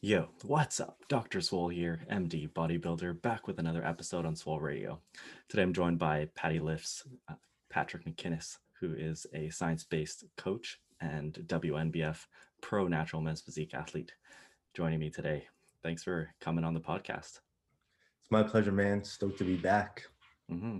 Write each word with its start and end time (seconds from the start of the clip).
Yo, 0.00 0.28
what's 0.44 0.78
up? 0.78 1.02
Dr. 1.08 1.40
Swole 1.40 1.70
here, 1.70 2.06
MD 2.08 2.48
bodybuilder, 2.48 3.20
back 3.20 3.48
with 3.48 3.58
another 3.58 3.84
episode 3.84 4.24
on 4.24 4.36
Swole 4.36 4.60
Radio. 4.60 5.00
Today 5.48 5.62
I'm 5.62 5.72
joined 5.72 5.98
by 5.98 6.28
Patty 6.36 6.60
Lifts, 6.60 7.02
uh, 7.28 7.34
Patrick 7.68 8.04
McKinnis, 8.04 8.58
who 8.78 8.94
is 8.94 9.26
a 9.34 9.50
science 9.50 9.82
based 9.82 10.24
coach 10.36 10.80
and 11.00 11.32
WNBF 11.48 12.26
pro 12.60 12.86
natural 12.86 13.20
men's 13.20 13.40
physique 13.40 13.74
athlete, 13.74 14.12
joining 14.72 15.00
me 15.00 15.10
today. 15.10 15.48
Thanks 15.82 16.04
for 16.04 16.32
coming 16.40 16.62
on 16.62 16.74
the 16.74 16.80
podcast. 16.80 17.40
It's 18.20 18.30
my 18.30 18.44
pleasure, 18.44 18.70
man. 18.70 19.02
Stoked 19.02 19.38
to 19.38 19.44
be 19.44 19.56
back. 19.56 20.04
Mm-hmm. 20.48 20.78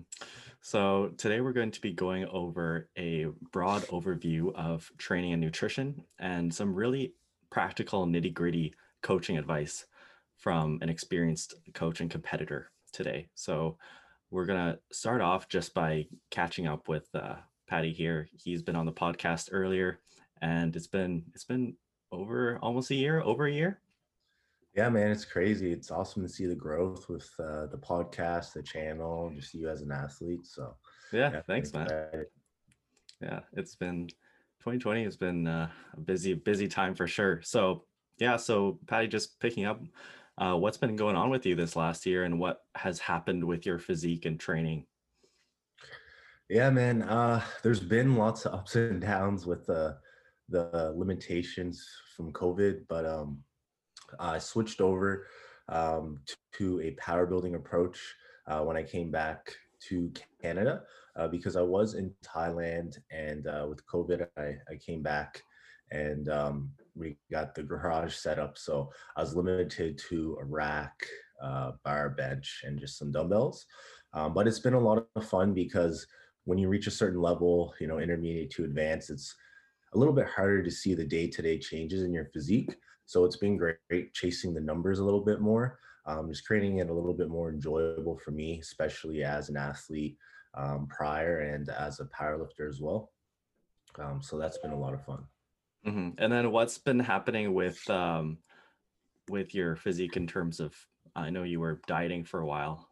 So, 0.60 1.10
today 1.18 1.40
we're 1.40 1.52
going 1.52 1.72
to 1.72 1.80
be 1.80 1.92
going 1.92 2.24
over 2.26 2.88
a 2.96 3.26
broad 3.50 3.82
overview 3.88 4.54
of 4.54 4.92
training 4.96 5.32
and 5.32 5.42
nutrition 5.42 6.04
and 6.20 6.54
some 6.54 6.72
really 6.72 7.14
practical, 7.50 8.06
nitty 8.06 8.32
gritty 8.32 8.74
coaching 9.02 9.38
advice 9.38 9.86
from 10.36 10.78
an 10.82 10.88
experienced 10.88 11.54
coach 11.74 12.00
and 12.00 12.10
competitor 12.10 12.70
today. 12.92 13.28
So, 13.34 13.76
we're 14.30 14.46
going 14.46 14.72
to 14.72 14.78
start 14.92 15.22
off 15.22 15.48
just 15.48 15.72
by 15.72 16.06
catching 16.30 16.66
up 16.66 16.86
with 16.86 17.08
uh, 17.14 17.36
Patty 17.66 17.92
here. 17.92 18.28
He's 18.36 18.62
been 18.62 18.76
on 18.76 18.84
the 18.84 18.92
podcast 18.92 19.48
earlier 19.52 20.00
and 20.42 20.74
it's 20.76 20.86
been 20.86 21.24
it's 21.34 21.44
been 21.44 21.74
over 22.12 22.58
almost 22.62 22.90
a 22.90 22.94
year, 22.94 23.20
over 23.22 23.46
a 23.46 23.52
year. 23.52 23.80
Yeah, 24.74 24.88
man, 24.88 25.10
it's 25.10 25.24
crazy. 25.24 25.72
It's 25.72 25.90
awesome 25.90 26.22
to 26.22 26.28
see 26.28 26.46
the 26.46 26.54
growth 26.54 27.08
with 27.08 27.28
uh, 27.38 27.66
the 27.66 27.78
podcast, 27.78 28.52
the 28.52 28.62
channel, 28.62 29.32
just 29.34 29.54
you 29.54 29.68
as 29.68 29.82
an 29.82 29.90
athlete. 29.90 30.46
So 30.46 30.76
yeah, 31.12 31.32
yeah 31.32 31.42
thanks, 31.46 31.72
man. 31.72 31.88
Yeah, 33.20 33.40
it's 33.54 33.74
been 33.74 34.08
2020 34.60 35.04
has 35.04 35.16
been 35.16 35.46
uh, 35.46 35.68
a 35.96 36.00
busy, 36.00 36.34
busy 36.34 36.68
time 36.68 36.94
for 36.94 37.06
sure. 37.06 37.40
So 37.42 37.84
yeah, 38.18 38.36
so 38.36 38.78
Patty, 38.86 39.08
just 39.08 39.38
picking 39.40 39.64
up, 39.64 39.80
uh, 40.38 40.54
what's 40.54 40.76
been 40.76 40.96
going 40.96 41.16
on 41.16 41.30
with 41.30 41.46
you 41.46 41.54
this 41.54 41.76
last 41.76 42.06
year, 42.06 42.24
and 42.24 42.38
what 42.38 42.62
has 42.74 42.98
happened 42.98 43.44
with 43.44 43.66
your 43.66 43.78
physique 43.78 44.24
and 44.24 44.38
training? 44.38 44.86
Yeah, 46.48 46.70
man. 46.70 47.02
Uh, 47.02 47.42
there's 47.62 47.80
been 47.80 48.16
lots 48.16 48.46
of 48.46 48.54
ups 48.54 48.76
and 48.76 49.00
downs 49.00 49.46
with 49.46 49.66
the 49.66 49.98
the 50.48 50.94
limitations 50.96 51.86
from 52.16 52.32
COVID, 52.32 52.84
but 52.88 53.04
um, 53.04 53.42
I 54.18 54.38
switched 54.38 54.80
over 54.80 55.26
um, 55.68 56.20
to 56.54 56.80
a 56.80 56.92
power 56.92 57.26
building 57.26 57.54
approach 57.54 58.00
uh, 58.46 58.60
when 58.60 58.76
I 58.76 58.82
came 58.82 59.10
back 59.10 59.52
to 59.88 60.10
Canada 60.40 60.82
uh, 61.16 61.28
because 61.28 61.56
I 61.56 61.62
was 61.62 61.94
in 61.94 62.12
Thailand 62.24 62.96
and 63.10 63.46
uh, 63.46 63.66
with 63.68 63.86
COVID, 63.86 64.26
I, 64.38 64.56
I 64.70 64.76
came 64.76 65.02
back 65.02 65.42
and 65.90 66.28
um, 66.28 66.70
we 66.98 67.16
got 67.30 67.54
the 67.54 67.62
garage 67.62 68.14
set 68.14 68.38
up. 68.38 68.58
So 68.58 68.90
I 69.16 69.20
was 69.20 69.36
limited 69.36 70.00
to 70.08 70.36
a 70.40 70.44
rack, 70.44 70.94
uh, 71.42 71.72
bar 71.84 72.10
bench, 72.10 72.62
and 72.64 72.78
just 72.78 72.98
some 72.98 73.12
dumbbells. 73.12 73.66
Um, 74.12 74.34
but 74.34 74.46
it's 74.46 74.60
been 74.60 74.74
a 74.74 74.80
lot 74.80 75.06
of 75.16 75.28
fun 75.28 75.54
because 75.54 76.06
when 76.44 76.58
you 76.58 76.68
reach 76.68 76.86
a 76.86 76.90
certain 76.92 77.20
level, 77.20 77.74
you 77.80 77.86
know, 77.86 77.98
intermediate 77.98 78.50
to 78.52 78.64
advanced, 78.64 79.10
it's 79.10 79.34
a 79.94 79.98
little 79.98 80.14
bit 80.14 80.26
harder 80.26 80.62
to 80.62 80.70
see 80.70 80.94
the 80.94 81.04
day 81.04 81.26
to 81.28 81.42
day 81.42 81.58
changes 81.58 82.02
in 82.02 82.12
your 82.12 82.26
physique. 82.26 82.74
So 83.06 83.24
it's 83.24 83.36
been 83.36 83.56
great 83.56 84.12
chasing 84.12 84.52
the 84.52 84.60
numbers 84.60 84.98
a 84.98 85.04
little 85.04 85.24
bit 85.24 85.40
more, 85.40 85.78
um, 86.06 86.28
just 86.28 86.46
creating 86.46 86.78
it 86.78 86.90
a 86.90 86.92
little 86.92 87.14
bit 87.14 87.28
more 87.28 87.50
enjoyable 87.50 88.18
for 88.18 88.30
me, 88.32 88.58
especially 88.60 89.24
as 89.24 89.48
an 89.48 89.56
athlete 89.56 90.16
um, 90.54 90.86
prior 90.88 91.40
and 91.40 91.68
as 91.70 92.00
a 92.00 92.04
powerlifter 92.06 92.68
as 92.68 92.80
well. 92.80 93.12
Um, 93.98 94.20
so 94.22 94.38
that's 94.38 94.58
been 94.58 94.72
a 94.72 94.78
lot 94.78 94.94
of 94.94 95.04
fun. 95.04 95.24
Mm-hmm. 95.86 96.10
And 96.18 96.32
then 96.32 96.50
what's 96.50 96.78
been 96.78 96.98
happening 96.98 97.54
with 97.54 97.88
um, 97.90 98.38
with 99.28 99.54
your 99.54 99.76
physique 99.76 100.16
in 100.16 100.26
terms 100.26 100.60
of? 100.60 100.74
I 101.16 101.30
know 101.30 101.42
you 101.42 101.60
were 101.60 101.80
dieting 101.86 102.24
for 102.24 102.40
a 102.40 102.46
while. 102.46 102.88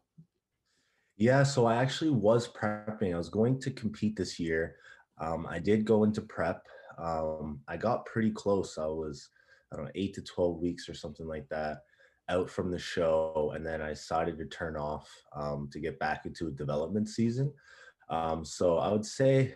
Yeah, 1.17 1.43
so 1.43 1.65
I 1.65 1.75
actually 1.75 2.11
was 2.11 2.47
prepping. 2.47 3.13
I 3.13 3.17
was 3.17 3.29
going 3.29 3.59
to 3.61 3.71
compete 3.71 4.15
this 4.15 4.39
year. 4.39 4.75
Um, 5.19 5.47
I 5.49 5.59
did 5.59 5.85
go 5.85 6.03
into 6.03 6.21
prep. 6.21 6.61
Um, 6.99 7.61
I 7.67 7.77
got 7.77 8.05
pretty 8.05 8.31
close. 8.31 8.77
I 8.77 8.85
was 8.85 9.29
I 9.71 9.75
don't 9.75 9.85
know, 9.85 9.91
eight 9.95 10.13
to 10.15 10.21
12 10.21 10.59
weeks 10.59 10.87
or 10.87 10.93
something 10.93 11.27
like 11.27 11.47
that 11.49 11.79
out 12.29 12.49
from 12.49 12.71
the 12.71 12.79
show. 12.79 13.51
And 13.55 13.65
then 13.65 13.81
I 13.81 13.89
decided 13.89 14.37
to 14.37 14.45
turn 14.45 14.75
off 14.75 15.09
um, 15.35 15.69
to 15.71 15.79
get 15.79 15.99
back 15.99 16.25
into 16.25 16.47
a 16.47 16.51
development 16.51 17.09
season. 17.09 17.53
Um, 18.09 18.45
so 18.45 18.77
I 18.77 18.91
would 18.91 19.05
say 19.05 19.53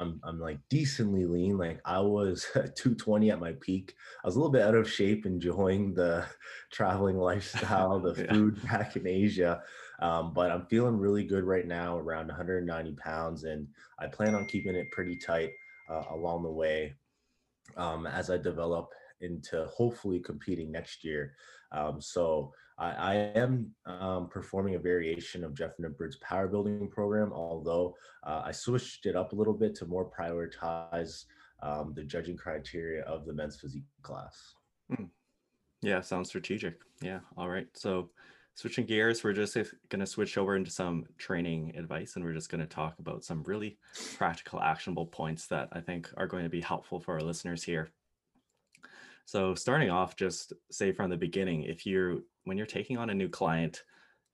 I'm, 0.00 0.20
I'm 0.22 0.40
like 0.40 0.58
decently 0.68 1.26
lean. 1.26 1.58
Like 1.58 1.80
I 1.84 2.00
was 2.00 2.46
220 2.52 3.30
at 3.30 3.40
my 3.40 3.52
peak. 3.60 3.94
I 4.22 4.26
was 4.26 4.36
a 4.36 4.38
little 4.38 4.52
bit 4.52 4.62
out 4.62 4.74
of 4.74 4.90
shape, 4.90 5.26
enjoying 5.26 5.94
the 5.94 6.24
traveling 6.72 7.18
lifestyle, 7.18 7.98
the 8.00 8.22
yeah. 8.22 8.32
food 8.32 8.62
back 8.62 8.96
in 8.96 9.06
Asia. 9.06 9.62
Um, 10.00 10.32
but 10.32 10.50
I'm 10.50 10.66
feeling 10.66 10.96
really 10.96 11.24
good 11.24 11.44
right 11.44 11.66
now, 11.66 11.98
around 11.98 12.28
190 12.28 12.92
pounds, 12.92 13.44
and 13.44 13.66
I 13.98 14.06
plan 14.06 14.34
on 14.34 14.46
keeping 14.46 14.76
it 14.76 14.90
pretty 14.92 15.16
tight 15.16 15.50
uh, 15.90 16.04
along 16.10 16.44
the 16.44 16.52
way 16.52 16.94
um, 17.76 18.06
as 18.06 18.30
I 18.30 18.38
develop 18.38 18.90
into 19.20 19.66
hopefully 19.66 20.20
competing 20.20 20.70
next 20.70 21.04
year. 21.04 21.34
Um, 21.72 22.00
so 22.00 22.52
I, 22.78 22.90
I 22.90 23.14
am 23.34 23.70
um, 23.86 24.28
performing 24.28 24.74
a 24.76 24.78
variation 24.78 25.44
of 25.44 25.54
Jeff 25.54 25.72
Nippard's 25.78 26.16
power 26.16 26.48
building 26.48 26.88
program, 26.88 27.32
although 27.32 27.94
uh, 28.24 28.42
I 28.44 28.52
switched 28.52 29.06
it 29.06 29.16
up 29.16 29.32
a 29.32 29.36
little 29.36 29.54
bit 29.54 29.74
to 29.76 29.86
more 29.86 30.10
prioritize 30.10 31.24
um, 31.62 31.92
the 31.94 32.04
judging 32.04 32.36
criteria 32.36 33.02
of 33.02 33.26
the 33.26 33.32
men's 33.32 33.58
physique 33.58 33.84
class. 34.02 34.54
Hmm. 34.94 35.04
Yeah, 35.82 36.00
sounds 36.00 36.28
strategic. 36.28 36.80
Yeah. 37.00 37.20
All 37.36 37.48
right. 37.48 37.66
So 37.74 38.10
switching 38.54 38.86
gears, 38.86 39.22
we're 39.22 39.32
just 39.32 39.54
going 39.54 40.00
to 40.00 40.06
switch 40.06 40.38
over 40.38 40.56
into 40.56 40.70
some 40.70 41.04
training 41.18 41.74
advice 41.76 42.16
and 42.16 42.24
we're 42.24 42.32
just 42.32 42.50
going 42.50 42.60
to 42.60 42.66
talk 42.66 42.98
about 42.98 43.24
some 43.24 43.42
really 43.44 43.78
practical, 44.16 44.60
actionable 44.60 45.06
points 45.06 45.46
that 45.46 45.68
I 45.72 45.80
think 45.80 46.10
are 46.16 46.26
going 46.26 46.42
to 46.42 46.50
be 46.50 46.60
helpful 46.60 46.98
for 46.98 47.14
our 47.14 47.20
listeners 47.20 47.62
here. 47.62 47.90
So 49.28 49.54
starting 49.54 49.90
off, 49.90 50.16
just 50.16 50.54
say 50.70 50.90
from 50.90 51.10
the 51.10 51.16
beginning, 51.18 51.64
if 51.64 51.84
you're 51.84 52.20
when 52.44 52.56
you're 52.56 52.64
taking 52.64 52.96
on 52.96 53.10
a 53.10 53.14
new 53.14 53.28
client, 53.28 53.82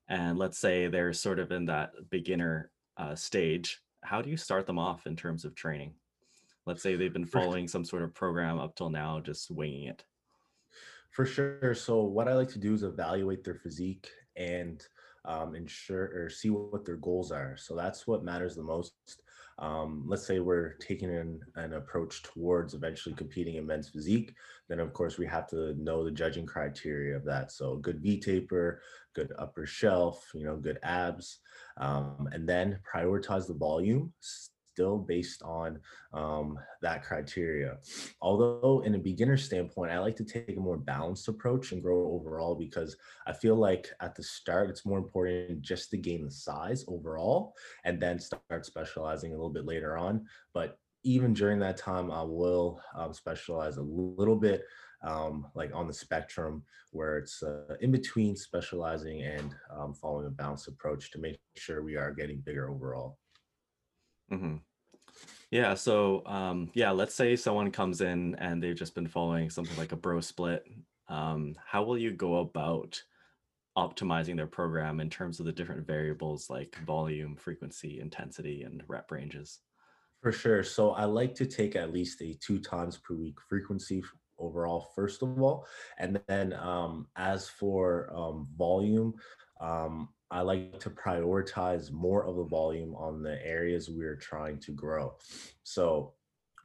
and 0.09 0.39
let's 0.39 0.57
say 0.57 0.87
they're 0.87 1.13
sort 1.13 1.41
of 1.41 1.51
in 1.51 1.65
that 1.65 1.91
beginner 2.11 2.71
uh, 2.97 3.17
stage, 3.17 3.81
how 4.05 4.23
do 4.23 4.31
you 4.31 4.37
start 4.37 4.69
them 4.69 4.79
off 4.79 5.09
in 5.09 5.17
terms 5.17 5.45
of 5.45 5.57
training? 5.57 5.95
Let's 6.65 6.81
say 6.81 6.95
they've 6.95 7.13
been 7.13 7.27
following 7.27 7.67
some 7.67 7.85
sort 7.85 8.05
of 8.05 8.15
program 8.15 8.61
up 8.61 8.77
till 8.77 8.89
now, 8.89 9.19
just 9.19 9.51
winging 9.51 9.89
it. 9.89 10.05
For 11.11 11.27
sure. 11.27 11.75
So 11.75 12.05
what 12.05 12.29
I 12.29 12.35
like 12.35 12.51
to 12.51 12.61
do 12.61 12.73
is 12.73 12.85
evaluate 12.85 13.43
their 13.43 13.57
physique 13.57 14.09
and 14.37 14.81
um, 15.25 15.57
ensure 15.57 16.13
or 16.15 16.31
see 16.31 16.51
what 16.51 16.85
their 16.85 16.99
goals 16.99 17.33
are. 17.33 17.57
So 17.57 17.75
that's 17.75 18.07
what 18.07 18.23
matters 18.23 18.55
the 18.55 18.63
most 18.63 18.95
um, 19.59 20.05
let's 20.07 20.27
say 20.27 20.41
we're 20.41 20.75
taking 20.75 21.15
an, 21.15 21.41
an 21.57 21.75
approach 21.75 22.23
towards 22.23 22.75
eventually 22.75 23.15
competing 23.15 23.57
in 23.57 23.67
men's 23.67 23.89
physique, 23.89 24.35
then 24.69 24.81
of 24.81 24.93
course 24.93 25.19
we 25.19 25.27
have 25.27 25.47
to 25.49 25.75
know 25.75 26.05
the 26.05 26.11
judging 26.11 26.47
criteria 26.47 27.17
of 27.17 27.25
that. 27.25 27.53
So 27.53 27.77
good 27.77 28.01
V 28.01 28.21
taper, 28.21 28.83
good 29.15 29.33
upper 29.39 29.67
shelf, 29.67 30.31
you 30.35 30.45
know, 30.45 30.57
good 30.57 30.79
abs, 30.83 31.39
um, 31.77 32.29
and 32.33 32.49
then 32.49 32.79
prioritize 32.93 33.47
the 33.47 33.55
volume 33.55 34.13
still 34.75 34.99
based 34.99 35.41
on 35.43 35.79
um, 36.13 36.59
that 36.83 37.05
criteria. 37.05 37.79
Although, 38.21 38.83
in 38.85 38.97
a 38.97 38.99
beginner 38.99 39.37
standpoint, 39.37 39.93
I 39.93 40.01
like 40.01 40.17
to 40.17 40.25
take 40.25 40.57
a 40.57 40.61
more 40.61 40.77
balanced 40.77 41.29
approach 41.29 41.71
and 41.71 41.81
grow 41.81 42.11
overall 42.11 42.57
because 42.57 42.97
I 43.27 43.33
feel 43.33 43.55
like 43.55 43.89
at 44.01 44.17
the 44.17 44.23
start, 44.25 44.71
it's 44.71 44.85
more 44.85 44.99
important 44.99 45.63
just 45.63 45.91
to 45.91 45.97
gain 45.97 46.25
the 46.25 46.31
size 46.31 46.85
overall 46.89 47.55
and 47.85 48.01
then 48.01 48.19
start 48.19 48.67
specializing 48.67 49.33
a 49.33 49.37
little 49.37 49.53
bit 49.53 49.65
later 49.65 49.97
on. 49.97 50.27
But 50.53 50.79
even 51.05 51.35
during 51.35 51.61
that 51.61 51.77
time, 51.77 52.11
I 52.11 52.23
will 52.23 52.81
um, 52.97 53.15
specialize 53.15 53.77
a 53.77 53.83
little 53.83 54.37
bit 54.37 54.65
um, 55.05 55.47
like 55.55 55.71
on 55.73 55.87
the 55.87 55.93
spectrum 55.93 56.65
where 56.91 57.19
it's 57.19 57.43
uh, 57.43 57.77
in 57.81 57.93
between 57.93 58.35
specializing 58.35 59.23
and 59.23 59.55
um, 59.71 59.95
following 59.95 60.27
a 60.27 60.31
balanced 60.31 60.67
approach 60.67 61.13
to 61.13 61.19
make 61.21 61.39
sure 61.57 61.85
we 61.85 61.97
are 61.97 62.13
getting 62.13 62.41
bigger 62.41 62.71
overall. 62.71 63.19
Mm-hmm. 64.35 64.57
Yeah. 65.51 65.75
So, 65.75 66.23
um, 66.27 66.71
yeah, 66.75 66.91
let's 66.91 67.15
say 67.15 67.37
someone 67.37 67.71
comes 67.71 68.01
in 68.01 68.35
and 68.37 68.63
they've 68.63 68.75
just 68.75 68.95
been 68.95 69.07
following 69.07 69.51
something 69.51 69.77
like 69.77 69.93
a 69.93 69.97
bro 69.97 70.21
split. 70.21 70.65
Um, 71.09 71.55
how 71.65 71.85
will 71.85 71.99
you 71.99 72.11
go 72.11 72.37
about 72.37 73.01
optimizing 73.79 74.37
their 74.37 74.47
program 74.47 75.01
in 75.01 75.11
terms 75.11 75.39
of 75.39 75.47
the 75.47 75.53
different 75.53 75.87
variables 75.87 76.51
like 76.51 76.77
volume, 76.85 77.37
frequency, 77.37 78.01
intensity, 78.01 78.63
and 78.63 78.83
rep 78.89 79.11
ranges? 79.13 79.61
For 80.23 80.33
sure. 80.33 80.65
So, 80.65 80.91
I 80.91 81.05
like 81.05 81.35
to 81.37 81.47
take 81.47 81.77
at 81.77 81.93
least 81.93 82.21
a 82.23 82.35
two 82.35 82.59
times 82.59 82.97
per 82.97 83.15
week 83.15 83.37
frequency 83.49 84.03
overall, 84.39 84.91
first 84.97 85.23
of 85.23 85.41
all. 85.41 85.67
And 85.99 86.21
then, 86.27 86.55
um, 86.55 87.07
as 87.15 87.49
for 87.49 88.13
um, 88.13 88.49
volume, 88.57 89.15
um, 89.61 90.09
I 90.35 90.41
like 90.41 90.81
to 90.81 90.91
prioritize 90.91 91.93
more 91.93 92.27
of 92.27 92.35
the 92.35 92.43
volume 92.43 92.97
on 92.97 93.23
the 93.23 93.39
areas 93.47 93.89
we're 93.89 94.17
trying 94.17 94.59
to 94.61 94.73
grow. 94.73 95.15
So, 95.63 96.15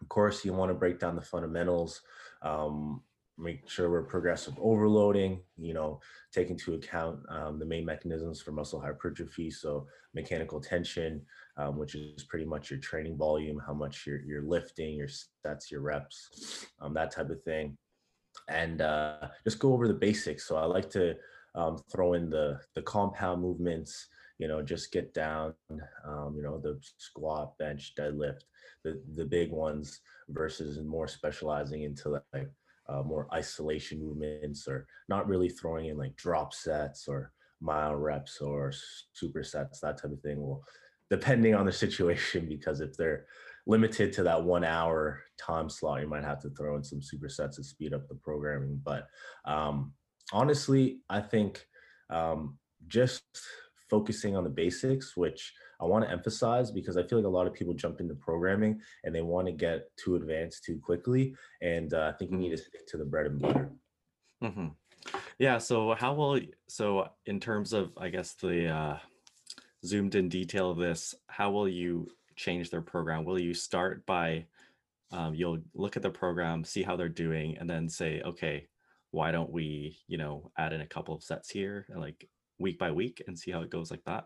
of 0.01 0.09
course, 0.09 0.43
you 0.43 0.53
want 0.53 0.71
to 0.71 0.73
break 0.73 0.99
down 0.99 1.15
the 1.15 1.21
fundamentals, 1.21 2.01
um, 2.41 3.03
make 3.37 3.69
sure 3.69 3.91
we're 3.91 4.01
progressive 4.01 4.55
overloading, 4.59 5.41
you 5.55 5.75
know, 5.75 5.99
take 6.33 6.49
into 6.49 6.73
account 6.73 7.19
um, 7.29 7.59
the 7.59 7.65
main 7.65 7.85
mechanisms 7.85 8.41
for 8.41 8.51
muscle 8.51 8.81
hypertrophy. 8.81 9.51
So 9.51 9.85
mechanical 10.15 10.59
tension, 10.59 11.21
um, 11.55 11.77
which 11.77 11.93
is 11.93 12.23
pretty 12.23 12.45
much 12.45 12.71
your 12.71 12.79
training 12.79 13.17
volume, 13.17 13.61
how 13.65 13.73
much 13.73 14.07
you're, 14.07 14.21
you're 14.21 14.41
lifting, 14.41 14.95
your 14.95 15.09
sets, 15.45 15.69
your 15.69 15.81
reps, 15.81 16.65
um, 16.81 16.95
that 16.95 17.11
type 17.11 17.29
of 17.29 17.43
thing. 17.43 17.77
And 18.47 18.81
uh, 18.81 19.27
just 19.43 19.59
go 19.59 19.73
over 19.73 19.87
the 19.87 19.93
basics. 19.93 20.47
So 20.47 20.55
I 20.57 20.65
like 20.65 20.89
to 20.91 21.15
um, 21.55 21.81
throw 21.91 22.13
in 22.13 22.29
the, 22.29 22.59
the 22.75 22.81
compound 22.81 23.41
movements, 23.41 24.07
you 24.37 24.47
know, 24.47 24.61
just 24.61 24.91
get 24.91 25.13
down, 25.13 25.53
um, 26.05 26.33
you 26.35 26.43
know, 26.43 26.57
the 26.59 26.79
squat, 26.97 27.57
bench, 27.57 27.93
deadlift, 27.97 28.41
the, 28.83 29.01
the 29.15 29.25
big 29.25 29.51
ones 29.51 29.99
versus 30.29 30.79
more 30.79 31.07
specializing 31.07 31.83
into 31.83 32.21
like 32.33 32.49
uh, 32.87 33.03
more 33.03 33.27
isolation 33.33 33.99
movements 33.99 34.67
or 34.67 34.87
not 35.09 35.27
really 35.27 35.49
throwing 35.49 35.87
in 35.87 35.97
like 35.97 36.15
drop 36.15 36.53
sets 36.53 37.07
or 37.07 37.31
myo 37.61 37.93
reps 37.95 38.39
or 38.39 38.71
supersets, 39.21 39.79
that 39.81 40.01
type 40.01 40.11
of 40.11 40.21
thing. 40.21 40.41
Well, 40.41 40.63
depending 41.09 41.55
on 41.55 41.65
the 41.65 41.71
situation, 41.71 42.47
because 42.47 42.81
if 42.81 42.95
they're 42.95 43.25
limited 43.67 44.13
to 44.13 44.23
that 44.23 44.43
one 44.43 44.63
hour 44.63 45.21
time 45.37 45.69
slot, 45.69 46.01
you 46.01 46.07
might 46.07 46.23
have 46.23 46.41
to 46.41 46.49
throw 46.51 46.75
in 46.75 46.83
some 46.83 47.01
supersets 47.01 47.55
to 47.55 47.63
speed 47.63 47.93
up 47.93 48.07
the 48.07 48.15
programming. 48.15 48.79
But 48.83 49.07
um, 49.45 49.93
honestly, 50.33 50.99
I 51.09 51.21
think 51.21 51.65
um, 52.09 52.57
just 52.87 53.23
focusing 53.89 54.35
on 54.35 54.43
the 54.43 54.49
basics, 54.49 55.17
which 55.17 55.53
I 55.81 55.85
want 55.85 56.05
to 56.05 56.11
emphasize 56.11 56.71
because 56.71 56.97
I 56.97 57.03
feel 57.03 57.19
like 57.19 57.25
a 57.25 57.29
lot 57.29 57.47
of 57.47 57.53
people 57.53 57.73
jump 57.73 57.99
into 57.99 58.13
programming 58.13 58.81
and 59.03 59.13
they 59.13 59.21
want 59.21 59.47
to 59.47 59.53
get 59.53 59.89
too 59.97 60.15
advanced 60.15 60.63
too 60.63 60.79
quickly. 60.79 61.35
And 61.61 61.93
uh, 61.93 62.11
I 62.13 62.17
think 62.17 62.31
you 62.31 62.37
need 62.37 62.49
to 62.49 62.55
mm-hmm. 62.55 62.65
stick 62.67 62.87
to 62.87 62.97
the 62.97 63.05
bread 63.05 63.27
and 63.27 63.39
butter. 63.39 63.71
Mm-hmm. 64.43 64.67
Yeah. 65.39 65.57
So 65.57 65.95
how 65.97 66.13
will 66.13 66.39
so 66.67 67.09
in 67.25 67.39
terms 67.39 67.73
of 67.73 67.91
I 67.97 68.09
guess 68.09 68.33
the 68.33 68.67
uh, 68.67 68.97
zoomed 69.85 70.15
in 70.15 70.29
detail 70.29 70.71
of 70.71 70.77
this, 70.77 71.15
how 71.27 71.51
will 71.51 71.67
you 71.67 72.07
change 72.35 72.69
their 72.69 72.81
program? 72.81 73.23
Will 73.23 73.39
you 73.39 73.53
start 73.53 74.05
by 74.05 74.45
um, 75.11 75.33
you'll 75.33 75.59
look 75.73 75.97
at 75.97 76.03
the 76.03 76.09
program, 76.09 76.63
see 76.63 76.83
how 76.83 76.95
they're 76.95 77.09
doing, 77.09 77.57
and 77.57 77.67
then 77.67 77.89
say, 77.89 78.21
okay, 78.21 78.67
why 79.11 79.31
don't 79.31 79.51
we, 79.51 79.97
you 80.07 80.17
know, 80.17 80.51
add 80.57 80.73
in 80.73 80.81
a 80.81 80.87
couple 80.87 81.15
of 81.15 81.23
sets 81.23 81.49
here, 81.49 81.85
and 81.89 81.99
like 81.99 82.29
week 82.59 82.77
by 82.77 82.91
week, 82.91 83.21
and 83.27 83.37
see 83.37 83.51
how 83.51 83.61
it 83.61 83.69
goes 83.69 83.91
like 83.91 84.03
that? 84.05 84.25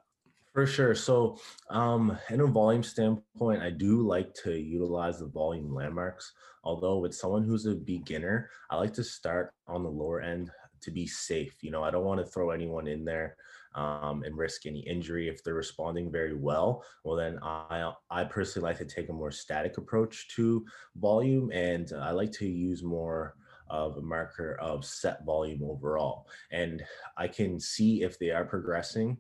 For 0.54 0.68
sure. 0.68 0.94
So, 0.94 1.40
um, 1.72 2.16
in 2.30 2.42
a 2.42 2.46
volume 2.46 2.84
standpoint, 2.84 3.64
I 3.64 3.72
do 3.72 4.02
like 4.02 4.36
to 4.44 4.54
utilize 4.54 5.20
the 5.20 5.26
volume 5.26 5.74
landmarks. 5.74 6.32
Although 6.64 7.00
with 7.00 7.16
someone 7.16 7.44
who's 7.44 7.66
a 7.66 7.74
beginner, 7.74 8.50
I 8.70 8.78
like 8.78 8.94
to 8.94 9.04
start 9.04 9.52
on 9.68 9.84
the 9.84 9.90
lower 9.90 10.22
end 10.22 10.52
to 10.82 10.92
be 10.92 11.08
safe. 11.08 11.56
You 11.62 11.72
know, 11.72 11.84
I 11.84 11.90
don't 11.90 12.06
want 12.06 12.20
to 12.20 12.32
throw 12.32 12.52
anyone 12.52 12.88
in 12.88 13.04
there 13.04 13.36
um, 13.74 14.24
and 14.24 14.38
risk 14.38 14.66
any 14.66 14.82
injury. 14.82 15.28
If 15.28 15.44
they're 15.44 15.56
responding 15.56 16.12
very 16.12 16.36
well, 16.36 16.86
well, 17.04 17.16
then 17.16 17.40
I 17.42 17.92
I 18.12 18.24
personally 18.26 18.70
like 18.70 18.78
to 18.78 18.86
take 18.86 19.10
a 19.10 19.14
more 19.14 19.32
static 19.32 19.78
approach 19.78 20.28
to 20.36 20.66
volume, 20.96 21.52
and 21.52 21.92
I 22.00 22.12
like 22.12 22.32
to 22.34 22.46
use 22.46 22.84
more 22.84 23.36
of 23.70 23.98
a 23.98 24.02
marker 24.02 24.56
of 24.62 24.86
set 24.86 25.26
volume 25.26 25.64
overall. 25.64 26.28
And 26.52 26.84
I 27.18 27.28
can 27.28 27.60
see 27.60 28.04
if 28.04 28.20
they 28.20 28.32
are 28.32 28.46
progressing 28.46 29.18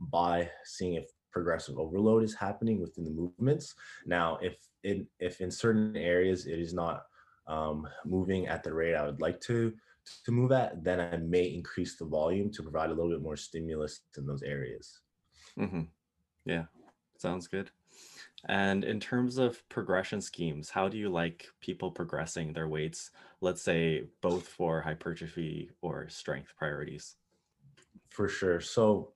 by 0.00 0.50
seeing 0.64 0.94
if 0.94 1.06
progressive 1.32 1.78
overload 1.78 2.22
is 2.22 2.34
happening 2.34 2.80
within 2.80 3.04
the 3.04 3.10
movements. 3.10 3.74
Now, 4.06 4.38
if 4.40 4.56
in 4.84 5.06
if 5.18 5.40
in 5.40 5.50
certain 5.50 5.96
areas 5.96 6.46
it 6.46 6.58
is 6.58 6.72
not 6.72 7.04
um, 7.46 7.86
moving 8.04 8.46
at 8.46 8.62
the 8.62 8.72
rate 8.72 8.94
I 8.94 9.04
would 9.04 9.20
like 9.20 9.40
to 9.42 9.72
to 10.24 10.32
move 10.32 10.52
at, 10.52 10.82
then 10.84 11.00
I 11.00 11.16
may 11.16 11.44
increase 11.46 11.96
the 11.96 12.04
volume 12.04 12.50
to 12.52 12.62
provide 12.62 12.90
a 12.90 12.94
little 12.94 13.10
bit 13.10 13.22
more 13.22 13.36
stimulus 13.36 14.02
in 14.16 14.26
those 14.26 14.42
areas. 14.42 15.00
Mm-hmm. 15.58 15.82
Yeah, 16.44 16.64
sounds 17.18 17.48
good. 17.48 17.70
And 18.48 18.84
in 18.84 19.00
terms 19.00 19.38
of 19.38 19.66
progression 19.68 20.20
schemes, 20.20 20.70
how 20.70 20.88
do 20.88 20.96
you 20.96 21.08
like 21.08 21.48
people 21.60 21.90
progressing 21.90 22.52
their 22.52 22.68
weights, 22.68 23.10
let's 23.40 23.62
say 23.62 24.04
both 24.22 24.46
for 24.48 24.80
hypertrophy 24.80 25.70
or 25.82 26.08
strength 26.08 26.54
priorities? 26.56 27.16
For 28.10 28.28
sure. 28.28 28.60
So 28.60 29.12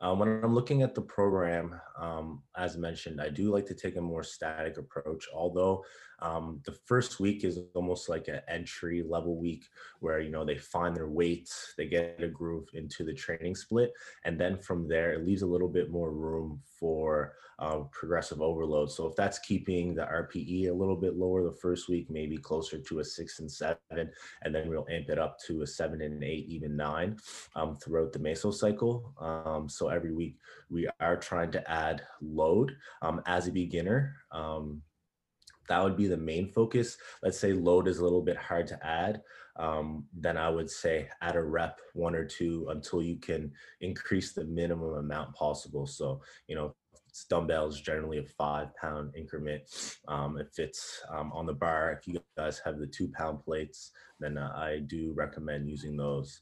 um, 0.00 0.18
when 0.18 0.28
I'm 0.28 0.54
looking 0.54 0.82
at 0.82 0.94
the 0.94 1.02
program, 1.02 1.80
um, 1.98 2.42
as 2.56 2.76
mentioned, 2.76 3.20
I 3.20 3.28
do 3.28 3.52
like 3.52 3.66
to 3.66 3.74
take 3.74 3.96
a 3.96 4.00
more 4.00 4.22
static 4.22 4.76
approach, 4.76 5.26
although 5.34 5.84
um, 6.20 6.60
the 6.64 6.72
first 6.72 7.20
week 7.20 7.44
is 7.44 7.58
almost 7.74 8.08
like 8.08 8.28
an 8.28 8.40
entry 8.48 9.02
level 9.06 9.36
week 9.36 9.64
where, 10.00 10.20
you 10.20 10.30
know, 10.30 10.44
they 10.44 10.56
find 10.56 10.96
their 10.96 11.08
weights, 11.08 11.74
they 11.76 11.86
get 11.86 12.22
a 12.22 12.28
groove 12.28 12.68
into 12.74 13.04
the 13.04 13.14
training 13.14 13.54
split. 13.54 13.92
And 14.24 14.38
then 14.38 14.58
from 14.58 14.88
there, 14.88 15.12
it 15.12 15.26
leaves 15.26 15.42
a 15.42 15.46
little 15.46 15.68
bit 15.68 15.90
more 15.90 16.12
room 16.12 16.60
for 16.78 17.34
uh, 17.58 17.80
progressive 17.90 18.40
overload. 18.40 18.90
So 18.90 19.06
if 19.06 19.16
that's 19.16 19.38
keeping 19.38 19.94
the 19.94 20.02
RPE 20.02 20.68
a 20.68 20.74
little 20.74 20.96
bit 20.96 21.16
lower 21.16 21.42
the 21.42 21.56
first 21.56 21.88
week, 21.88 22.10
maybe 22.10 22.36
closer 22.36 22.78
to 22.78 22.98
a 23.00 23.04
six 23.04 23.40
and 23.40 23.50
seven, 23.50 23.78
and 24.42 24.54
then 24.54 24.68
we'll 24.68 24.86
amp 24.90 25.08
it 25.08 25.18
up 25.18 25.38
to 25.46 25.62
a 25.62 25.66
seven 25.66 26.02
and 26.02 26.22
eight, 26.22 26.46
even 26.48 26.76
nine 26.76 27.16
um, 27.54 27.76
throughout 27.76 28.12
the 28.12 28.18
meso 28.18 28.52
cycle. 28.52 29.12
Um, 29.20 29.68
so 29.68 29.88
every 29.88 30.12
week 30.12 30.36
we 30.68 30.88
are 31.00 31.16
trying 31.16 31.50
to 31.52 31.70
add 31.70 32.02
load 32.20 32.76
um, 33.02 33.22
as 33.26 33.48
a 33.48 33.52
beginner. 33.52 34.14
Um, 34.32 34.82
that 35.68 35.82
would 35.82 35.96
be 35.96 36.06
the 36.06 36.16
main 36.16 36.48
focus. 36.48 36.96
Let's 37.22 37.38
say 37.38 37.52
load 37.52 37.88
is 37.88 37.98
a 37.98 38.04
little 38.04 38.22
bit 38.22 38.36
hard 38.36 38.66
to 38.68 38.86
add. 38.86 39.22
Um, 39.58 40.04
then 40.12 40.36
I 40.36 40.50
would 40.50 40.70
say 40.70 41.08
add 41.22 41.36
a 41.36 41.42
rep 41.42 41.80
one 41.94 42.14
or 42.14 42.24
two 42.24 42.66
until 42.70 43.02
you 43.02 43.16
can 43.16 43.52
increase 43.80 44.32
the 44.32 44.44
minimum 44.44 44.94
amount 44.94 45.34
possible. 45.34 45.86
So, 45.86 46.20
you 46.46 46.56
know, 46.56 46.74
dumbbells 47.30 47.80
generally 47.80 48.18
a 48.18 48.24
five 48.24 48.74
pound 48.76 49.14
increment. 49.16 49.62
Um, 50.08 50.38
if 50.38 50.58
it's 50.58 51.00
um, 51.08 51.32
on 51.32 51.46
the 51.46 51.54
bar, 51.54 51.92
if 51.92 52.06
you 52.06 52.20
guys 52.36 52.60
have 52.64 52.78
the 52.78 52.86
two 52.86 53.08
pound 53.08 53.40
plates, 53.42 53.92
then 54.20 54.36
uh, 54.36 54.52
I 54.54 54.80
do 54.86 55.12
recommend 55.14 55.68
using 55.68 55.96
those. 55.96 56.40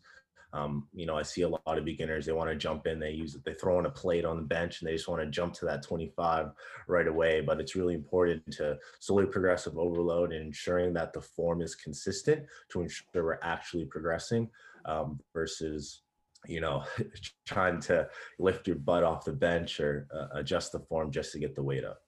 Um, 0.55 0.87
you 0.95 1.05
know, 1.05 1.17
I 1.17 1.23
see 1.23 1.43
a 1.43 1.49
lot 1.49 1.61
of 1.67 1.85
beginners, 1.85 2.25
they 2.25 2.33
want 2.33 2.49
to 2.49 2.57
jump 2.57 2.87
in, 2.87 3.01
they 3.01 3.11
use 3.11 3.35
it, 3.35 3.45
they 3.45 3.55
throw 3.55 3.81
in 3.81 3.87
a 3.87 3.91
plate 3.91 4.25
on 4.25 4.37
the 4.37 4.43
bench 4.43 4.81
and 4.81 4.89
they 4.89 4.95
just 4.95 5.09
want 5.09 5.21
to 5.21 5.27
jump 5.27 5.53
to 5.55 5.65
that 5.65 5.83
25 5.83 6.53
right 6.87 7.09
away. 7.09 7.41
But 7.41 7.61
it's 7.61 7.75
really 7.75 7.95
important 7.95 8.43
to 8.53 8.79
slowly 9.01 9.27
progressive 9.27 9.77
overload 9.77 10.33
and 10.33 10.47
ensuring 10.47 10.95
that 10.95 11.13
the 11.13 11.21
form 11.21 11.61
is 11.61 11.75
consistent 11.75 12.47
to 12.69 12.83
ensure 12.83 13.07
we're 13.15 13.39
actually 13.43 13.85
progressing 13.87 14.49
um, 14.85 15.19
versus 15.33 16.03
you 16.47 16.61
know, 16.61 16.85
trying 17.47 17.81
to 17.81 18.09
lift 18.39 18.67
your 18.67 18.77
butt 18.77 19.03
off 19.03 19.25
the 19.25 19.33
bench 19.33 19.81
or 19.81 20.07
uh, 20.15 20.39
adjust 20.39 20.73
the 20.73 20.79
form 20.79 21.11
just 21.11 21.33
to 21.33 21.39
get 21.39 21.55
the 21.55 21.63
weight 21.63 21.85
up. 21.85 22.03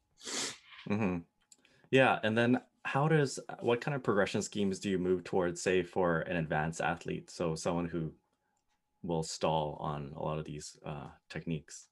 Mm-hmm. 0.89 1.19
Yeah. 1.91 2.19
And 2.23 2.37
then 2.37 2.61
how 2.85 3.09
does, 3.09 3.41
what 3.61 3.81
kind 3.81 3.95
of 3.95 4.03
progression 4.03 4.43
schemes 4.43 4.79
do 4.79 4.91
you 4.91 4.99
move 4.99 5.25
towards, 5.25 5.63
say, 5.63 5.83
for 5.83 6.21
an 6.21 6.37
advanced 6.37 6.81
athlete? 6.81 7.31
So 7.31 7.55
someone 7.55 7.87
who 7.87 8.13
will 9.07 9.23
stall 9.23 9.77
on 9.81 10.13
a 10.17 10.23
lot 10.23 10.39
of 10.39 10.45
these 10.45 10.79
uh, 10.85 11.09
techniques? 11.31 11.89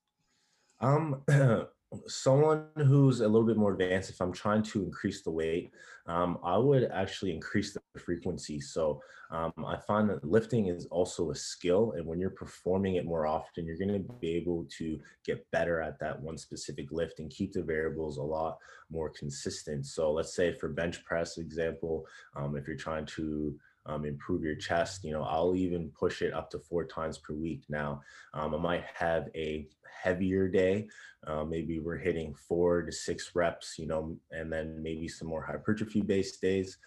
Um, 0.81 1.23
someone 2.07 2.67
who's 2.77 3.21
a 3.21 3.29
little 3.29 3.47
bit 3.47 3.57
more 3.57 3.73
advanced, 3.73 4.11
if 4.11 4.21
I'm 4.21 4.33
trying 4.33 4.63
to 4.65 4.83
increase 4.83 5.23
the 5.23 5.31
weight, 5.31 5.71
um, 6.07 6.39
I 6.43 6.59
would 6.59 6.91
actually 6.93 7.33
increase 7.33 7.73
the 7.73 7.81
frequency. 7.99 8.61
So 8.61 9.01
um, 9.31 9.53
I 9.67 9.77
find 9.77 10.09
that 10.11 10.25
lifting 10.25 10.67
is 10.67 10.87
also 10.87 11.31
a 11.31 11.35
skill. 11.35 11.95
And 11.97 12.07
when 12.07 12.19
you're 12.19 12.31
performing 12.31 12.97
it 12.97 13.07
more 13.07 13.27
often, 13.27 13.67
you're 13.67 13.79
going 13.79 13.93
to 13.93 14.13
be 14.21 14.35
able 14.35 14.67
to 14.79 14.99
get 15.25 15.49
better 15.51 15.81
at 15.81 15.99
that 16.01 16.21
one 16.21 16.37
specific 16.37 16.93
lift 16.93 17.21
and 17.21 17.31
keep 17.31 17.53
the 17.53 17.63
variables 17.63 18.19
a 18.19 18.23
lot 18.23 18.59
more 18.91 19.11
consistent. 19.11 19.87
So 19.87 20.13
let's 20.13 20.35
say 20.35 20.53
for 20.55 20.69
bench 20.69 21.05
press 21.05 21.39
example, 21.39 22.07
um, 22.37 22.57
if 22.57 22.67
you're 22.67 22.77
trying 22.77 23.07
to 23.07 23.55
um, 23.87 24.05
improve 24.05 24.43
your 24.43 24.57
chest. 24.57 25.05
You 25.05 25.13
know, 25.13 25.23
I'll 25.23 25.55
even 25.55 25.91
push 25.91 26.23
it 26.23 26.33
up 26.33 26.51
to 26.51 26.59
four 26.59 26.85
times 26.85 27.19
per 27.19 27.35
week. 27.35 27.65
Now, 27.69 28.03
um, 28.33 28.55
I 28.55 28.59
might 28.59 28.85
have 28.95 29.29
a 29.35 29.67
heavier 30.03 30.49
day. 30.49 30.89
Uh, 31.27 31.45
maybe 31.45 31.79
we're 31.79 31.97
hitting 31.97 32.35
four 32.35 32.83
to 32.83 32.93
six 32.93 33.33
reps, 33.35 33.79
you 33.79 33.87
know, 33.87 34.17
and 34.31 34.53
then 34.53 34.83
maybe 34.83 35.09
some 35.09 35.29
more 35.29 35.43
hypertrophy 35.43 36.03
based 36.03 36.41
days, 36.41 36.79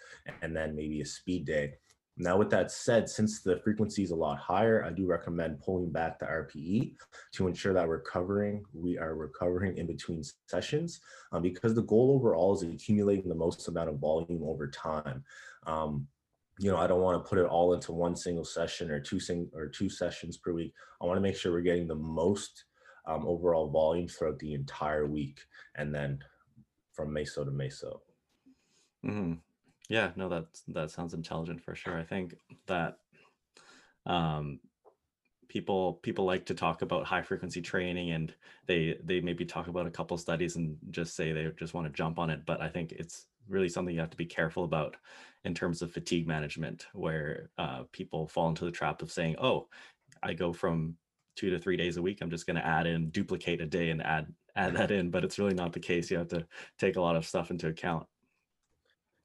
and 0.42 0.56
then 0.56 0.76
maybe 0.76 1.00
a 1.00 1.06
speed 1.06 1.44
day. 1.44 1.74
Now, 2.20 2.36
with 2.36 2.50
that 2.50 2.72
said, 2.72 3.08
since 3.08 3.42
the 3.42 3.58
frequency 3.58 4.02
is 4.02 4.10
a 4.10 4.16
lot 4.16 4.38
higher, 4.38 4.84
I 4.84 4.90
do 4.90 5.06
recommend 5.06 5.60
pulling 5.60 5.92
back 5.92 6.18
the 6.18 6.26
RPE 6.26 6.94
to 7.34 7.46
ensure 7.46 7.72
that 7.72 7.86
we're 7.86 8.00
covering, 8.00 8.64
we 8.74 8.98
are 8.98 9.14
recovering 9.14 9.78
in 9.78 9.86
between 9.86 10.24
sessions 10.48 11.00
um, 11.30 11.42
because 11.42 11.74
the 11.74 11.82
goal 11.82 12.10
overall 12.12 12.54
is 12.54 12.62
accumulating 12.62 13.28
the 13.28 13.36
most 13.36 13.68
amount 13.68 13.88
of 13.88 14.00
volume 14.00 14.42
over 14.42 14.66
time. 14.68 15.24
Um, 15.64 16.08
you 16.58 16.70
know, 16.70 16.76
I 16.76 16.86
don't 16.86 17.02
want 17.02 17.22
to 17.22 17.28
put 17.28 17.38
it 17.38 17.46
all 17.46 17.72
into 17.74 17.92
one 17.92 18.16
single 18.16 18.44
session 18.44 18.90
or 18.90 19.00
two 19.00 19.20
sing 19.20 19.48
or 19.54 19.66
two 19.68 19.88
sessions 19.88 20.36
per 20.36 20.52
week. 20.52 20.74
I 21.00 21.06
want 21.06 21.16
to 21.16 21.22
make 21.22 21.36
sure 21.36 21.52
we're 21.52 21.60
getting 21.60 21.86
the 21.86 21.94
most 21.94 22.64
um, 23.06 23.26
overall 23.26 23.70
volume 23.70 24.08
throughout 24.08 24.38
the 24.38 24.54
entire 24.54 25.06
week, 25.06 25.40
and 25.76 25.94
then 25.94 26.18
from 26.92 27.14
meso 27.14 27.44
to 27.44 27.50
meso. 27.50 28.00
Mm-hmm. 29.06 29.34
Yeah, 29.88 30.10
no, 30.16 30.28
that 30.28 30.46
that 30.68 30.90
sounds 30.90 31.14
intelligent 31.14 31.62
for 31.62 31.74
sure. 31.74 31.98
I 31.98 32.04
think 32.04 32.34
that 32.66 32.98
um, 34.04 34.58
people 35.48 35.94
people 36.02 36.24
like 36.24 36.46
to 36.46 36.54
talk 36.54 36.82
about 36.82 37.06
high 37.06 37.22
frequency 37.22 37.60
training 37.60 38.10
and 38.10 38.34
they 38.66 38.96
they 39.02 39.20
maybe 39.20 39.44
talk 39.44 39.68
about 39.68 39.86
a 39.86 39.90
couple 39.90 40.16
studies 40.18 40.56
and 40.56 40.76
just 40.90 41.16
say 41.16 41.32
they 41.32 41.48
just 41.58 41.74
want 41.74 41.86
to 41.86 41.92
jump 41.92 42.18
on 42.18 42.30
it 42.30 42.44
but 42.46 42.60
i 42.60 42.68
think 42.68 42.92
it's 42.92 43.26
really 43.48 43.68
something 43.68 43.94
you 43.94 44.00
have 44.00 44.10
to 44.10 44.16
be 44.16 44.26
careful 44.26 44.64
about 44.64 44.96
in 45.44 45.54
terms 45.54 45.82
of 45.82 45.92
fatigue 45.92 46.26
management 46.26 46.86
where 46.92 47.50
uh, 47.58 47.82
people 47.92 48.28
fall 48.28 48.48
into 48.48 48.64
the 48.64 48.70
trap 48.70 49.02
of 49.02 49.12
saying 49.12 49.36
oh 49.40 49.68
i 50.22 50.32
go 50.32 50.52
from 50.52 50.94
two 51.36 51.50
to 51.50 51.58
three 51.58 51.76
days 51.76 51.96
a 51.96 52.02
week 52.02 52.18
i'm 52.20 52.30
just 52.30 52.46
going 52.46 52.56
to 52.56 52.66
add 52.66 52.86
in 52.86 53.10
duplicate 53.10 53.60
a 53.60 53.66
day 53.66 53.90
and 53.90 54.02
add 54.02 54.26
add 54.56 54.74
that 54.74 54.90
in 54.90 55.10
but 55.10 55.24
it's 55.24 55.38
really 55.38 55.54
not 55.54 55.72
the 55.72 55.80
case 55.80 56.10
you 56.10 56.18
have 56.18 56.28
to 56.28 56.44
take 56.78 56.96
a 56.96 57.00
lot 57.00 57.16
of 57.16 57.26
stuff 57.26 57.50
into 57.50 57.68
account 57.68 58.06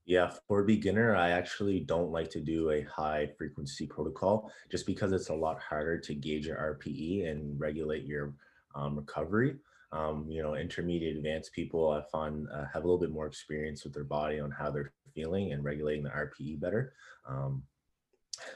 Yeah, 0.05 0.31
for 0.47 0.59
a 0.59 0.65
beginner, 0.65 1.15
I 1.15 1.29
actually 1.29 1.79
don't 1.79 2.11
like 2.11 2.29
to 2.31 2.41
do 2.41 2.71
a 2.71 2.81
high 2.83 3.29
frequency 3.37 3.87
protocol 3.87 4.51
just 4.69 4.85
because 4.85 5.13
it's 5.13 5.29
a 5.29 5.33
lot 5.33 5.61
harder 5.61 5.97
to 5.97 6.13
gauge 6.13 6.45
your 6.45 6.57
RPE 6.57 7.29
and 7.29 7.57
regulate 7.57 8.03
your 8.03 8.33
um, 8.75 8.97
recovery. 8.97 9.55
Um, 9.93 10.27
you 10.29 10.41
know, 10.41 10.55
intermediate 10.55 11.17
advanced 11.17 11.53
people 11.53 11.91
I 11.91 12.01
find 12.11 12.47
uh, 12.49 12.65
have 12.73 12.83
a 12.83 12.87
little 12.87 12.99
bit 12.99 13.11
more 13.11 13.27
experience 13.27 13.83
with 13.83 13.93
their 13.93 14.03
body 14.03 14.39
on 14.39 14.51
how 14.51 14.71
they're 14.71 14.93
feeling 15.13 15.53
and 15.53 15.63
regulating 15.63 16.03
the 16.03 16.11
RPE 16.11 16.55
better. 16.57 16.93
Um, 17.25 17.63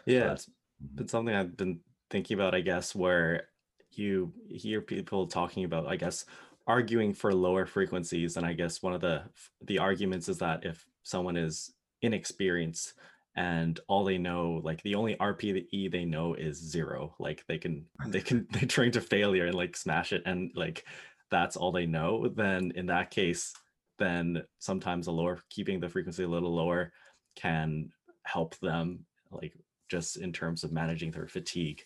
yeah 0.06 0.32
but 0.32 0.34
it's 0.34 0.50
mhm, 0.84 0.96
been 0.96 1.08
something 1.08 1.36
i've 1.36 1.58
been 1.58 1.80
thinking 2.10 2.36
about 2.36 2.56
i 2.56 2.62
guess 2.62 2.96
where 2.96 3.50
you 3.92 4.34
hear 4.50 4.82
people 4.82 5.28
talking 5.28 5.64
about 5.64 5.88
i 5.88 5.96
guess 5.96 6.26
arguing 6.68 7.14
for 7.14 7.34
lower 7.34 7.66
frequencies 7.66 8.38
and 8.38 8.46
i 8.46 8.54
guess 8.54 8.82
one 8.82 8.94
of 8.94 9.02
the 9.02 9.24
the 9.62 9.80
arguments 9.80 10.30
is 10.30 10.38
that 10.40 10.66
if 10.66 10.86
someone 11.04 11.38
is 11.38 11.74
inexperienced 12.02 12.94
and 13.36 13.80
all 13.88 14.04
they 14.04 14.18
know 14.18 14.62
like 14.64 14.82
the 14.84 14.96
only 14.96 15.16
rpe 15.16 15.92
they 15.92 16.06
know 16.06 16.34
is 16.34 16.58
zero 16.58 17.16
like 17.20 17.46
they 17.48 17.58
can 17.58 17.86
they 18.08 18.22
can 18.22 18.48
they 18.52 18.66
train 18.66 18.92
to 18.92 19.02
failure 19.02 19.46
and 19.46 19.56
like 19.56 19.76
smash 19.78 20.12
it 20.14 20.24
and 20.26 20.52
like 20.56 20.86
that's 21.30 21.56
all 21.58 21.72
they 21.72 21.86
know 21.86 22.28
then 22.30 22.72
in 22.76 22.86
that 22.86 23.12
case 23.12 23.54
then 23.98 24.44
sometimes 24.60 25.08
a 25.08 25.12
lower 25.12 25.40
keeping 25.50 25.80
the 25.80 25.90
frequency 25.90 26.24
a 26.24 26.28
little 26.28 26.54
lower 26.54 26.92
can 27.36 27.90
help 28.24 28.58
them 28.60 29.06
like 29.32 29.54
just 29.90 30.18
in 30.18 30.34
terms 30.34 30.64
of 30.64 30.72
managing 30.72 31.12
their 31.12 31.28
fatigue. 31.28 31.84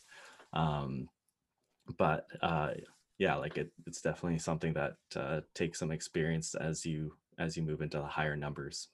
Um 0.53 1.07
but 1.97 2.25
uh 2.41 2.71
yeah 3.17 3.35
like 3.35 3.57
it, 3.57 3.71
it's 3.85 4.01
definitely 4.01 4.39
something 4.39 4.73
that 4.73 4.95
uh, 5.15 5.41
takes 5.53 5.79
some 5.79 5.91
experience 5.91 6.55
as 6.55 6.85
you 6.85 7.13
as 7.37 7.55
you 7.55 7.63
move 7.63 7.81
into 7.81 7.97
the 7.97 8.05
higher 8.05 8.35
numbers. 8.35 8.89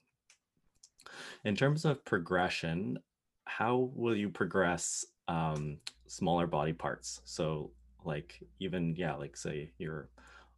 In 1.45 1.55
terms 1.55 1.85
of 1.85 2.03
progression 2.05 2.99
how 3.45 3.89
will 3.95 4.15
you 4.15 4.29
progress 4.29 5.05
um 5.27 5.77
smaller 6.07 6.47
body 6.47 6.73
parts? 6.73 7.21
So 7.25 7.71
like 8.03 8.39
even 8.59 8.95
yeah 8.95 9.15
like 9.15 9.35
say 9.35 9.71
your 9.77 10.09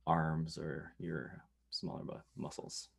arms 0.09 0.57
or 0.57 0.91
your 0.99 1.43
smaller 1.69 2.23
muscles 2.35 2.89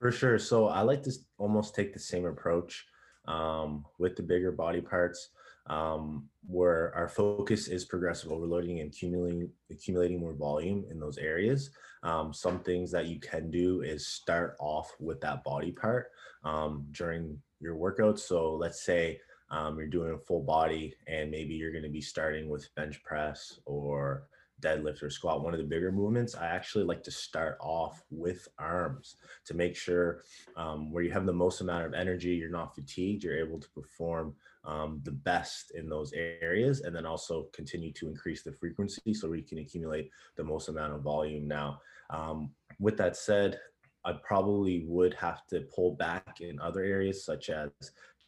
For 0.00 0.10
sure. 0.10 0.38
So 0.38 0.68
I 0.68 0.80
like 0.80 1.02
to 1.04 1.12
almost 1.38 1.74
take 1.74 1.92
the 1.92 2.00
same 2.00 2.26
approach 2.26 2.86
um, 3.26 3.84
with 3.98 4.16
the 4.16 4.22
bigger 4.22 4.50
body 4.50 4.80
parts, 4.80 5.30
um, 5.66 6.28
where 6.46 6.92
our 6.94 7.08
focus 7.08 7.68
is 7.68 7.84
progressive 7.84 8.32
overloading 8.32 8.80
and 8.80 8.90
accumulating 8.90 9.50
accumulating 9.70 10.20
more 10.20 10.34
volume 10.34 10.84
in 10.90 10.98
those 10.98 11.18
areas. 11.18 11.70
Um, 12.02 12.34
some 12.34 12.58
things 12.60 12.90
that 12.92 13.06
you 13.06 13.18
can 13.20 13.50
do 13.50 13.80
is 13.82 14.06
start 14.06 14.56
off 14.58 14.88
with 14.98 15.20
that 15.20 15.42
body 15.42 15.72
part 15.72 16.10
um, 16.44 16.86
during 16.92 17.40
your 17.60 17.76
workouts. 17.76 18.20
So 18.20 18.54
let's 18.54 18.84
say 18.84 19.20
um, 19.50 19.78
you're 19.78 19.96
doing 19.98 20.12
a 20.12 20.18
full 20.18 20.42
body 20.42 20.94
and 21.06 21.30
maybe 21.30 21.54
you're 21.54 21.72
going 21.72 21.90
to 21.90 21.98
be 22.00 22.00
starting 22.00 22.48
with 22.48 22.74
bench 22.74 23.02
press 23.04 23.60
or 23.64 24.24
deadlift 24.64 25.02
or 25.02 25.10
squat, 25.10 25.44
one 25.44 25.52
of 25.52 25.60
the 25.60 25.66
bigger 25.66 25.92
movements. 25.92 26.34
I 26.34 26.46
actually 26.46 26.84
like 26.84 27.02
to 27.04 27.10
start 27.10 27.58
off 27.60 28.02
with 28.10 28.48
arms 28.58 29.16
to 29.46 29.54
make 29.54 29.76
sure 29.76 30.22
um, 30.56 30.90
where 30.90 31.04
you 31.04 31.12
have 31.12 31.26
the 31.26 31.32
most 31.32 31.60
amount 31.60 31.84
of 31.84 31.94
energy, 31.94 32.30
you're 32.30 32.50
not 32.50 32.74
fatigued, 32.74 33.22
you're 33.22 33.38
able 33.38 33.60
to 33.60 33.68
perform 33.70 34.34
um, 34.64 35.00
the 35.04 35.12
best 35.12 35.72
in 35.72 35.88
those 35.88 36.12
areas, 36.14 36.80
and 36.80 36.96
then 36.96 37.04
also 37.04 37.48
continue 37.52 37.92
to 37.92 38.08
increase 38.08 38.42
the 38.42 38.52
frequency 38.52 39.12
so 39.12 39.28
we 39.28 39.42
can 39.42 39.58
accumulate 39.58 40.10
the 40.36 40.44
most 40.44 40.68
amount 40.68 40.94
of 40.94 41.02
volume. 41.02 41.46
Now, 41.46 41.80
um, 42.10 42.50
with 42.80 42.96
that 42.96 43.16
said, 43.16 43.58
I 44.04 44.12
probably 44.22 44.84
would 44.86 45.14
have 45.14 45.46
to 45.48 45.60
pull 45.74 45.96
back 45.96 46.40
in 46.40 46.60
other 46.60 46.82
areas 46.82 47.24
such 47.24 47.50
as 47.50 47.70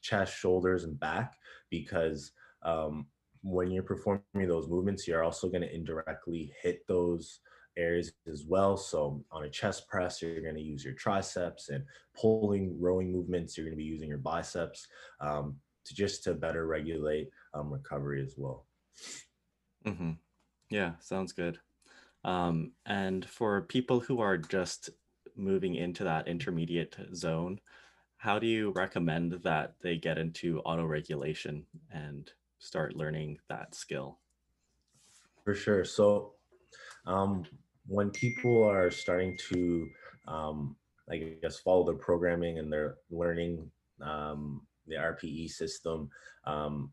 chest, 0.03 0.37
shoulders, 0.37 0.85
and 0.85 0.99
back 0.99 1.35
because 1.71 2.33
um, 2.63 3.07
when 3.51 3.71
you're 3.71 3.83
performing 3.83 4.23
those 4.49 4.69
movements, 4.69 5.07
you're 5.07 5.25
also 5.25 5.49
going 5.49 5.63
to 5.63 5.75
indirectly 5.75 6.53
hit 6.63 6.87
those 6.87 7.41
areas 7.77 8.13
as 8.27 8.45
well. 8.47 8.77
So 8.77 9.25
on 9.31 9.45
a 9.45 9.51
chest 9.51 9.89
press, 9.89 10.23
you're 10.23 10.41
going 10.43 10.55
to 10.57 10.63
use 10.63 10.85
your 10.85 10.95
triceps 10.95 11.69
and 11.69 11.85
pulling 12.17 12.81
rowing 12.81 13.13
movements, 13.13 13.57
you're 13.57 13.67
going 13.67 13.77
to 13.77 13.83
be 13.83 13.85
using 13.85 14.09
your 14.09 14.19
biceps 14.19 14.87
um, 15.21 15.61
to 15.85 15.95
just 15.95 16.25
to 16.25 16.35
better 16.35 16.67
regulate 16.67 17.31
um, 17.55 17.73
recovery 17.73 18.23
as 18.23 18.35
well. 18.37 18.67
hmm 19.85 20.13
yeah 20.71 20.95
sounds 21.01 21.33
good 21.33 21.61
um 22.25 22.73
and 22.87 23.29
for 23.29 23.63
people 23.63 24.01
who 24.01 24.21
are 24.21 24.39
just 24.39 24.91
moving 25.37 25.77
into 25.77 26.05
that 26.05 26.29
intermediate 26.29 26.97
zone 27.15 27.61
how 28.19 28.39
do 28.39 28.47
you 28.47 28.73
recommend 28.73 29.33
that 29.33 29.77
they 29.83 29.97
get 29.99 30.19
into 30.19 30.61
auto 30.61 30.85
regulation 30.87 31.67
and 31.93 32.33
start 32.59 32.97
learning 32.97 33.39
that 33.49 33.75
skill 33.75 34.19
For 35.45 35.55
sure. 35.55 35.85
So 35.85 36.33
um, 37.07 37.45
when 37.87 38.11
people 38.11 38.65
are 38.65 38.91
starting 38.91 39.37
to, 39.51 39.89
um, 40.27 40.77
I 41.11 41.37
guess, 41.43 41.59
follow 41.59 41.85
the 41.85 41.95
programming 41.95 42.59
and 42.59 42.73
they're 42.73 42.97
learning 43.11 43.71
um, 44.03 44.63
the 44.87 44.97
RPE 44.97 45.51
system, 45.51 46.11
um, 46.45 46.93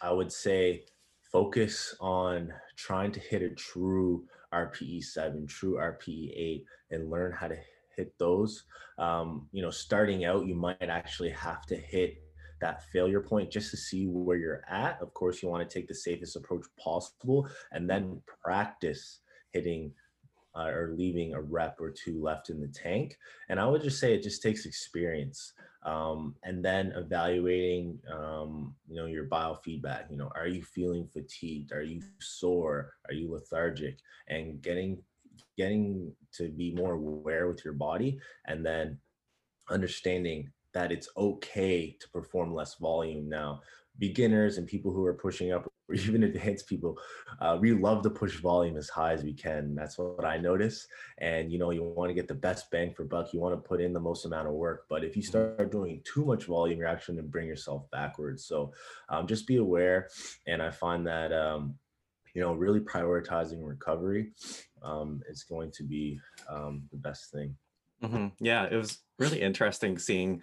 I 0.00 0.12
would 0.12 0.30
say 0.30 0.84
focus 1.32 1.94
on 2.00 2.52
trying 2.76 3.12
to 3.12 3.20
hit 3.20 3.42
a 3.42 3.50
true 3.50 4.24
RPE 4.54 5.02
seven, 5.02 5.46
true 5.46 5.74
RPE 5.74 6.32
eight, 6.36 6.64
and 6.90 7.10
learn 7.10 7.32
how 7.32 7.48
to 7.48 7.56
hit 7.96 8.16
those. 8.18 8.64
Um, 8.98 9.48
you 9.52 9.62
know, 9.62 9.70
starting 9.70 10.24
out, 10.24 10.46
you 10.46 10.54
might 10.54 10.80
actually 10.80 11.30
have 11.30 11.66
to 11.66 11.76
hit 11.76 12.22
that 12.60 12.84
failure 12.92 13.20
point 13.20 13.50
just 13.50 13.70
to 13.70 13.76
see 13.76 14.06
where 14.06 14.36
you're 14.36 14.64
at. 14.68 15.00
Of 15.00 15.14
course, 15.14 15.42
you 15.42 15.48
want 15.48 15.68
to 15.68 15.72
take 15.72 15.88
the 15.88 15.94
safest 15.94 16.36
approach 16.36 16.66
possible 16.78 17.48
and 17.72 17.88
then 17.88 18.20
practice 18.42 19.20
hitting 19.52 19.92
uh, 20.56 20.68
or 20.68 20.94
leaving 20.96 21.34
a 21.34 21.40
rep 21.40 21.80
or 21.80 21.90
two 21.90 22.20
left 22.20 22.50
in 22.50 22.60
the 22.60 22.68
tank. 22.68 23.16
And 23.48 23.60
I 23.60 23.66
would 23.66 23.82
just 23.82 24.00
say 24.00 24.14
it 24.14 24.22
just 24.22 24.42
takes 24.42 24.66
experience. 24.66 25.52
Um, 25.84 26.34
and 26.42 26.64
then 26.64 26.92
evaluating, 26.96 27.98
um, 28.12 28.74
you 28.88 28.96
know, 28.96 29.06
your 29.06 29.26
biofeedback. 29.26 30.10
You 30.10 30.16
know, 30.16 30.30
are 30.34 30.48
you 30.48 30.62
feeling 30.62 31.06
fatigued? 31.06 31.72
Are 31.72 31.82
you 31.82 32.02
sore? 32.20 32.94
Are 33.08 33.14
you 33.14 33.32
lethargic? 33.32 33.98
And 34.28 34.60
getting 34.60 34.98
getting 35.56 36.12
to 36.32 36.48
be 36.48 36.72
more 36.72 36.94
aware 36.94 37.48
with 37.48 37.64
your 37.64 37.74
body, 37.74 38.18
and 38.46 38.66
then 38.66 38.98
understanding 39.70 40.50
that 40.74 40.92
it's 40.92 41.08
okay 41.16 41.96
to 42.00 42.08
perform 42.10 42.54
less 42.54 42.74
volume 42.76 43.28
now. 43.28 43.60
Beginners 43.98 44.58
and 44.58 44.66
people 44.66 44.92
who 44.92 45.04
are 45.04 45.14
pushing 45.14 45.52
up, 45.52 45.66
or 45.88 45.94
even 45.94 46.22
advanced 46.22 46.68
people, 46.68 46.96
uh, 47.40 47.58
we 47.60 47.72
love 47.72 48.02
to 48.02 48.10
push 48.10 48.40
volume 48.40 48.76
as 48.76 48.88
high 48.88 49.12
as 49.12 49.24
we 49.24 49.32
can. 49.32 49.74
That's 49.74 49.98
what 49.98 50.24
I 50.24 50.36
notice. 50.36 50.86
And 51.18 51.50
you 51.50 51.58
know, 51.58 51.70
you 51.70 51.82
want 51.82 52.10
to 52.10 52.14
get 52.14 52.28
the 52.28 52.34
best 52.34 52.70
bang 52.70 52.92
for 52.94 53.04
buck. 53.04 53.32
You 53.32 53.40
want 53.40 53.54
to 53.54 53.68
put 53.68 53.80
in 53.80 53.92
the 53.92 54.00
most 54.00 54.24
amount 54.24 54.46
of 54.46 54.54
work. 54.54 54.86
But 54.88 55.02
if 55.04 55.16
you 55.16 55.22
Mhm. 55.22 55.26
start 55.26 55.72
doing 55.72 56.02
too 56.04 56.24
much 56.24 56.44
volume, 56.44 56.78
you're 56.78 56.88
actually 56.88 57.16
going 57.16 57.26
to 57.26 57.30
bring 57.30 57.48
yourself 57.48 57.90
backwards. 57.90 58.44
So 58.44 58.72
um, 59.08 59.26
just 59.26 59.46
be 59.46 59.56
aware. 59.56 60.08
And 60.46 60.62
I 60.62 60.70
find 60.70 61.06
that 61.06 61.32
um, 61.32 61.78
you 62.34 62.40
know, 62.40 62.54
really 62.54 62.80
prioritizing 62.80 63.66
recovery 63.66 64.32
um, 64.82 65.22
is 65.28 65.42
going 65.42 65.72
to 65.72 65.82
be 65.82 66.20
um, 66.48 66.82
the 66.92 66.96
best 66.98 67.32
thing. 67.32 67.56
Mhm. 68.02 68.32
Yeah, 68.40 68.66
it 68.70 68.76
was 68.76 69.02
really 69.18 69.40
interesting 69.40 69.98
seeing 69.98 70.42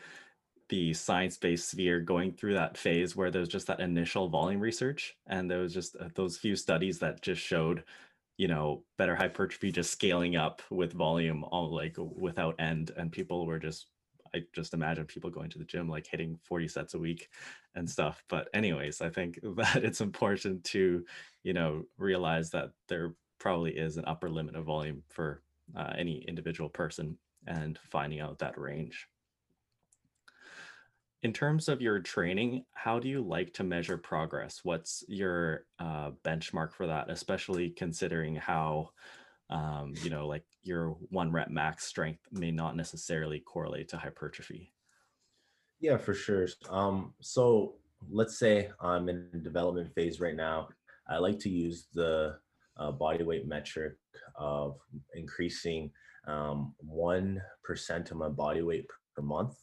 the 0.69 0.93
science-based 0.93 1.69
sphere 1.69 2.01
going 2.01 2.33
through 2.33 2.55
that 2.55 2.77
phase 2.77 3.15
where 3.15 3.31
there's 3.31 3.49
just 3.49 3.67
that 3.67 3.81
initial 3.81 4.29
volume 4.29 4.61
research, 4.61 5.17
and 5.27 5.49
there 5.51 5.59
was 5.61 5.73
just 5.73 5.95
uh, 5.97 6.09
those 6.15 6.37
few 6.37 6.55
studies 6.55 6.99
that 6.99 7.21
just 7.21 7.41
showed, 7.41 7.85
you 8.37 8.47
know, 8.47 8.85
better 8.97 9.15
hypertrophy 9.15 9.71
just 9.71 9.91
scaling 9.91 10.35
up 10.37 10.61
with 10.71 10.93
volume 10.93 11.43
all 11.45 11.73
like 11.73 11.97
without 11.99 12.55
end, 12.59 12.91
and 12.97 13.11
people 13.11 13.45
were 13.47 13.59
just 13.59 13.89
I 14.35 14.43
just 14.53 14.73
imagine 14.73 15.05
people 15.07 15.29
going 15.29 15.49
to 15.51 15.59
the 15.59 15.65
gym 15.65 15.89
like 15.89 16.07
hitting 16.07 16.37
40 16.43 16.67
sets 16.67 16.93
a 16.95 16.99
week 16.99 17.29
and 17.75 17.89
stuff. 17.89 18.23
But 18.29 18.49
anyways, 18.53 19.01
I 19.01 19.09
think 19.09 19.39
that 19.57 19.83
it's 19.83 20.01
important 20.01 20.63
to, 20.65 21.05
you 21.43 21.53
know, 21.53 21.85
realize 21.97 22.51
that 22.51 22.71
there 22.89 23.15
probably 23.39 23.77
is 23.77 23.97
an 23.97 24.05
upper 24.05 24.29
limit 24.29 24.55
of 24.55 24.65
volume 24.65 25.03
for 25.09 25.43
uh, 25.75 25.93
any 25.97 26.19
individual 26.27 26.69
person 26.69 27.17
and 27.47 27.77
finding 27.91 28.19
out 28.19 28.39
that 28.39 28.57
range. 28.59 29.07
in 31.25 31.33
terms 31.33 31.67
of 31.67 31.81
your 31.81 31.99
training, 31.99 32.63
how 32.75 32.99
do 32.99 33.09
you 33.09 33.19
like 33.19 33.51
to 33.51 33.63
measure 33.63 33.97
progress? 33.97 34.59
What's 34.61 35.03
your 35.07 35.65
uh, 35.79 36.11
benchmark 36.23 36.71
for 36.71 36.85
that, 36.85 37.09
especially 37.09 37.71
considering 37.71 38.35
how, 38.35 38.89
um, 39.49 39.95
you 40.03 40.11
know, 40.11 40.27
like 40.27 40.43
your 40.61 40.89
one 41.09 41.31
rep 41.31 41.49
max 41.49 41.83
strength 41.85 42.21
may 42.31 42.51
not 42.51 42.75
necessarily 42.75 43.39
correlate 43.39 43.89
to 43.89 43.97
hypertrophy? 43.97 44.71
Yeah, 45.79 45.97
for 45.97 46.13
sure. 46.13 46.47
Um, 46.69 47.15
so 47.21 47.77
let's 48.11 48.37
say 48.37 48.69
I'm 48.79 49.09
in 49.09 49.41
development 49.41 49.95
phase 49.95 50.19
right 50.19 50.35
now. 50.35 50.69
I 51.09 51.17
like 51.17 51.39
to 51.39 51.49
use 51.49 51.87
the 51.91 52.37
uh, 52.77 52.91
body 52.91 53.23
weight 53.23 53.47
metric 53.47 53.93
of 54.35 54.77
increasing 55.15 55.89
um, 56.27 56.73
1% 56.87 57.39
of 58.11 58.17
my 58.17 58.29
body 58.29 58.61
weight 58.61 58.87
per 59.15 59.21
month. 59.21 59.55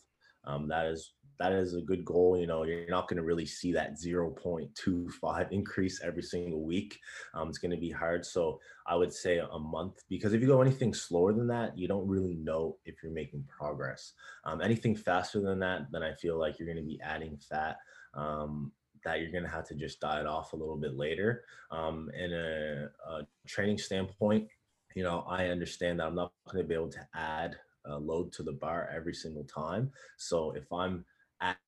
Um, 0.45 0.69
that 0.69 0.87
is 0.87 1.13
that 1.39 1.53
is 1.53 1.75
a 1.75 1.81
good 1.81 2.05
goal. 2.05 2.37
You 2.39 2.47
know, 2.47 2.63
you're 2.63 2.89
not 2.89 3.09
going 3.09 3.17
to 3.17 3.25
really 3.25 3.47
see 3.47 3.73
that 3.73 3.95
0.25 3.95 5.47
increase 5.51 6.01
every 6.03 6.23
single 6.23 6.63
week. 6.63 6.99
Um, 7.35 7.49
it's 7.49 7.59
going 7.59 7.73
to 7.73 7.77
be 7.77 7.91
hard. 7.91 8.25
So 8.25 8.61
I 8.87 8.95
would 8.95 9.13
say 9.13 9.39
a 9.39 9.59
month 9.59 10.05
because 10.09 10.35
if 10.35 10.41
you 10.41 10.47
go 10.47 10.63
anything 10.63 10.95
slower 10.95 11.33
than 11.33 11.49
that, 11.49 11.77
you 11.77 11.89
don't 11.89 12.07
really 12.07 12.35
know 12.35 12.77
if 12.85 13.03
you're 13.03 13.13
making 13.13 13.45
progress. 13.49 14.13
Um, 14.45 14.61
anything 14.61 14.95
faster 14.95 15.41
than 15.41 15.59
that, 15.61 15.91
then 15.91 16.03
I 16.03 16.15
feel 16.15 16.39
like 16.39 16.59
you're 16.59 16.73
going 16.73 16.85
to 16.85 16.89
be 16.89 17.01
adding 17.03 17.37
fat. 17.39 17.79
Um, 18.15 18.73
that 19.05 19.21
you're 19.21 19.33
going 19.33 19.43
to 19.43 19.51
have 19.51 19.67
to 19.67 19.75
just 19.75 19.99
diet 19.99 20.27
off 20.27 20.53
a 20.53 20.57
little 20.57 20.77
bit 20.77 20.95
later. 20.95 21.43
Um, 21.73 22.09
in 22.17 22.33
a, 22.33 22.89
a 23.09 23.27
training 23.49 23.79
standpoint, 23.79 24.47
you 24.95 25.03
know, 25.03 25.25
I 25.29 25.47
understand 25.47 26.01
that 26.01 26.07
I'm 26.07 26.15
not 26.15 26.33
going 26.51 26.63
to 26.63 26.69
be 26.69 26.75
able 26.75 26.91
to 26.91 27.07
add 27.15 27.57
a 27.87 27.99
load 27.99 28.33
to 28.33 28.43
the 28.43 28.53
bar 28.53 28.89
every 28.95 29.15
single 29.15 29.45
time. 29.45 29.91
So 30.17 30.53
if 30.53 30.73
I'm 30.73 31.05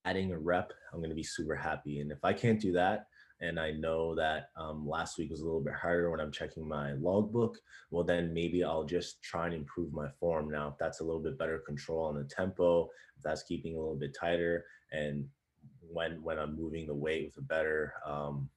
adding 0.04 0.32
a 0.32 0.38
rep, 0.38 0.72
I'm 0.92 1.00
going 1.00 1.10
to 1.10 1.16
be 1.16 1.22
super 1.22 1.56
happy. 1.56 2.00
And 2.00 2.12
if 2.12 2.24
I 2.24 2.32
can't 2.32 2.60
do 2.60 2.72
that, 2.72 3.06
and 3.40 3.58
I 3.58 3.72
know 3.72 4.14
that 4.14 4.50
um, 4.56 4.88
last 4.88 5.18
week 5.18 5.30
was 5.30 5.40
a 5.40 5.44
little 5.44 5.60
bit 5.60 5.74
harder 5.74 6.10
when 6.10 6.20
I'm 6.20 6.30
checking 6.30 6.66
my 6.66 6.92
logbook, 6.92 7.58
well, 7.90 8.04
then 8.04 8.32
maybe 8.32 8.62
I'll 8.62 8.84
just 8.84 9.22
try 9.22 9.46
and 9.46 9.54
improve 9.54 9.92
my 9.92 10.08
form. 10.20 10.50
Now, 10.50 10.68
if 10.68 10.74
that's 10.78 11.00
a 11.00 11.04
little 11.04 11.20
bit 11.20 11.38
better 11.38 11.58
control 11.58 12.04
on 12.04 12.14
the 12.14 12.24
tempo, 12.24 12.84
if 13.16 13.22
that's 13.22 13.42
keeping 13.42 13.74
a 13.74 13.78
little 13.78 13.96
bit 13.96 14.16
tighter, 14.18 14.64
and 14.92 15.26
when 15.90 16.22
when 16.22 16.38
I'm 16.38 16.56
moving 16.56 16.86
the 16.86 16.94
weight 16.94 17.26
with 17.26 17.44
a 17.44 17.46
better 17.46 17.94
um, 18.06 18.48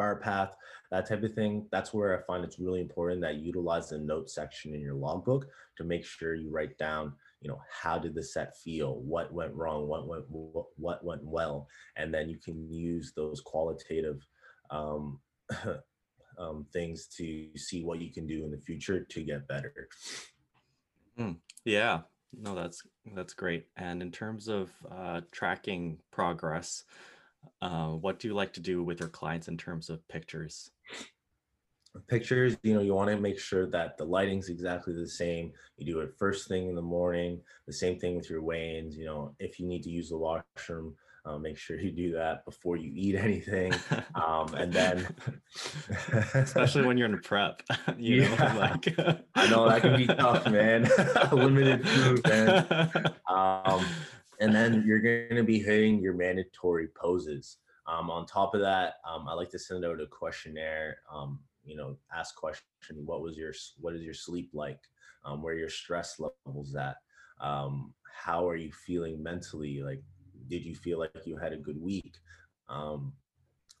bar 0.00 0.16
path, 0.16 0.54
that 0.90 1.08
type 1.08 1.22
of 1.22 1.34
thing. 1.34 1.66
That's 1.70 1.92
where 1.92 2.18
I 2.18 2.22
find 2.26 2.44
it's 2.44 2.58
really 2.58 2.80
important 2.80 3.20
that 3.22 3.36
you 3.36 3.46
utilize 3.46 3.90
the 3.90 3.98
note 3.98 4.30
section 4.30 4.74
in 4.74 4.80
your 4.80 4.94
logbook 4.94 5.46
to 5.76 5.84
make 5.84 6.04
sure 6.04 6.34
you 6.34 6.50
write 6.50 6.76
down 6.78 7.12
you 7.40 7.48
know 7.48 7.60
how 7.70 7.98
did 7.98 8.14
the 8.14 8.22
set 8.22 8.56
feel? 8.58 9.00
What 9.00 9.32
went 9.32 9.54
wrong? 9.54 9.88
What 9.88 10.06
went 10.06 10.24
what 10.28 11.04
went 11.04 11.24
well? 11.24 11.66
And 11.96 12.12
then 12.12 12.28
you 12.28 12.38
can 12.38 12.70
use 12.70 13.12
those 13.16 13.40
qualitative 13.40 14.20
um, 14.70 15.20
um, 16.38 16.66
things 16.72 17.06
to 17.16 17.48
see 17.56 17.82
what 17.82 18.00
you 18.00 18.12
can 18.12 18.26
do 18.26 18.44
in 18.44 18.50
the 18.50 18.60
future 18.66 19.04
to 19.04 19.22
get 19.22 19.48
better. 19.48 19.88
Mm, 21.18 21.36
yeah. 21.64 22.00
No 22.38 22.54
that's 22.54 22.82
that's 23.14 23.32
great. 23.32 23.66
And 23.76 24.02
in 24.02 24.12
terms 24.12 24.48
of 24.48 24.70
uh, 24.90 25.22
tracking 25.32 25.98
progress 26.10 26.84
uh, 27.62 27.88
what 27.88 28.18
do 28.18 28.28
you 28.28 28.34
like 28.34 28.52
to 28.54 28.60
do 28.60 28.82
with 28.82 29.00
your 29.00 29.08
clients 29.08 29.48
in 29.48 29.56
terms 29.56 29.90
of 29.90 30.06
pictures? 30.08 30.70
Pictures 32.06 32.56
you 32.62 32.74
know 32.74 32.80
you 32.80 32.94
want 32.94 33.10
to 33.10 33.16
make 33.16 33.38
sure 33.38 33.66
that 33.66 33.98
the 33.98 34.04
lighting's 34.04 34.48
exactly 34.48 34.94
the 34.94 35.08
same. 35.08 35.52
You 35.76 35.86
do 35.92 36.00
it 36.00 36.14
first 36.18 36.46
thing 36.46 36.68
in 36.68 36.76
the 36.76 36.82
morning 36.82 37.40
the 37.70 37.76
same 37.76 38.00
thing 38.00 38.16
with 38.16 38.28
your 38.28 38.42
weigh-ins 38.42 38.96
you 38.96 39.04
know 39.04 39.32
if 39.38 39.60
you 39.60 39.66
need 39.66 39.84
to 39.84 39.90
use 39.90 40.08
the 40.08 40.18
washroom 40.18 40.92
uh, 41.24 41.38
make 41.38 41.56
sure 41.56 41.78
you 41.78 41.92
do 41.92 42.12
that 42.12 42.44
before 42.44 42.76
you 42.76 42.90
eat 42.92 43.14
anything 43.28 43.72
um, 44.16 44.52
and 44.54 44.72
then 44.72 45.06
especially 46.34 46.84
when 46.84 46.98
you're 46.98 47.08
in 47.08 47.20
prep 47.20 47.62
you 47.96 48.22
yeah. 48.22 48.52
know 48.52 48.58
like 48.58 48.98
i 49.36 49.48
know 49.48 49.68
that 49.68 49.82
can 49.82 49.96
be 49.96 50.06
tough 50.06 50.44
man. 50.50 50.88
Limited 51.32 51.86
food 51.88 52.26
man. 52.26 52.66
Um, 53.28 53.86
and 54.40 54.54
then 54.54 54.82
you're 54.86 55.00
going 55.00 55.36
to 55.36 55.44
be 55.44 55.60
hitting 55.60 56.00
your 56.00 56.14
mandatory 56.14 56.88
poses. 56.88 57.58
Um, 57.86 58.10
on 58.10 58.26
top 58.26 58.54
of 58.54 58.60
that, 58.60 58.94
um, 59.08 59.28
I 59.28 59.34
like 59.34 59.50
to 59.50 59.58
send 59.58 59.84
out 59.84 60.00
a 60.00 60.06
questionnaire 60.06 60.98
um, 61.12 61.40
you 61.64 61.76
know 61.76 61.96
ask 62.16 62.34
question 62.34 62.64
what 63.04 63.20
was 63.20 63.36
your 63.36 63.52
what 63.78 63.94
is 63.94 64.02
your 64.02 64.14
sleep 64.14 64.50
like? 64.52 64.80
Um, 65.24 65.42
where 65.42 65.54
your 65.54 65.68
stress 65.68 66.20
levels 66.46 66.74
at? 66.74 66.96
Um, 67.40 67.92
how 68.12 68.48
are 68.48 68.56
you 68.56 68.72
feeling 68.72 69.22
mentally? 69.22 69.82
Like 69.82 70.02
did 70.48 70.64
you 70.64 70.74
feel 70.74 70.98
like 70.98 71.12
you 71.24 71.36
had 71.36 71.52
a 71.52 71.58
good 71.58 71.80
week? 71.80 72.14
Um, 72.68 73.12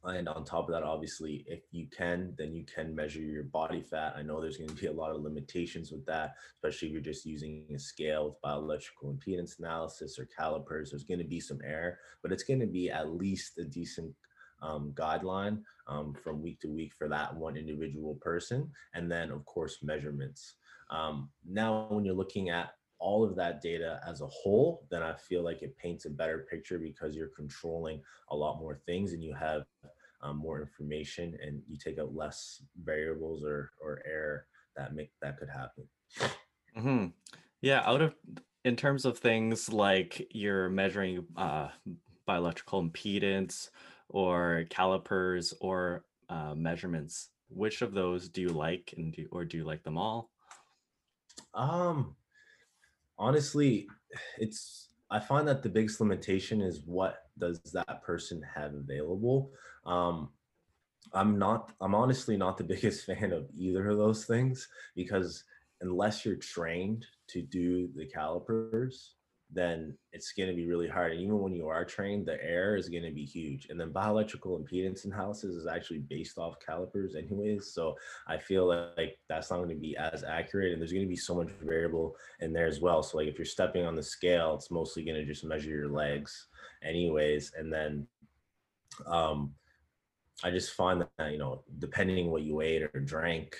and 0.04 0.28
on 0.28 0.44
top 0.44 0.68
of 0.68 0.72
that 0.72 0.82
obviously 0.82 1.44
if 1.46 1.60
you 1.72 1.86
can 1.86 2.32
then 2.38 2.54
you 2.54 2.64
can 2.64 2.94
measure 2.94 3.20
your 3.20 3.44
body 3.44 3.82
fat 3.82 4.14
i 4.16 4.22
know 4.22 4.40
there's 4.40 4.56
going 4.56 4.68
to 4.68 4.74
be 4.74 4.86
a 4.86 4.92
lot 4.92 5.10
of 5.10 5.20
limitations 5.20 5.92
with 5.92 6.04
that 6.06 6.34
especially 6.54 6.88
if 6.88 6.92
you're 6.92 7.02
just 7.02 7.26
using 7.26 7.64
a 7.74 7.78
scale 7.78 8.26
with 8.26 8.40
bioelectrical 8.42 9.14
impedance 9.14 9.58
analysis 9.58 10.18
or 10.18 10.26
calipers 10.36 10.90
there's 10.90 11.04
going 11.04 11.18
to 11.18 11.24
be 11.24 11.40
some 11.40 11.60
error 11.64 11.98
but 12.22 12.32
it's 12.32 12.44
going 12.44 12.60
to 12.60 12.66
be 12.66 12.90
at 12.90 13.12
least 13.12 13.58
a 13.58 13.64
decent 13.64 14.14
um, 14.62 14.92
guideline 14.94 15.62
um, 15.86 16.14
from 16.14 16.42
week 16.42 16.60
to 16.60 16.68
week 16.68 16.92
for 16.94 17.08
that 17.08 17.34
one 17.34 17.56
individual 17.56 18.14
person. 18.16 18.70
And 18.94 19.10
then, 19.10 19.30
of 19.30 19.44
course, 19.44 19.78
measurements. 19.82 20.54
Um, 20.90 21.30
now, 21.48 21.86
when 21.88 22.04
you're 22.04 22.14
looking 22.14 22.50
at 22.50 22.74
all 23.00 23.24
of 23.24 23.34
that 23.36 23.60
data 23.60 24.00
as 24.06 24.20
a 24.20 24.26
whole, 24.26 24.86
then 24.90 25.02
I 25.02 25.14
feel 25.14 25.42
like 25.42 25.62
it 25.62 25.76
paints 25.76 26.04
a 26.04 26.10
better 26.10 26.46
picture 26.50 26.78
because 26.78 27.16
you're 27.16 27.28
controlling 27.34 28.02
a 28.28 28.36
lot 28.36 28.60
more 28.60 28.80
things 28.86 29.12
and 29.12 29.24
you 29.24 29.34
have 29.34 29.62
um, 30.22 30.36
more 30.36 30.60
information 30.60 31.36
and 31.42 31.62
you 31.68 31.78
take 31.78 31.98
out 31.98 32.14
less 32.14 32.62
variables 32.84 33.42
or, 33.44 33.70
or 33.82 34.02
error 34.06 34.46
that 34.76 34.94
make 34.94 35.10
that 35.22 35.38
could 35.38 35.48
happen. 35.48 35.84
Mm-hmm. 36.76 37.06
Yeah, 37.62 37.82
out 37.84 38.02
of 38.02 38.14
in 38.64 38.76
terms 38.76 39.04
of 39.04 39.18
things 39.18 39.72
like 39.72 40.28
you're 40.30 40.68
measuring 40.68 41.24
uh, 41.36 41.68
bioelectrical 42.28 42.90
impedance 42.90 43.70
or 44.08 44.64
calipers 44.70 45.54
or 45.60 46.04
uh, 46.28 46.54
measurements 46.54 47.30
which 47.48 47.82
of 47.82 47.92
those 47.92 48.28
do 48.28 48.40
you 48.40 48.48
like 48.48 48.94
and 48.96 49.12
do 49.12 49.26
or 49.32 49.44
do 49.44 49.56
you 49.56 49.64
like 49.64 49.82
them 49.82 49.98
all 49.98 50.30
um 51.54 52.14
honestly 53.20 53.86
it's 54.38 54.88
i 55.10 55.20
find 55.20 55.46
that 55.46 55.62
the 55.62 55.68
biggest 55.68 56.00
limitation 56.00 56.60
is 56.60 56.80
what 56.86 57.26
does 57.38 57.60
that 57.72 58.02
person 58.02 58.42
have 58.54 58.74
available. 58.74 59.50
Um 59.86 60.30
i'm 61.12 61.38
not 61.38 61.72
i'm 61.80 61.94
honestly 61.94 62.36
not 62.36 62.56
the 62.56 62.64
biggest 62.74 63.06
fan 63.06 63.32
of 63.32 63.46
either 63.54 63.88
of 63.90 63.98
those 63.98 64.24
things 64.24 64.66
because 64.96 65.44
unless 65.82 66.24
you're 66.24 66.36
trained 66.36 67.06
to 67.28 67.42
do 67.42 67.88
the 67.94 68.06
calipers 68.06 69.14
then 69.52 69.96
it's 70.12 70.32
going 70.32 70.48
to 70.48 70.54
be 70.54 70.66
really 70.66 70.88
hard. 70.88 71.12
And 71.12 71.20
even 71.20 71.40
when 71.40 71.52
you 71.52 71.68
are 71.68 71.84
trained, 71.84 72.26
the 72.26 72.42
error 72.42 72.76
is 72.76 72.88
going 72.88 73.02
to 73.02 73.10
be 73.10 73.24
huge. 73.24 73.66
And 73.68 73.80
then 73.80 73.92
bioelectrical 73.92 74.60
impedance 74.60 75.04
analysis 75.04 75.56
is 75.56 75.66
actually 75.66 75.98
based 75.98 76.38
off 76.38 76.54
calipers, 76.64 77.16
anyways. 77.16 77.72
So 77.72 77.96
I 78.28 78.38
feel 78.38 78.66
like 78.66 79.18
that's 79.28 79.50
not 79.50 79.58
going 79.58 79.70
to 79.70 79.74
be 79.74 79.96
as 79.96 80.22
accurate. 80.22 80.72
And 80.72 80.80
there's 80.80 80.92
going 80.92 81.04
to 81.04 81.08
be 81.08 81.16
so 81.16 81.34
much 81.34 81.50
variable 81.62 82.14
in 82.40 82.52
there 82.52 82.68
as 82.68 82.80
well. 82.80 83.02
So, 83.02 83.18
like 83.18 83.28
if 83.28 83.38
you're 83.38 83.44
stepping 83.44 83.84
on 83.84 83.96
the 83.96 84.02
scale, 84.02 84.54
it's 84.54 84.70
mostly 84.70 85.04
going 85.04 85.16
to 85.16 85.26
just 85.26 85.44
measure 85.44 85.70
your 85.70 85.88
legs, 85.88 86.46
anyways. 86.84 87.52
And 87.58 87.72
then, 87.72 88.06
um, 89.06 89.52
I 90.44 90.50
just 90.50 90.74
find 90.74 91.04
that, 91.18 91.32
you 91.32 91.38
know, 91.38 91.64
depending 91.78 92.30
what 92.30 92.42
you 92.42 92.60
ate 92.60 92.82
or 92.82 93.00
drank, 93.00 93.56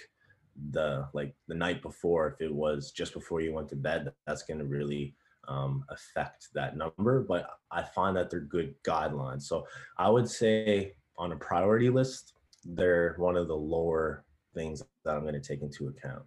the 0.70 1.08
like 1.14 1.34
the 1.48 1.54
night 1.54 1.82
before, 1.82 2.28
if 2.28 2.40
it 2.40 2.54
was 2.54 2.90
just 2.92 3.12
before 3.14 3.40
you 3.40 3.52
went 3.52 3.68
to 3.70 3.76
bed, 3.76 4.12
that's 4.26 4.42
going 4.42 4.58
to 4.58 4.66
really 4.66 5.14
um, 5.50 5.84
affect 5.90 6.48
that 6.54 6.76
number, 6.76 7.22
but 7.22 7.50
I 7.70 7.82
find 7.82 8.16
that 8.16 8.30
they're 8.30 8.40
good 8.40 8.74
guidelines. 8.86 9.42
So 9.42 9.66
I 9.98 10.08
would 10.08 10.28
say 10.28 10.94
on 11.18 11.32
a 11.32 11.36
priority 11.36 11.90
list, 11.90 12.34
they're 12.64 13.14
one 13.18 13.36
of 13.36 13.48
the 13.48 13.56
lower 13.56 14.24
things 14.54 14.82
that 15.04 15.14
I'm 15.14 15.22
going 15.22 15.34
to 15.34 15.40
take 15.40 15.62
into 15.62 15.88
account. 15.88 16.22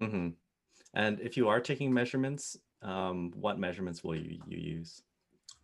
Mm-hmm. 0.00 0.28
And 0.94 1.20
if 1.20 1.36
you 1.36 1.48
are 1.48 1.60
taking 1.60 1.92
measurements, 1.92 2.56
um, 2.82 3.32
what 3.34 3.58
measurements 3.58 4.04
will 4.04 4.16
you, 4.16 4.38
you 4.46 4.58
use? 4.58 5.02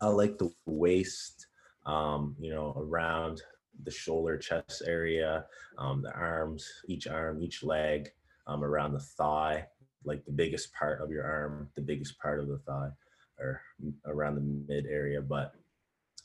I 0.01 0.09
like 0.09 0.37
the 0.39 0.51
waist, 0.67 1.47
um, 1.87 2.35
you 2.41 2.53
know, 2.53 2.75
around 2.77 3.43
the 3.85 3.91
shoulder, 3.91 4.37
chest 4.37 4.83
area, 4.87 5.45
um, 5.79 6.03
the 6.03 6.13
arms, 6.13 6.69
each 6.89 7.07
arm, 7.07 7.43
each 7.43 7.63
leg, 7.63 8.11
um, 8.47 8.65
around 8.65 8.93
the 8.93 9.01
thigh, 9.01 9.67
like 10.05 10.25
the 10.25 10.33
biggest 10.33 10.73
part 10.75 11.01
of 11.01 11.11
your 11.11 11.25
arm, 11.25 11.69
the 11.75 11.83
biggest 11.83 12.19
part 12.19 12.41
of 12.41 12.49
the 12.49 12.59
thigh, 12.67 12.91
or 13.39 13.61
around 14.07 14.37
the 14.37 14.73
mid 14.73 14.87
area. 14.87 15.21
But 15.21 15.55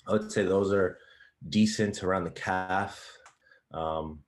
I 0.08 0.13
would 0.13 0.32
say 0.32 0.44
those 0.44 0.74
are 0.74 0.98
decent 1.50 2.04
around 2.04 2.24
the 2.24 2.32
calf, 2.32 3.06
um, 3.74 4.20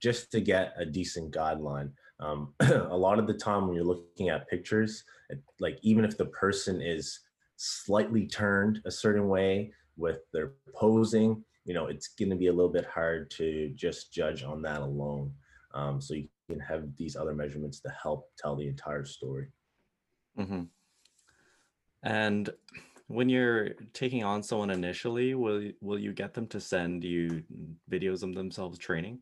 just 0.00 0.30
to 0.32 0.40
get 0.40 0.74
a 0.76 0.84
decent 0.84 1.34
guideline. 1.34 1.90
Um, 2.20 2.54
a 2.60 2.96
lot 2.96 3.18
of 3.18 3.26
the 3.26 3.34
time 3.34 3.66
when 3.66 3.76
you're 3.76 3.84
looking 3.84 4.28
at 4.28 4.48
pictures, 4.48 5.04
it, 5.30 5.40
like 5.60 5.78
even 5.82 6.04
if 6.04 6.16
the 6.16 6.26
person 6.26 6.80
is 6.80 7.20
slightly 7.56 8.26
turned 8.26 8.80
a 8.84 8.90
certain 8.90 9.28
way 9.28 9.72
with 9.96 10.20
their 10.32 10.52
posing, 10.74 11.44
you 11.64 11.74
know, 11.74 11.86
it's 11.86 12.08
going 12.08 12.30
to 12.30 12.36
be 12.36 12.46
a 12.46 12.52
little 12.52 12.72
bit 12.72 12.86
hard 12.86 13.30
to 13.32 13.70
just 13.74 14.12
judge 14.12 14.42
on 14.42 14.62
that 14.62 14.80
alone. 14.80 15.32
Um, 15.74 16.00
so 16.00 16.14
you 16.14 16.28
can 16.48 16.60
have 16.60 16.84
these 16.96 17.14
other 17.14 17.34
measurements 17.34 17.80
to 17.80 17.90
help 17.90 18.30
tell 18.38 18.56
the 18.56 18.66
entire 18.66 19.04
story. 19.04 19.48
Mm-hmm. 20.38 20.62
And 22.02 22.50
when 23.08 23.28
you're 23.28 23.70
taking 23.92 24.24
on 24.24 24.42
someone 24.42 24.70
initially, 24.70 25.34
will 25.34 25.70
will 25.80 25.98
you 25.98 26.12
get 26.12 26.34
them 26.34 26.46
to 26.48 26.60
send 26.60 27.04
you 27.04 27.42
videos 27.90 28.22
of 28.22 28.34
themselves 28.34 28.78
training? 28.78 29.20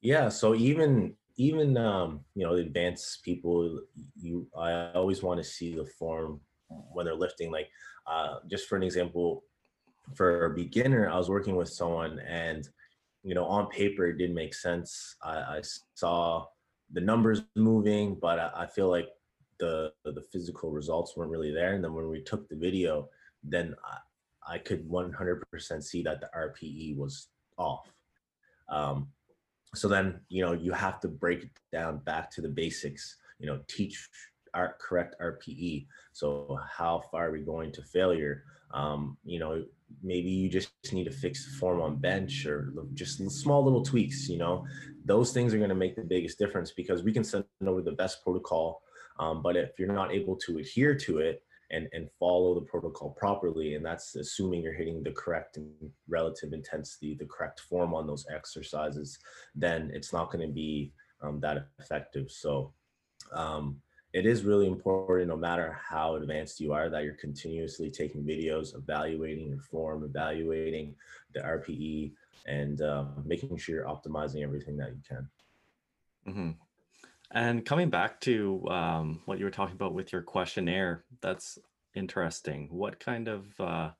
Yeah. 0.00 0.28
So 0.28 0.54
even 0.54 1.14
even 1.36 1.76
um, 1.76 2.20
you 2.34 2.44
know 2.44 2.56
the 2.56 2.62
advanced 2.62 3.22
people, 3.24 3.80
you 4.20 4.46
I 4.56 4.92
always 4.94 5.22
want 5.22 5.38
to 5.38 5.44
see 5.44 5.74
the 5.74 5.86
form 5.86 6.40
when 6.92 7.06
they're 7.06 7.14
lifting. 7.14 7.50
Like 7.50 7.68
uh, 8.06 8.36
just 8.50 8.68
for 8.68 8.76
an 8.76 8.82
example, 8.82 9.44
for 10.14 10.46
a 10.46 10.54
beginner, 10.54 11.08
I 11.08 11.16
was 11.16 11.30
working 11.30 11.56
with 11.56 11.68
someone 11.68 12.18
and 12.20 12.68
you 13.24 13.34
know 13.34 13.44
on 13.44 13.68
paper 13.68 14.06
it 14.06 14.18
didn't 14.18 14.34
make 14.34 14.54
sense. 14.54 15.16
I, 15.22 15.36
I 15.36 15.62
saw 15.94 16.46
the 16.92 17.00
numbers 17.00 17.42
moving, 17.56 18.16
but 18.20 18.38
I, 18.38 18.50
I 18.56 18.66
feel 18.66 18.88
like 18.88 19.08
the 19.58 19.92
the 20.04 20.24
physical 20.32 20.70
results 20.70 21.16
weren't 21.16 21.30
really 21.30 21.52
there. 21.52 21.74
And 21.74 21.84
then 21.84 21.94
when 21.94 22.08
we 22.08 22.22
took 22.22 22.48
the 22.48 22.56
video, 22.56 23.08
then 23.42 23.74
I, 23.84 24.54
I 24.54 24.58
could 24.58 24.88
100% 24.88 25.82
see 25.82 26.02
that 26.02 26.20
the 26.20 26.30
RPE 26.36 26.96
was 26.96 27.28
off. 27.56 27.92
Um, 28.68 29.08
so 29.74 29.88
then 29.88 30.20
you 30.28 30.42
know 30.44 30.52
you 30.52 30.72
have 30.72 31.00
to 31.00 31.08
break 31.08 31.44
it 31.44 31.50
down 31.72 31.98
back 31.98 32.30
to 32.32 32.40
the 32.40 32.48
basics. 32.48 33.16
You 33.38 33.46
know, 33.46 33.60
teach 33.68 34.08
our 34.54 34.76
correct 34.80 35.16
RPE. 35.20 35.86
So 36.12 36.58
how 36.70 37.02
far 37.10 37.28
are 37.28 37.32
we 37.32 37.40
going 37.40 37.72
to 37.72 37.82
failure? 37.82 38.44
Um, 38.72 39.16
you 39.24 39.38
know, 39.38 39.64
maybe 40.02 40.30
you 40.30 40.48
just 40.48 40.70
need 40.92 41.04
to 41.04 41.10
fix 41.10 41.44
the 41.44 41.58
form 41.58 41.80
on 41.80 41.96
bench 41.96 42.46
or 42.46 42.72
just 42.94 43.18
small 43.30 43.64
little 43.64 43.84
tweaks. 43.84 44.28
You 44.28 44.38
know, 44.38 44.66
those 45.04 45.32
things 45.32 45.52
are 45.52 45.58
going 45.58 45.68
to 45.68 45.74
make 45.74 45.96
the 45.96 46.02
biggest 46.02 46.38
difference 46.38 46.72
because 46.72 47.02
we 47.02 47.12
can 47.12 47.24
send 47.24 47.44
over 47.66 47.82
the 47.82 47.92
best 47.92 48.22
protocol, 48.22 48.82
um, 49.18 49.42
but 49.42 49.56
if 49.56 49.78
you're 49.78 49.92
not 49.92 50.12
able 50.12 50.36
to 50.36 50.58
adhere 50.58 50.94
to 50.94 51.18
it 51.18 51.42
and 51.70 51.88
and 51.92 52.08
follow 52.18 52.54
the 52.54 52.66
protocol 52.66 53.10
properly, 53.10 53.74
and 53.74 53.84
that's 53.84 54.14
assuming 54.16 54.62
you're 54.62 54.72
hitting 54.72 55.02
the 55.02 55.12
correct 55.12 55.58
relative 56.08 56.52
intensity, 56.52 57.14
the 57.14 57.26
correct 57.26 57.60
form 57.60 57.94
on 57.94 58.06
those 58.06 58.26
exercises, 58.34 59.18
then 59.54 59.90
it's 59.94 60.12
not 60.12 60.30
going 60.30 60.46
to 60.46 60.52
be 60.52 60.92
um, 61.22 61.40
that 61.40 61.68
effective. 61.78 62.30
So. 62.30 62.72
Um, 63.32 63.80
it 64.12 64.26
is 64.26 64.44
really 64.44 64.66
important 64.66 65.28
no 65.28 65.36
matter 65.36 65.78
how 65.82 66.16
advanced 66.16 66.60
you 66.60 66.72
are 66.72 66.90
that 66.90 67.04
you're 67.04 67.14
continuously 67.14 67.90
taking 67.90 68.22
videos 68.22 68.76
evaluating 68.76 69.48
your 69.48 69.60
form 69.60 70.04
evaluating 70.04 70.94
the 71.34 71.40
rpe 71.40 72.12
and 72.46 72.82
um, 72.82 73.22
making 73.24 73.56
sure 73.56 73.76
you're 73.76 73.86
optimizing 73.86 74.42
everything 74.42 74.76
that 74.76 74.90
you 74.90 75.00
can. 75.08 75.28
Mm-hmm. 76.28 76.50
and 77.32 77.64
coming 77.64 77.90
back 77.90 78.20
to 78.22 78.64
um, 78.68 79.20
what 79.24 79.38
you 79.38 79.44
were 79.44 79.50
talking 79.50 79.74
about 79.74 79.94
with 79.94 80.12
your 80.12 80.22
questionnaire 80.22 81.04
that's 81.20 81.58
interesting. 81.94 82.68
What 82.70 83.00
kind 83.00 83.28
of 83.28 83.60
uh, 83.60 83.90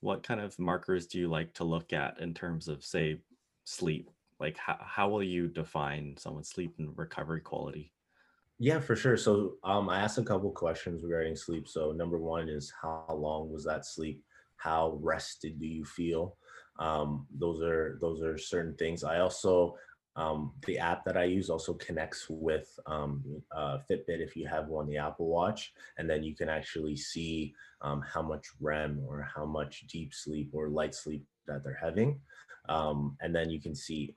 what 0.00 0.22
kind 0.22 0.40
of 0.40 0.58
markers 0.58 1.06
do 1.06 1.18
you 1.18 1.28
like 1.28 1.52
to 1.54 1.64
look 1.64 1.92
at 1.92 2.20
in 2.20 2.34
terms 2.34 2.68
of 2.68 2.84
say 2.84 3.20
sleep? 3.64 4.10
Like 4.38 4.56
how, 4.56 4.78
how 4.80 5.08
will 5.08 5.22
you 5.22 5.48
define 5.48 6.16
someone's 6.16 6.48
sleep 6.48 6.74
and 6.78 6.96
recovery 6.96 7.40
quality 7.40 7.92
yeah, 8.60 8.78
for 8.78 8.94
sure. 8.94 9.16
So 9.16 9.54
um, 9.64 9.88
I 9.88 10.00
asked 10.00 10.18
a 10.18 10.22
couple 10.22 10.50
questions 10.50 11.02
regarding 11.02 11.34
sleep. 11.34 11.66
So 11.66 11.92
number 11.92 12.18
one 12.18 12.50
is 12.50 12.70
how 12.80 13.06
long 13.08 13.50
was 13.50 13.64
that 13.64 13.86
sleep? 13.86 14.22
How 14.56 14.98
rested 15.00 15.58
do 15.58 15.66
you 15.66 15.82
feel? 15.82 16.36
Um, 16.78 17.26
those 17.34 17.62
are 17.62 17.96
those 18.02 18.22
are 18.22 18.36
certain 18.36 18.74
things. 18.74 19.02
I 19.02 19.20
also 19.20 19.76
um, 20.14 20.52
the 20.66 20.78
app 20.78 21.06
that 21.06 21.16
I 21.16 21.24
use 21.24 21.48
also 21.48 21.72
connects 21.74 22.26
with 22.28 22.78
um, 22.84 23.24
uh, 23.56 23.78
Fitbit 23.90 24.20
if 24.20 24.36
you 24.36 24.46
have 24.46 24.68
one, 24.68 24.86
the 24.86 24.98
Apple 24.98 25.28
Watch, 25.28 25.72
and 25.96 26.08
then 26.08 26.22
you 26.22 26.36
can 26.36 26.50
actually 26.50 26.96
see 26.96 27.54
um, 27.80 28.02
how 28.02 28.20
much 28.20 28.46
REM 28.60 29.00
or 29.06 29.26
how 29.34 29.46
much 29.46 29.86
deep 29.86 30.12
sleep 30.12 30.50
or 30.52 30.68
light 30.68 30.94
sleep 30.94 31.24
that 31.46 31.64
they're 31.64 31.78
having, 31.80 32.20
um, 32.68 33.16
and 33.22 33.34
then 33.34 33.48
you 33.48 33.60
can 33.60 33.74
see 33.74 34.14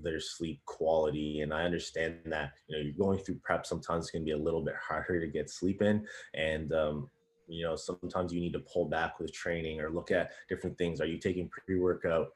their 0.00 0.20
sleep 0.20 0.60
quality. 0.64 1.40
And 1.40 1.52
I 1.52 1.64
understand 1.64 2.20
that, 2.26 2.52
you 2.66 2.76
know, 2.76 2.82
you're 2.82 2.92
going 2.94 3.18
through 3.18 3.36
prep, 3.36 3.66
sometimes 3.66 4.06
it's 4.06 4.12
to 4.12 4.20
be 4.20 4.30
a 4.32 4.36
little 4.36 4.64
bit 4.64 4.74
harder 4.76 5.20
to 5.20 5.26
get 5.26 5.50
sleep 5.50 5.82
in. 5.82 6.06
And, 6.34 6.72
um, 6.72 7.10
you 7.48 7.64
know, 7.64 7.76
sometimes 7.76 8.32
you 8.32 8.40
need 8.40 8.52
to 8.54 8.60
pull 8.60 8.86
back 8.86 9.20
with 9.20 9.32
training 9.32 9.80
or 9.80 9.90
look 9.90 10.10
at 10.10 10.32
different 10.48 10.78
things. 10.78 11.00
Are 11.00 11.06
you 11.06 11.18
taking 11.18 11.48
pre 11.48 11.78
workout 11.78 12.28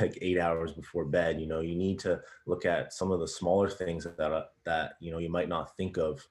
like 0.00 0.16
eight 0.20 0.38
hours 0.38 0.72
before 0.72 1.04
bed? 1.04 1.40
You 1.40 1.46
know, 1.46 1.60
you 1.60 1.74
need 1.74 1.98
to 2.00 2.20
look 2.46 2.64
at 2.64 2.92
some 2.92 3.10
of 3.10 3.20
the 3.20 3.28
smaller 3.28 3.68
things 3.68 4.04
that, 4.04 4.20
uh, 4.32 4.44
that, 4.64 4.92
you 5.00 5.10
know, 5.10 5.18
you 5.18 5.30
might 5.30 5.48
not 5.48 5.76
think 5.76 5.96
of 5.96 6.26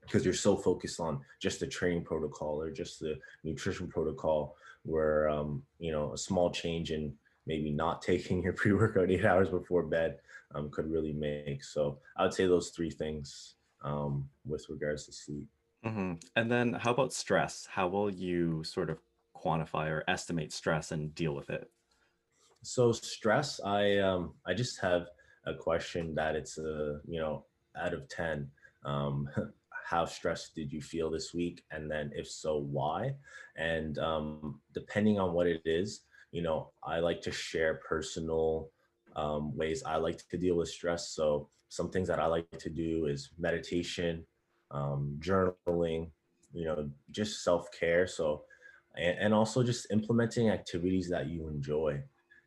because 0.00 0.24
you're 0.24 0.34
so 0.34 0.56
focused 0.56 1.00
on 1.00 1.20
just 1.40 1.60
the 1.60 1.66
training 1.66 2.04
protocol 2.04 2.62
or 2.62 2.70
just 2.70 3.00
the 3.00 3.18
nutrition 3.42 3.88
protocol 3.88 4.56
where, 4.82 5.28
um, 5.28 5.62
you 5.78 5.90
know, 5.90 6.12
a 6.12 6.18
small 6.18 6.50
change 6.50 6.90
in 6.90 7.12
maybe 7.46 7.70
not 7.70 8.02
taking 8.02 8.42
your 8.42 8.52
pre-workout 8.60 9.10
eight 9.10 9.24
hours 9.24 9.48
before 9.48 9.82
bed 9.82 10.18
um, 10.54 10.70
could 10.70 10.90
really 10.90 11.12
make. 11.12 11.64
So 11.64 11.98
I 12.16 12.22
would 12.22 12.34
say 12.34 12.46
those 12.46 12.70
three 12.70 12.90
things 12.90 13.54
um, 13.82 14.28
with 14.46 14.66
regards 14.68 15.06
to 15.06 15.12
sleep. 15.12 15.46
Mm-hmm. 15.84 16.14
And 16.36 16.50
then 16.50 16.72
how 16.72 16.92
about 16.92 17.12
stress? 17.12 17.68
How 17.70 17.88
will 17.88 18.10
you 18.10 18.64
sort 18.64 18.88
of 18.88 18.98
quantify 19.36 19.90
or 19.90 20.02
estimate 20.08 20.52
stress 20.52 20.92
and 20.92 21.14
deal 21.14 21.34
with 21.34 21.50
it? 21.50 21.70
So 22.62 22.92
stress, 22.92 23.60
I 23.62 23.98
um, 23.98 24.32
I 24.46 24.54
just 24.54 24.80
have 24.80 25.08
a 25.46 25.54
question 25.54 26.14
that 26.14 26.34
it's 26.34 26.56
a 26.56 27.00
you 27.06 27.20
know 27.20 27.44
out 27.76 27.92
of 27.92 28.08
ten. 28.08 28.50
Um, 28.84 29.28
how 29.84 30.06
stressed 30.06 30.54
did 30.54 30.72
you 30.72 30.80
feel 30.80 31.10
this 31.10 31.34
week, 31.34 31.62
and 31.70 31.90
then 31.90 32.10
if 32.14 32.26
so, 32.26 32.56
why? 32.56 33.14
And 33.56 33.98
um, 33.98 34.60
depending 34.72 35.20
on 35.20 35.34
what 35.34 35.46
it 35.46 35.60
is, 35.66 36.00
you 36.34 36.42
know, 36.42 36.72
I 36.82 36.98
like 36.98 37.22
to 37.22 37.30
share 37.30 37.80
personal 37.88 38.68
um, 39.14 39.56
ways 39.56 39.84
I 39.86 39.96
like 39.98 40.18
to 40.30 40.36
deal 40.36 40.56
with 40.56 40.68
stress. 40.68 41.10
So 41.10 41.48
some 41.68 41.90
things 41.90 42.08
that 42.08 42.18
I 42.18 42.26
like 42.26 42.50
to 42.58 42.68
do 42.68 43.06
is 43.06 43.30
meditation, 43.38 44.26
um, 44.72 45.16
journaling, 45.20 46.10
you 46.52 46.64
know, 46.64 46.90
just 47.12 47.44
self 47.44 47.68
care. 47.78 48.08
So, 48.08 48.42
and, 48.96 49.16
and 49.20 49.34
also 49.34 49.62
just 49.62 49.86
implementing 49.92 50.50
activities 50.50 51.08
that 51.08 51.28
you 51.28 51.46
enjoy 51.46 52.02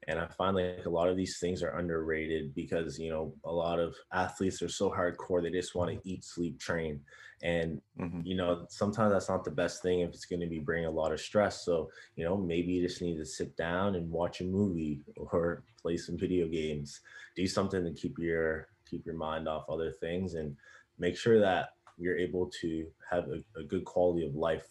and 0.07 0.19
i 0.19 0.25
find 0.25 0.55
like 0.55 0.85
a 0.85 0.89
lot 0.89 1.09
of 1.09 1.17
these 1.17 1.39
things 1.39 1.61
are 1.61 1.77
underrated 1.77 2.53
because 2.55 2.97
you 2.97 3.09
know 3.09 3.33
a 3.45 3.51
lot 3.51 3.79
of 3.79 3.95
athletes 4.13 4.61
are 4.61 4.69
so 4.69 4.89
hardcore 4.89 5.41
they 5.41 5.49
just 5.49 5.75
want 5.75 5.91
to 5.91 6.09
eat 6.09 6.23
sleep 6.23 6.59
train. 6.59 6.99
And 7.43 7.81
mm-hmm. 7.99 8.21
you 8.23 8.35
know 8.35 8.65
sometimes 8.69 9.11
that's 9.11 9.29
not 9.29 9.43
the 9.43 9.51
best 9.51 9.83
thing 9.83 9.99
if 9.99 10.09
it's 10.09 10.25
going 10.25 10.39
to 10.39 10.47
be 10.47 10.59
bringing 10.59 10.87
a 10.87 10.91
lot 10.91 11.11
of 11.11 11.19
stress. 11.19 11.63
So 11.63 11.89
you 12.15 12.25
know 12.25 12.35
maybe 12.35 12.73
you 12.73 12.87
just 12.87 13.01
need 13.01 13.17
to 13.17 13.25
sit 13.25 13.55
down 13.55 13.95
and 13.95 14.09
watch 14.09 14.41
a 14.41 14.43
movie 14.43 15.01
or 15.17 15.63
play 15.79 15.97
some 15.97 16.17
video 16.17 16.47
games. 16.47 17.01
Do 17.35 17.45
something 17.45 17.83
to 17.83 17.93
keep 17.93 18.17
your 18.17 18.69
keep 18.89 19.05
your 19.05 19.15
mind 19.15 19.47
off 19.47 19.69
other 19.69 19.91
things 19.91 20.33
and 20.33 20.55
make 20.97 21.15
sure 21.15 21.39
that 21.39 21.69
you're 21.99 22.17
able 22.17 22.49
to 22.61 22.87
have 23.09 23.25
a, 23.27 23.59
a 23.59 23.63
good 23.63 23.85
quality 23.85 24.25
of 24.25 24.35
life 24.35 24.67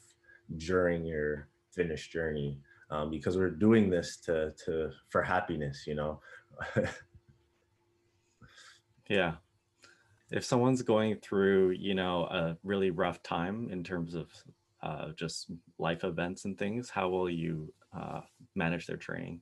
during 0.57 1.05
your 1.05 1.49
finish 1.73 2.09
journey 2.09 2.59
um, 2.91 3.11
because 3.11 3.37
we're 3.37 3.51
doing 3.51 3.91
this 3.91 4.17
to 4.19 4.53
to 4.65 4.91
for 5.09 5.23
happiness 5.23 5.87
you 5.87 5.95
know? 5.95 6.21
Yeah. 9.09 9.35
If 10.33 10.45
someone's 10.45 10.83
going 10.83 11.17
through 11.17 11.71
you 11.71 11.95
know 11.95 12.25
a 12.25 12.57
really 12.65 12.91
rough 12.91 13.23
time 13.23 13.69
in 13.71 13.85
terms 13.85 14.15
of 14.15 14.29
uh, 14.83 15.09
just 15.17 15.51
life 15.79 16.05
events 16.05 16.45
and 16.45 16.59
things 16.59 16.91
how 16.91 17.09
will 17.09 17.31
you 17.31 17.73
uh, 17.97 18.21
manage 18.55 18.87
their 18.87 18.97
training? 18.97 19.41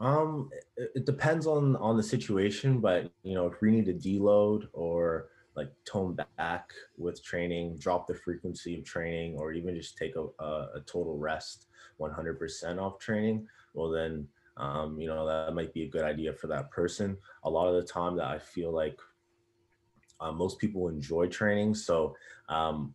Um 0.00 0.50
it, 0.76 0.92
it 0.94 1.06
depends 1.06 1.46
on 1.46 1.74
on 1.76 1.96
the 1.96 2.02
situation 2.02 2.80
but 2.80 3.10
you 3.24 3.34
know 3.34 3.46
if 3.46 3.60
we 3.60 3.72
need 3.72 3.86
to 3.86 3.94
deload 3.94 4.68
or 4.72 5.30
like 5.56 5.72
tone 5.84 6.16
back 6.38 6.70
with 6.96 7.22
training 7.24 7.76
drop 7.78 8.06
the 8.06 8.14
frequency 8.14 8.78
of 8.78 8.84
training 8.84 9.36
or 9.36 9.52
even 9.52 9.74
just 9.74 9.98
take 9.98 10.14
a, 10.14 10.24
a, 10.38 10.68
a 10.76 10.80
total 10.86 11.18
rest 11.18 11.66
100% 12.00 12.80
off 12.80 12.98
training, 12.98 13.46
well, 13.74 13.90
then, 13.90 14.26
um, 14.56 14.98
you 15.00 15.06
know, 15.06 15.26
that 15.26 15.54
might 15.54 15.72
be 15.72 15.84
a 15.84 15.88
good 15.88 16.04
idea 16.04 16.32
for 16.32 16.46
that 16.48 16.70
person. 16.70 17.16
A 17.44 17.50
lot 17.50 17.68
of 17.68 17.74
the 17.74 17.82
time 17.82 18.16
that 18.16 18.26
I 18.26 18.38
feel 18.38 18.72
like 18.72 18.98
uh, 20.20 20.32
most 20.32 20.58
people 20.58 20.88
enjoy 20.88 21.28
training. 21.28 21.74
So 21.74 22.16
um, 22.48 22.94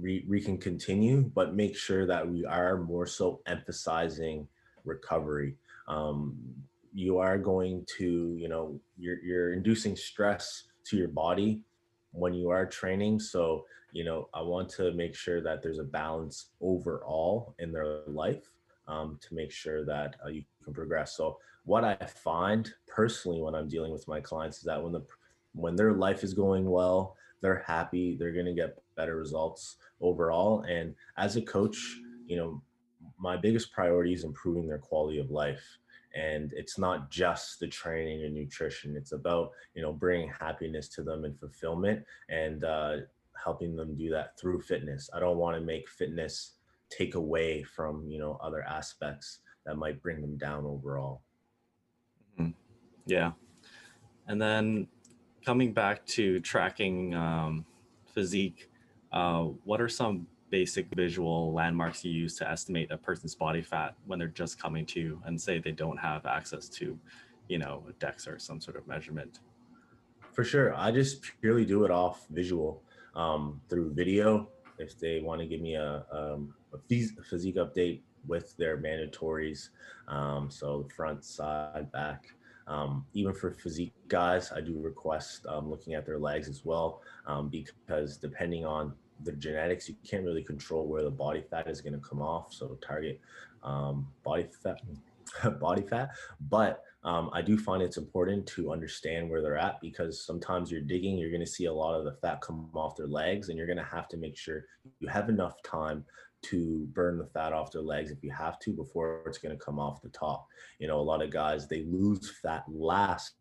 we, 0.00 0.24
we 0.28 0.40
can 0.40 0.56
continue, 0.58 1.30
but 1.34 1.54
make 1.54 1.76
sure 1.76 2.06
that 2.06 2.26
we 2.26 2.44
are 2.46 2.78
more 2.78 3.06
so 3.06 3.40
emphasizing 3.46 4.48
recovery. 4.84 5.56
Um, 5.88 6.36
you 6.94 7.18
are 7.18 7.38
going 7.38 7.86
to, 7.98 8.36
you 8.38 8.48
know, 8.48 8.80
you're, 8.98 9.18
you're 9.22 9.52
inducing 9.52 9.96
stress 9.96 10.64
to 10.84 10.96
your 10.96 11.08
body 11.08 11.60
when 12.12 12.34
you 12.34 12.50
are 12.50 12.66
training. 12.66 13.20
So, 13.20 13.64
you 13.92 14.04
know, 14.04 14.28
I 14.34 14.42
want 14.42 14.68
to 14.70 14.92
make 14.92 15.14
sure 15.14 15.42
that 15.42 15.62
there's 15.62 15.78
a 15.78 15.84
balance 15.84 16.46
overall 16.60 17.54
in 17.58 17.72
their 17.72 18.00
life 18.06 18.50
um, 18.88 19.18
to 19.22 19.34
make 19.34 19.52
sure 19.52 19.84
that 19.84 20.16
uh, 20.24 20.28
you 20.28 20.42
can 20.64 20.72
progress. 20.72 21.16
So, 21.16 21.38
what 21.64 21.84
I 21.84 21.94
find 21.94 22.72
personally 22.88 23.40
when 23.40 23.54
I'm 23.54 23.68
dealing 23.68 23.92
with 23.92 24.08
my 24.08 24.20
clients 24.20 24.58
is 24.58 24.64
that 24.64 24.82
when 24.82 24.92
the 24.92 25.04
when 25.54 25.76
their 25.76 25.92
life 25.92 26.24
is 26.24 26.34
going 26.34 26.68
well, 26.68 27.16
they're 27.40 27.62
happy, 27.66 28.16
they're 28.16 28.32
going 28.32 28.46
to 28.46 28.54
get 28.54 28.82
better 28.96 29.16
results 29.16 29.76
overall. 30.00 30.62
And 30.62 30.94
as 31.18 31.36
a 31.36 31.42
coach, 31.42 31.78
you 32.26 32.36
know, 32.36 32.62
my 33.18 33.36
biggest 33.36 33.72
priority 33.72 34.14
is 34.14 34.24
improving 34.24 34.66
their 34.66 34.78
quality 34.78 35.18
of 35.18 35.30
life 35.30 35.62
and 36.14 36.52
it's 36.54 36.78
not 36.78 37.10
just 37.10 37.58
the 37.58 37.66
training 37.66 38.24
and 38.24 38.34
nutrition 38.34 38.96
it's 38.96 39.12
about 39.12 39.50
you 39.74 39.80
know 39.80 39.92
bringing 39.92 40.28
happiness 40.28 40.88
to 40.88 41.02
them 41.02 41.24
and 41.24 41.38
fulfillment 41.38 42.04
and 42.28 42.64
uh, 42.64 42.96
helping 43.42 43.76
them 43.76 43.96
do 43.96 44.10
that 44.10 44.38
through 44.38 44.60
fitness 44.60 45.08
i 45.14 45.20
don't 45.20 45.38
want 45.38 45.56
to 45.56 45.60
make 45.60 45.88
fitness 45.88 46.54
take 46.90 47.14
away 47.14 47.62
from 47.62 48.06
you 48.08 48.18
know 48.18 48.38
other 48.42 48.62
aspects 48.62 49.38
that 49.64 49.76
might 49.76 50.02
bring 50.02 50.20
them 50.20 50.36
down 50.36 50.64
overall 50.64 51.22
mm-hmm. 52.38 52.50
yeah 53.06 53.32
and 54.28 54.40
then 54.40 54.86
coming 55.44 55.72
back 55.72 56.04
to 56.06 56.38
tracking 56.40 57.14
um, 57.14 57.64
physique 58.06 58.70
uh, 59.12 59.42
what 59.64 59.80
are 59.80 59.88
some 59.88 60.26
basic 60.52 60.86
visual 60.94 61.52
landmarks 61.52 62.04
you 62.04 62.12
use 62.12 62.36
to 62.36 62.48
estimate 62.48 62.90
a 62.92 62.96
person's 62.96 63.34
body 63.34 63.62
fat 63.62 63.94
when 64.06 64.18
they're 64.18 64.28
just 64.28 64.60
coming 64.60 64.84
to 64.84 65.00
you 65.00 65.22
and 65.24 65.40
say 65.40 65.58
they 65.58 65.72
don't 65.72 65.96
have 65.96 66.26
access 66.26 66.68
to, 66.68 66.96
you 67.48 67.58
know, 67.58 67.82
a 67.88 67.92
DEX 67.94 68.28
or 68.28 68.38
some 68.38 68.60
sort 68.60 68.76
of 68.76 68.86
measurement? 68.86 69.40
For 70.30 70.44
sure. 70.44 70.74
I 70.76 70.92
just 70.92 71.22
purely 71.40 71.64
do 71.64 71.84
it 71.84 71.90
off 71.90 72.26
visual 72.30 72.82
um, 73.14 73.60
through 73.68 73.92
video. 73.94 74.48
If 74.78 74.98
they 74.98 75.20
want 75.20 75.40
to 75.40 75.46
give 75.46 75.60
me 75.60 75.74
a, 75.74 76.04
um, 76.10 76.54
a 76.72 76.78
physique 77.22 77.56
update 77.56 78.00
with 78.26 78.56
their 78.56 78.78
mandatories, 78.78 79.68
um, 80.08 80.50
so 80.50 80.88
front, 80.94 81.24
side, 81.24 81.90
back. 81.92 82.26
Um, 82.68 83.04
even 83.12 83.34
for 83.34 83.52
physique 83.52 83.92
guys, 84.08 84.52
I 84.52 84.60
do 84.60 84.78
request 84.78 85.46
um, 85.46 85.68
looking 85.68 85.94
at 85.94 86.06
their 86.06 86.18
legs 86.18 86.48
as 86.48 86.64
well, 86.64 87.02
um, 87.26 87.48
because 87.48 88.16
depending 88.16 88.64
on 88.64 88.94
the 89.24 89.32
genetics, 89.32 89.88
you 89.88 89.96
can't 90.08 90.24
really 90.24 90.42
control 90.42 90.86
where 90.86 91.02
the 91.02 91.10
body 91.10 91.42
fat 91.50 91.68
is 91.68 91.80
going 91.80 91.94
to 91.94 91.98
come 91.98 92.22
off. 92.22 92.52
So 92.52 92.78
target 92.80 93.20
um, 93.62 94.06
body 94.22 94.46
fat, 94.62 94.80
body 95.60 95.82
fat. 95.82 96.10
But 96.48 96.82
um, 97.04 97.30
I 97.32 97.42
do 97.42 97.58
find 97.58 97.82
it's 97.82 97.96
important 97.96 98.46
to 98.48 98.72
understand 98.72 99.28
where 99.28 99.42
they're 99.42 99.56
at 99.56 99.80
because 99.80 100.24
sometimes 100.24 100.70
you're 100.70 100.80
digging, 100.80 101.18
you're 101.18 101.30
going 101.30 101.40
to 101.40 101.46
see 101.46 101.64
a 101.64 101.72
lot 101.72 101.98
of 101.98 102.04
the 102.04 102.12
fat 102.12 102.40
come 102.40 102.70
off 102.74 102.96
their 102.96 103.08
legs, 103.08 103.48
and 103.48 103.58
you're 103.58 103.66
going 103.66 103.78
to 103.78 103.84
have 103.84 104.08
to 104.08 104.16
make 104.16 104.36
sure 104.36 104.64
you 105.00 105.08
have 105.08 105.28
enough 105.28 105.62
time 105.62 106.04
to 106.42 106.86
burn 106.92 107.18
the 107.18 107.26
fat 107.26 107.52
off 107.52 107.70
their 107.70 107.82
legs 107.82 108.10
if 108.10 108.22
you 108.22 108.30
have 108.30 108.58
to 108.58 108.72
before 108.72 109.22
it's 109.26 109.38
going 109.38 109.56
to 109.56 109.64
come 109.64 109.78
off 109.78 110.02
the 110.02 110.08
top. 110.08 110.46
You 110.78 110.88
know, 110.88 110.98
a 110.98 111.00
lot 111.00 111.22
of 111.22 111.30
guys 111.30 111.68
they 111.68 111.84
lose 111.84 112.32
fat 112.42 112.64
last 112.68 113.34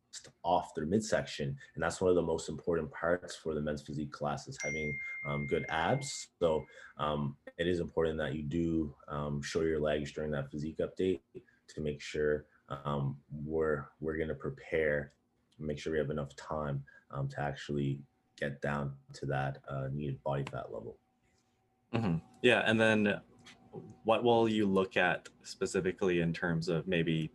off 0.43 0.74
their 0.76 0.86
midsection. 0.86 1.56
And 1.76 1.84
that's 1.84 2.02
one 2.02 2.10
of 2.10 2.15
the 2.15 2.21
most 2.21 2.50
important 2.50 2.91
parts 2.91 3.36
for 3.36 3.54
the 3.54 3.62
men's 3.62 3.82
physique 3.82 4.12
class 4.12 4.47
is 4.47 4.58
having 4.62 4.97
um, 5.26 5.47
good 5.47 5.65
abs. 5.69 6.28
So 6.39 6.65
um, 6.97 7.38
it 7.58 7.67
is 7.67 7.80
important 7.80 8.17
that 8.17 8.36
you 8.36 8.43
do 8.43 8.93
um, 9.08 9.41
show 9.41 9.62
your 9.62 9.80
legs 9.80 10.12
during 10.12 10.32
that 10.32 10.52
physique 10.52 10.80
update 10.80 11.21
to 11.34 11.82
make 11.82 12.02
sure 12.02 12.45
um, 12.86 13.17
we're, 13.45 13.86
we're 13.99 14.17
going 14.17 14.29
to 14.29 14.36
prepare, 14.36 15.13
make 15.60 15.77
sure 15.77 15.93
we 15.93 15.99
have 15.99 16.10
enough 16.10 16.36
time 16.36 16.84
um, 17.12 17.27
to 17.29 17.41
actually 17.41 18.01
get 18.39 18.62
down 18.62 18.93
to 19.13 19.25
that 19.27 19.60
uh, 19.69 19.88
needed 19.91 20.21
body 20.23 20.43
fat 20.51 20.71
level. 20.71 20.97
Mm-hmm. 21.93 22.17
Yeah. 22.41 22.63
And 22.65 22.79
then 22.79 23.19
what 24.03 24.23
will 24.23 24.49
you 24.49 24.65
look 24.65 24.97
at 24.97 25.29
specifically 25.43 26.21
in 26.21 26.34
terms 26.34 26.69
of 26.69 26.88
maybe 26.88 27.31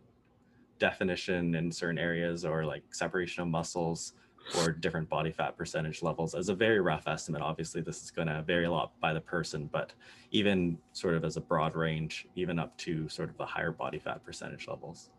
definition 0.79 1.55
in 1.55 1.71
certain 1.71 1.97
areas 1.97 2.45
or 2.45 2.65
like 2.65 2.83
separation 2.93 3.41
of 3.41 3.47
muscles 3.47 4.13
or 4.57 4.71
different 4.71 5.09
body 5.09 5.31
fat 5.31 5.57
percentage 5.57 6.01
levels 6.01 6.33
as 6.33 6.49
a 6.49 6.55
very 6.55 6.79
rough 6.79 7.07
estimate. 7.07 7.41
Obviously, 7.41 7.81
this 7.81 8.01
is 8.01 8.11
going 8.11 8.27
to 8.27 8.41
vary 8.43 8.65
a 8.65 8.71
lot 8.71 8.93
by 9.01 9.13
the 9.13 9.19
person, 9.19 9.69
but 9.71 9.93
even 10.31 10.77
sort 10.93 11.15
of 11.15 11.25
as 11.25 11.35
a 11.37 11.41
broad 11.41 11.75
range, 11.75 12.27
even 12.35 12.57
up 12.57 12.77
to 12.77 13.09
sort 13.09 13.29
of 13.29 13.37
the 13.37 13.45
higher 13.45 13.71
body 13.71 13.99
fat 13.99 14.23
percentage 14.23 14.67
levels. 14.67 15.09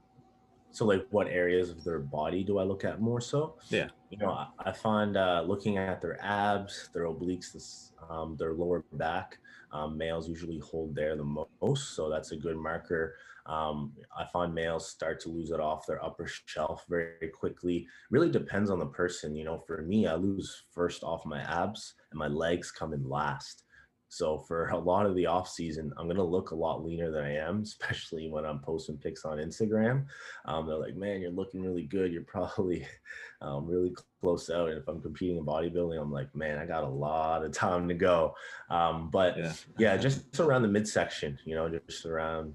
So, 0.71 0.85
like, 0.85 1.07
what 1.11 1.29
areas 1.29 1.71
of 1.71 1.83
their 1.85 1.99
body 1.99 2.45
do 2.45 2.59
I 2.59 2.63
look 2.63 2.85
at 2.85 3.01
more 3.01 3.21
so? 3.21 3.57
Yeah. 3.69 3.89
You 4.11 4.19
know, 4.19 4.31
I, 4.31 4.49
I 4.59 4.73
find 4.73 5.17
uh, 5.17 5.45
looking 5.47 5.79
at 5.79 6.01
their 6.01 6.23
abs, 6.25 6.91
their 6.95 7.05
obliques, 7.05 7.53
this, 7.53 7.93
um, 8.09 8.37
their 8.39 8.53
lower 8.53 8.85
back, 8.93 9.39
um, 9.73 9.99
males 9.99 10.29
usually 10.29 10.59
hold 10.59 10.95
there 10.95 11.17
the 11.17 11.47
most. 11.61 11.95
So, 11.95 12.09
that's 12.09 12.33
a 12.33 12.37
good 12.37 12.57
marker 12.57 13.17
um, 13.49 13.93
I 14.17 14.27
find 14.27 14.55
males 14.55 14.89
start 14.89 15.21
to 15.21 15.31
lose 15.31 15.51
it 15.51 15.61
off 15.61 15.87
their 15.87 16.05
upper 16.05 16.27
shelf 16.27 16.85
very 16.89 17.29
quickly. 17.29 17.87
Really 18.11 18.31
depends 18.31 18.69
on 18.69 18.79
the 18.79 18.87
person. 18.87 19.35
You 19.35 19.45
know, 19.45 19.59
for 19.67 19.81
me, 19.83 20.07
I 20.07 20.15
lose 20.17 20.65
first 20.71 21.03
off 21.03 21.25
my 21.25 21.41
abs 21.41 21.95
and 22.11 22.19
my 22.19 22.29
legs 22.29 22.71
come 22.71 22.93
in 22.93 23.09
last. 23.09 23.65
So 24.11 24.39
for 24.39 24.69
a 24.69 24.79
lot 24.79 25.07
of 25.07 25.15
the 25.15 25.27
off 25.27 25.49
season, 25.49 25.93
I'm 25.97 26.09
gonna 26.09 26.25
look 26.25 26.51
a 26.51 26.55
lot 26.55 26.85
leaner 26.85 27.11
than 27.11 27.25
I 27.25 27.37
am, 27.37 27.61
especially 27.63 28.31
when 28.31 28.45
I'm 28.45 28.61
posting 28.61 28.97
pics 28.97 29.25
on 29.25 29.39
Instagram. 29.39 30.07
Um, 30.45 30.67
they're 30.67 30.79
like, 30.79 30.97
"Man, 30.97 31.21
you're 31.21 31.31
looking 31.31 31.63
really 31.63 31.85
good. 31.85 32.13
You're 32.13 32.23
probably 32.23 32.87
um, 33.43 33.67
really 33.67 33.95
close 34.23 34.51
out." 34.51 34.71
And 34.71 34.79
if 34.79 34.89
I'm 34.89 35.03
competing 35.03 35.37
in 35.37 35.45
bodybuilding, 35.45 36.01
I'm 36.01 36.13
like, 36.13 36.35
"Man, 36.35 36.59
I 36.59 36.67
got 36.67 36.85
a 36.85 36.89
lot 36.89 37.45
of 37.45 37.53
time 37.53 37.89
to 37.89 37.95
go." 37.95 38.35
Um, 38.71 39.11
but 39.11 39.37
yeah. 39.37 39.53
yeah, 39.79 39.97
just 39.97 40.41
around 40.41 40.63
the 40.63 40.69
midsection, 40.69 41.39
you 41.45 41.55
know, 41.55 41.69
just 41.87 42.07
around 42.07 42.55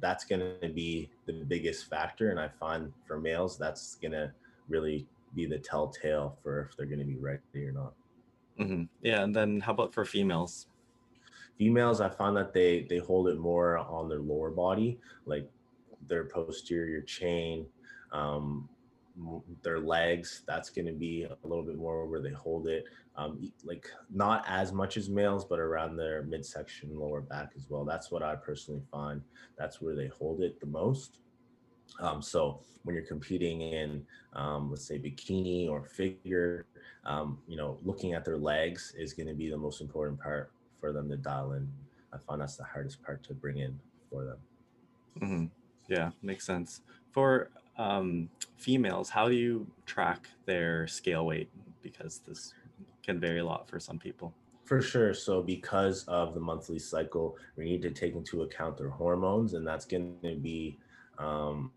that's 0.00 0.24
going 0.24 0.40
to 0.60 0.68
be 0.68 1.10
the 1.26 1.32
biggest 1.32 1.88
factor. 1.88 2.30
And 2.30 2.38
I 2.38 2.48
find 2.48 2.92
for 3.06 3.18
males, 3.20 3.58
that's 3.58 3.96
going 3.96 4.12
to 4.12 4.32
really 4.68 5.06
be 5.34 5.46
the 5.46 5.58
telltale 5.58 6.38
for 6.42 6.68
if 6.70 6.76
they're 6.76 6.86
going 6.86 7.00
to 7.00 7.04
be 7.04 7.16
ready 7.16 7.40
or 7.56 7.72
not. 7.72 7.94
Mm-hmm. 8.60 8.84
Yeah. 9.02 9.22
And 9.22 9.34
then 9.34 9.60
how 9.60 9.72
about 9.72 9.92
for 9.92 10.04
females? 10.04 10.66
Females, 11.60 12.00
I 12.00 12.08
find 12.08 12.34
that 12.38 12.54
they 12.54 12.86
they 12.88 12.98
hold 12.98 13.28
it 13.28 13.38
more 13.38 13.76
on 13.76 14.08
their 14.08 14.20
lower 14.20 14.50
body, 14.50 14.98
like 15.26 15.46
their 16.08 16.24
posterior 16.24 17.02
chain, 17.02 17.66
um, 18.12 18.66
their 19.62 19.78
legs. 19.78 20.42
That's 20.46 20.70
going 20.70 20.86
to 20.86 20.92
be 20.92 21.24
a 21.24 21.36
little 21.46 21.62
bit 21.62 21.76
more 21.76 22.06
where 22.06 22.22
they 22.22 22.32
hold 22.32 22.66
it 22.66 22.86
um, 23.20 23.52
like 23.64 23.86
not 24.12 24.44
as 24.48 24.72
much 24.72 24.96
as 24.96 25.10
males, 25.10 25.44
but 25.44 25.58
around 25.58 25.96
their 25.96 26.22
midsection, 26.22 26.98
lower 26.98 27.20
back 27.20 27.50
as 27.54 27.68
well. 27.68 27.84
That's 27.84 28.10
what 28.10 28.22
I 28.22 28.34
personally 28.36 28.82
find. 28.90 29.20
That's 29.58 29.82
where 29.82 29.94
they 29.94 30.08
hold 30.08 30.40
it 30.40 30.58
the 30.58 30.66
most. 30.66 31.18
Um, 32.00 32.22
so 32.22 32.60
when 32.84 32.94
you're 32.94 33.04
competing 33.04 33.60
in, 33.60 34.06
um, 34.32 34.70
let's 34.70 34.86
say, 34.86 34.98
bikini 34.98 35.68
or 35.68 35.84
figure, 35.84 36.64
um, 37.04 37.38
you 37.46 37.58
know, 37.58 37.78
looking 37.82 38.14
at 38.14 38.24
their 38.24 38.38
legs 38.38 38.94
is 38.96 39.12
going 39.12 39.28
to 39.28 39.34
be 39.34 39.50
the 39.50 39.58
most 39.58 39.82
important 39.82 40.18
part 40.18 40.52
for 40.80 40.92
them 40.92 41.08
to 41.10 41.16
dial 41.16 41.52
in. 41.52 41.68
I 42.12 42.18
find 42.18 42.40
that's 42.40 42.56
the 42.56 42.64
hardest 42.64 43.02
part 43.02 43.22
to 43.24 43.34
bring 43.34 43.58
in 43.58 43.78
for 44.10 44.24
them. 44.24 44.38
Mm-hmm. 45.20 45.44
Yeah, 45.88 46.10
makes 46.22 46.46
sense. 46.46 46.82
For 47.12 47.50
um, 47.76 48.28
females, 48.56 49.10
how 49.10 49.28
do 49.28 49.34
you 49.34 49.66
track 49.86 50.28
their 50.46 50.86
scale 50.86 51.26
weight? 51.26 51.50
Because 51.82 52.20
this 52.26 52.54
can 53.02 53.20
vary 53.20 53.38
a 53.38 53.44
lot 53.44 53.68
for 53.68 53.80
some 53.80 53.98
people. 53.98 54.34
For 54.64 54.80
sure. 54.80 55.14
So, 55.14 55.42
because 55.42 56.04
of 56.04 56.34
the 56.34 56.40
monthly 56.40 56.78
cycle, 56.78 57.36
we 57.56 57.64
need 57.64 57.82
to 57.82 57.90
take 57.90 58.14
into 58.14 58.42
account 58.42 58.76
their 58.78 58.90
hormones, 58.90 59.54
and 59.54 59.66
that's 59.66 59.84
going 59.84 60.14
to 60.22 60.36
be, 60.36 60.78
um, 61.18 61.72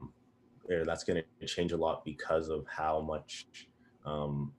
that's 0.67 1.03
going 1.03 1.23
to 1.39 1.47
change 1.47 1.71
a 1.71 1.77
lot 1.77 2.05
because 2.05 2.49
of 2.49 2.67
how 2.67 3.01
much, 3.01 3.47
um, 4.05 4.51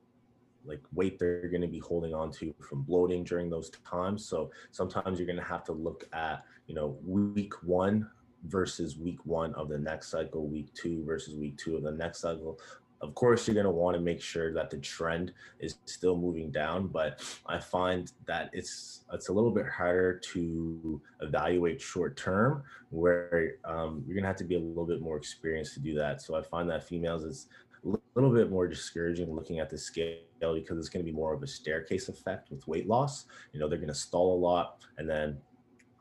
like 0.64 0.81
weight 0.92 1.18
they're 1.18 1.48
going 1.48 1.62
to 1.62 1.68
be 1.68 1.79
holding 1.79 2.14
on 2.14 2.31
to 2.33 2.55
from 2.61 2.83
bloating 2.83 3.24
during 3.24 3.50
those 3.50 3.70
times. 3.88 4.27
So 4.27 4.50
sometimes 4.70 5.18
you're 5.18 5.27
going 5.27 5.38
to 5.38 5.44
have 5.44 5.64
to 5.64 5.72
look 5.72 6.05
at, 6.12 6.44
you 6.66 6.74
know, 6.74 6.96
week 7.05 7.55
one 7.62 8.09
versus 8.46 8.98
week 8.98 9.18
one 9.24 9.55
of 9.55 9.68
the 9.68 9.79
next 9.79 10.09
cycle, 10.09 10.46
week 10.46 10.72
two 10.74 11.05
versus 11.05 11.35
week 11.37 11.57
two 11.57 11.77
of 11.77 11.83
the 11.83 11.92
next 11.92 12.20
cycle, 12.20 12.59
of 13.05 13.14
course, 13.14 13.46
you're 13.46 13.55
going 13.55 13.64
to 13.64 13.70
want 13.70 13.94
to 13.96 14.00
make 14.00 14.20
sure 14.20 14.53
that 14.55 14.70
the 14.70 14.79
trend 14.79 15.33
is 15.61 15.77
still 15.85 16.16
moving 16.16 16.50
down, 16.50 16.87
but 16.87 17.22
I 17.46 17.59
find 17.59 18.11
that 18.27 18.48
it's 18.55 19.05
it's 19.12 19.29
a 19.29 19.33
little 19.33 19.50
bit 19.50 19.66
harder 19.66 20.18
to 20.33 21.00
evaluate 21.20 21.81
short 21.83 22.16
term, 22.16 22.62
where 22.90 23.57
um, 23.64 24.03
you're 24.07 24.14
going 24.14 24.22
to 24.22 24.29
have 24.29 24.37
to 24.37 24.44
be 24.44 24.55
a 24.55 24.61
little 24.61 24.87
bit 24.87 25.03
more 25.03 25.18
experienced 25.18 25.74
to 25.74 25.81
do 25.81 25.94
that. 25.96 26.22
So 26.22 26.35
I 26.35 26.42
find 26.42 26.68
that 26.70 26.88
females 26.88 27.24
is 27.24 27.48
a 27.85 27.99
little 28.14 28.33
bit 28.33 28.51
more 28.51 28.66
discouraging 28.66 29.35
looking 29.35 29.59
at 29.59 29.70
the 29.70 29.79
scale 29.79 30.18
because 30.40 30.79
it's 30.79 30.88
going 30.88 31.05
to 31.05 31.11
be 31.11 31.16
more 31.16 31.33
of 31.33 31.42
a 31.42 31.47
staircase 31.47 32.09
effect 32.09 32.51
with 32.51 32.66
weight 32.66 32.87
loss. 32.87 33.27
You 33.53 33.61
know, 33.61 33.68
they're 33.68 33.79
going 33.79 33.88
to 33.88 33.94
stall 33.94 34.37
a 34.37 34.40
lot, 34.40 34.85
and 34.99 35.09
then 35.09 35.38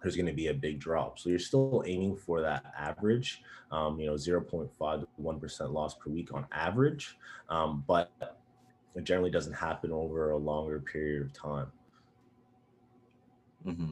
there's 0.02 0.16
going 0.16 0.28
to 0.28 0.34
be 0.34 0.48
a 0.48 0.54
big 0.54 0.80
drop. 0.80 1.18
So 1.18 1.30
you're 1.30 1.40
still 1.40 1.84
aiming 1.88 2.18
for 2.18 2.42
that 2.42 2.74
average, 2.78 3.42
um, 3.72 4.00
you 4.00 4.06
know, 4.06 4.14
0.5 4.14 5.00
to 5.00 5.08
1% 5.22 5.74
loss 5.74 5.96
per 5.96 6.10
week 6.10 6.34
on 6.34 6.46
average. 6.52 7.18
Um, 7.50 7.84
but 7.88 8.12
it 8.96 9.06
generally 9.06 9.32
doesn't 9.32 9.54
happen 9.54 9.92
over 9.92 10.32
a 10.32 10.38
longer 10.38 10.80
period 10.80 11.22
of 11.22 11.34
time. 11.34 11.68
Mm-hmm. 13.66 13.92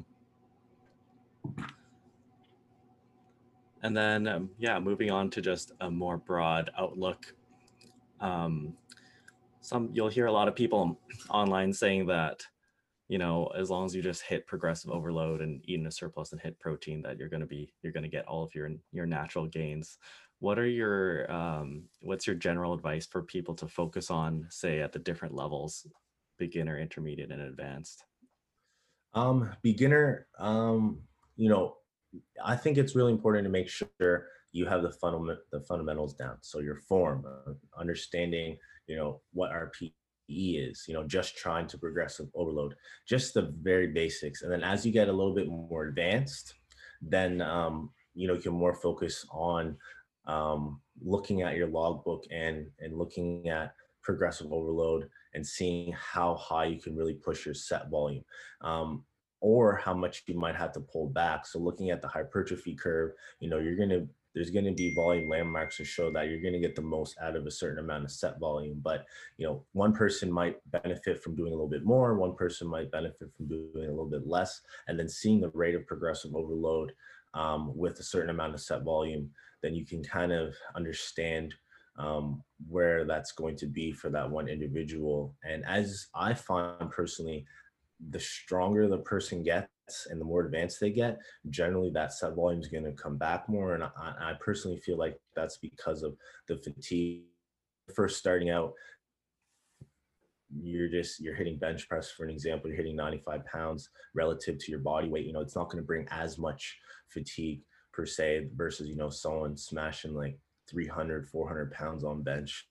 And 3.84 3.98
then, 3.98 4.28
um, 4.28 4.50
yeah, 4.60 4.80
moving 4.80 5.10
on 5.10 5.30
to 5.32 5.42
just 5.42 5.72
a 5.82 5.90
more 5.90 6.18
broad 6.18 6.70
outlook. 6.78 7.34
Um, 8.22 8.74
some 9.62 9.90
you'll 9.94 10.10
hear 10.10 10.28
a 10.28 10.32
lot 10.32 10.48
of 10.48 10.56
people 10.56 11.00
online 11.30 11.74
saying 11.74 12.08
that, 12.08 12.44
you 13.08 13.18
know, 13.18 13.48
as 13.58 13.70
long 13.70 13.86
as 13.86 13.96
you 13.96 14.02
just 14.02 14.24
hit 14.24 14.48
progressive 14.48 14.92
overload 14.92 15.42
and 15.42 15.62
eat 15.66 15.80
in 15.80 15.88
a 15.88 15.92
surplus 15.92 16.32
and 16.32 16.42
hit 16.42 16.60
protein, 16.60 17.02
that 17.04 17.18
you're 17.18 17.30
going 17.30 17.42
to 17.42 17.48
be 17.48 17.74
you're 17.84 17.94
going 17.94 18.04
to 18.04 18.10
get 18.10 18.26
all 18.28 18.44
of 18.44 18.56
your 18.56 18.70
your 18.92 19.06
natural 19.06 19.48
gains. 19.48 19.98
What 20.40 20.58
are 20.58 20.68
your 20.68 21.32
um, 21.32 21.84
what's 22.02 22.26
your 22.26 22.36
general 22.36 22.74
advice 22.74 23.06
for 23.06 23.22
people 23.22 23.54
to 23.56 23.68
focus 23.68 24.10
on, 24.10 24.48
say, 24.50 24.82
at 24.82 24.92
the 24.92 25.00
different 25.00 25.36
levels, 25.36 25.86
beginner, 26.40 26.80
intermediate, 26.80 27.32
and 27.32 27.42
advanced? 27.42 28.04
Um, 29.14 29.52
beginner, 29.62 30.28
um, 30.40 31.02
you 31.36 31.50
know, 31.50 31.76
I 32.44 32.56
think 32.56 32.78
it's 32.78 32.96
really 32.96 33.12
important 33.12 33.46
to 33.46 33.52
make 33.52 33.70
sure 33.70 34.28
you 34.52 34.66
have 34.66 34.84
the 34.84 34.92
fundament 34.92 35.40
the 35.52 35.62
fundamentals 35.62 36.14
down. 36.14 36.38
So 36.42 36.60
your 36.60 36.76
form, 36.76 37.26
uh, 37.26 37.54
understanding, 37.80 38.58
you 38.88 38.96
know, 38.96 39.22
what 39.34 39.52
RPE 39.52 39.92
is, 40.30 40.86
you 40.88 40.94
know, 40.94 41.06
just 41.06 41.38
trying 41.38 41.68
to 41.68 41.78
progressive 41.78 42.28
overload, 42.36 42.76
just 43.08 43.34
the 43.34 43.54
very 43.62 43.88
basics. 43.88 44.42
And 44.42 44.52
then 44.52 44.64
as 44.64 44.86
you 44.86 44.92
get 44.92 45.10
a 45.10 45.14
little 45.14 45.34
bit 45.34 45.48
more 45.48 45.86
advanced, 45.86 46.54
then 47.02 47.42
um, 47.42 47.92
you 48.14 48.28
know, 48.28 48.34
you 48.34 48.42
can 48.42 48.54
more 48.54 48.76
focus 48.76 49.26
on 49.32 49.78
um, 50.28 50.82
looking 51.02 51.42
at 51.42 51.56
your 51.56 51.68
logbook 51.68 52.26
and 52.32 52.68
and 52.80 52.98
looking 52.98 53.50
at 53.50 53.74
progressive 54.04 54.52
overload 54.52 55.10
and 55.34 55.46
seeing 55.46 55.94
how 55.94 56.36
high 56.36 56.66
you 56.66 56.82
can 56.82 56.96
really 56.96 57.14
push 57.14 57.46
your 57.46 57.56
set 57.56 57.90
volume. 57.90 58.24
Um, 58.62 59.04
or 59.42 59.76
how 59.76 59.94
much 59.94 60.24
you 60.28 60.38
might 60.38 60.56
have 60.56 60.72
to 60.72 60.80
pull 60.80 61.08
back. 61.10 61.48
So 61.48 61.58
looking 61.58 61.90
at 61.90 62.02
the 62.02 62.08
hypertrophy 62.08 62.76
curve, 62.76 63.14
you 63.40 63.50
know, 63.50 63.58
you're 63.58 63.76
going 63.76 63.90
to 63.90 64.08
there's 64.34 64.50
going 64.50 64.66
to 64.66 64.72
be 64.72 64.94
volume 64.94 65.30
landmarks 65.30 65.78
to 65.78 65.86
show 65.86 66.12
that 66.12 66.30
you're 66.30 66.42
going 66.42 66.54
to 66.54 66.60
get 66.60 66.76
the 66.76 66.82
most 66.82 67.18
out 67.22 67.36
of 67.36 67.46
a 67.46 67.52
certain 67.52 67.80
amount 67.80 68.04
of 68.04 68.12
set 68.12 68.40
volume 68.40 68.80
but 68.84 69.06
you 69.38 69.46
know 69.46 69.64
one 69.74 69.94
person 69.94 70.32
might 70.32 70.58
benefit 70.72 71.22
from 71.22 71.36
doing 71.36 71.52
a 71.52 71.56
little 71.56 71.70
bit 71.70 71.84
more 71.86 72.16
one 72.16 72.36
person 72.36 72.68
might 72.68 72.92
benefit 72.92 73.30
from 73.36 73.48
doing 73.48 73.88
a 73.88 73.90
little 73.90 74.10
bit 74.10 74.28
less 74.28 74.62
and 74.88 75.00
then 75.00 75.10
seeing 75.10 75.42
the 75.42 75.50
rate 75.50 75.76
of 75.76 75.86
progressive 75.88 76.36
overload 76.36 76.94
um, 77.34 77.76
with 77.78 78.00
a 78.00 78.04
certain 78.04 78.30
amount 78.30 78.54
of 78.54 78.62
set 78.62 78.84
volume 78.84 79.30
then 79.62 79.76
you 79.76 79.86
can 79.86 80.04
kind 80.04 80.32
of 80.32 80.56
understand 80.76 81.54
um, 81.98 82.42
where 82.68 83.06
that's 83.06 83.32
going 83.32 83.56
to 83.58 83.68
be 83.68 83.92
for 83.92 84.10
that 84.10 84.30
one 84.30 84.48
individual. 84.48 85.36
And 85.44 85.66
as 85.66 86.08
i 86.16 86.34
find 86.34 86.90
personally 86.90 87.46
the 88.10 88.20
stronger 88.20 88.88
the 88.88 88.98
person 89.00 89.44
gets 89.44 89.70
and 90.10 90.20
the 90.20 90.26
more 90.26 90.46
advanced 90.46 90.80
they 90.80 90.90
get, 90.90 91.20
generally 91.50 91.92
that 91.92 92.14
set 92.14 92.34
volume 92.34 92.62
is 92.62 92.68
going 92.68 92.84
to 92.84 92.92
come 92.94 93.18
back 93.18 93.48
more. 93.48 93.76
And 93.76 93.84
I, 93.84 93.90
I, 93.98 94.34
personally 94.40 94.78
feel 94.78 94.98
like 94.98 95.18
that's 95.36 95.58
because 95.58 96.04
of 96.04 96.16
the 96.48 96.58
fatigue. 96.58 97.24
First 97.96 98.18
starting 98.18 98.50
out, 98.50 98.74
you're 100.62 100.90
just 100.90 101.20
you're 101.20 101.36
hitting 101.36 101.58
bench 101.58 101.88
press 101.90 102.12
for 102.12 102.24
an 102.24 102.30
example. 102.30 102.70
You're 102.70 102.78
hitting 102.78 102.96
95 102.96 103.46
pounds 103.46 103.90
relative 104.14 104.58
to 104.60 104.72
your 104.72 104.80
body 104.80 105.10
weight. 105.10 105.26
You 105.26 105.34
know, 105.34 105.42
it's 105.42 105.56
not 105.56 105.70
going 105.70 105.82
to 105.84 105.88
bring 105.88 106.08
as 106.10 106.38
much 106.38 106.78
fatigue 107.10 107.62
per 107.94 108.06
se 108.06 108.50
versus 108.56 108.88
you 108.88 108.96
know 108.96 109.10
someone 109.10 109.58
smashing 109.58 110.14
like 110.14 110.38
300, 110.70 111.28
400 111.28 111.72
pounds 111.72 112.04
on 112.04 112.24
bench 112.24 112.68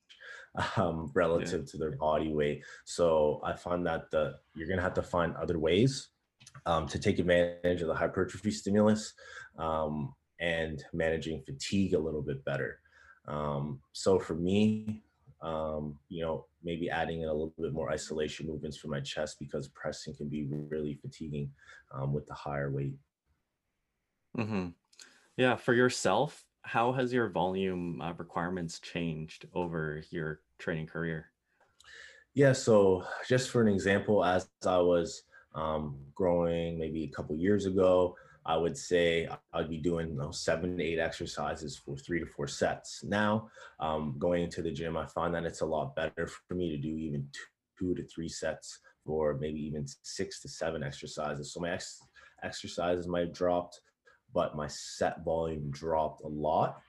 um, 0.76 1.10
relative 1.14 1.60
yeah. 1.60 1.70
to 1.70 1.78
their 1.78 1.96
body 1.96 2.32
weight. 2.32 2.62
So 2.84 3.40
I 3.44 3.52
find 3.52 3.86
that 3.86 4.10
the 4.10 4.34
you're 4.54 4.68
gonna 4.68 4.82
have 4.82 4.94
to 4.94 5.02
find 5.02 5.34
other 5.36 5.58
ways 5.58 6.08
um, 6.66 6.86
to 6.88 6.98
take 6.98 7.18
advantage 7.18 7.82
of 7.82 7.88
the 7.88 7.94
hypertrophy 7.94 8.50
stimulus 8.50 9.14
um, 9.58 10.14
and 10.40 10.82
managing 10.92 11.42
fatigue 11.42 11.94
a 11.94 11.98
little 11.98 12.22
bit 12.22 12.44
better. 12.44 12.80
Um, 13.28 13.80
so 13.92 14.18
for 14.18 14.34
me, 14.34 15.02
um, 15.42 15.98
you 16.08 16.22
know, 16.22 16.46
maybe 16.62 16.90
adding 16.90 17.22
in 17.22 17.28
a 17.28 17.32
little 17.32 17.54
bit 17.58 17.72
more 17.72 17.90
isolation 17.90 18.46
movements 18.46 18.76
for 18.76 18.88
my 18.88 19.00
chest 19.00 19.36
because 19.38 19.68
pressing 19.68 20.14
can 20.14 20.28
be 20.28 20.46
really 20.50 20.98
fatiguing 21.00 21.50
um, 21.94 22.12
with 22.12 22.26
the 22.26 22.34
higher 22.34 22.70
weight. 22.70 22.96
Mm-hmm. 24.36 24.68
Yeah, 25.36 25.56
for 25.56 25.72
yourself, 25.72 26.44
how 26.62 26.92
has 26.92 27.12
your 27.12 27.28
volume 27.28 28.00
uh, 28.00 28.12
requirements 28.14 28.78
changed 28.78 29.46
over 29.54 30.02
your 30.10 30.40
training 30.58 30.86
career? 30.86 31.26
Yeah, 32.34 32.52
so 32.52 33.04
just 33.28 33.50
for 33.50 33.60
an 33.60 33.68
example, 33.68 34.24
as 34.24 34.48
I 34.64 34.78
was 34.78 35.24
um, 35.54 35.96
growing 36.14 36.78
maybe 36.78 37.04
a 37.04 37.08
couple 37.08 37.36
years 37.36 37.66
ago, 37.66 38.16
I 38.46 38.56
would 38.56 38.76
say 38.76 39.28
I'd 39.52 39.68
be 39.68 39.78
doing 39.78 40.10
you 40.10 40.16
know, 40.16 40.30
seven 40.30 40.76
to 40.78 40.84
eight 40.84 40.98
exercises 40.98 41.76
for 41.76 41.96
three 41.96 42.20
to 42.20 42.26
four 42.26 42.46
sets. 42.46 43.04
Now, 43.04 43.50
um, 43.80 44.14
going 44.18 44.44
into 44.44 44.62
the 44.62 44.70
gym, 44.70 44.96
I 44.96 45.06
find 45.06 45.34
that 45.34 45.44
it's 45.44 45.60
a 45.60 45.66
lot 45.66 45.94
better 45.94 46.26
for 46.26 46.54
me 46.54 46.70
to 46.70 46.78
do 46.78 46.96
even 46.96 47.28
two, 47.32 47.94
two 47.94 47.94
to 47.94 48.06
three 48.08 48.28
sets 48.28 48.78
for 49.04 49.34
maybe 49.34 49.60
even 49.60 49.86
six 50.02 50.40
to 50.40 50.48
seven 50.48 50.82
exercises. 50.82 51.52
So 51.52 51.60
my 51.60 51.72
ex- 51.72 52.02
exercises 52.42 53.08
might 53.08 53.26
have 53.26 53.32
dropped 53.32 53.80
but 54.32 54.56
my 54.56 54.66
set 54.66 55.24
volume 55.24 55.70
dropped 55.70 56.22
a 56.24 56.28
lot. 56.28 56.80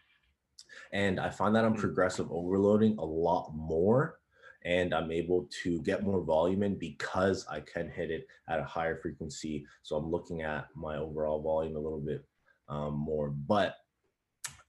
And 0.94 1.20
I 1.20 1.30
find 1.30 1.56
that 1.56 1.66
I'm 1.66 1.74
hmm. 1.74 1.80
progressive 1.80 2.32
overloading 2.32 2.98
a 2.98 3.06
lot 3.06 3.52
more 3.54 4.20
and 4.64 4.94
I'm 4.94 5.12
able 5.12 5.50
to 5.64 5.82
get 5.82 6.04
more 6.04 6.22
volume 6.22 6.64
in 6.64 6.76
because 6.76 7.46
I 7.50 7.62
can 7.62 7.90
hit 7.90 8.12
it 8.12 8.28
at 8.48 8.60
a 8.60 8.64
higher 8.64 8.96
frequency. 8.96 9.66
So 9.82 9.96
I'm 9.96 10.12
looking 10.12 10.44
at 10.44 10.68
my 10.76 10.98
overall 10.98 11.42
volume 11.42 11.76
a 11.76 11.80
little 11.80 12.00
bit 12.00 12.24
um, 12.70 12.94
more, 12.94 13.30
but 13.30 13.76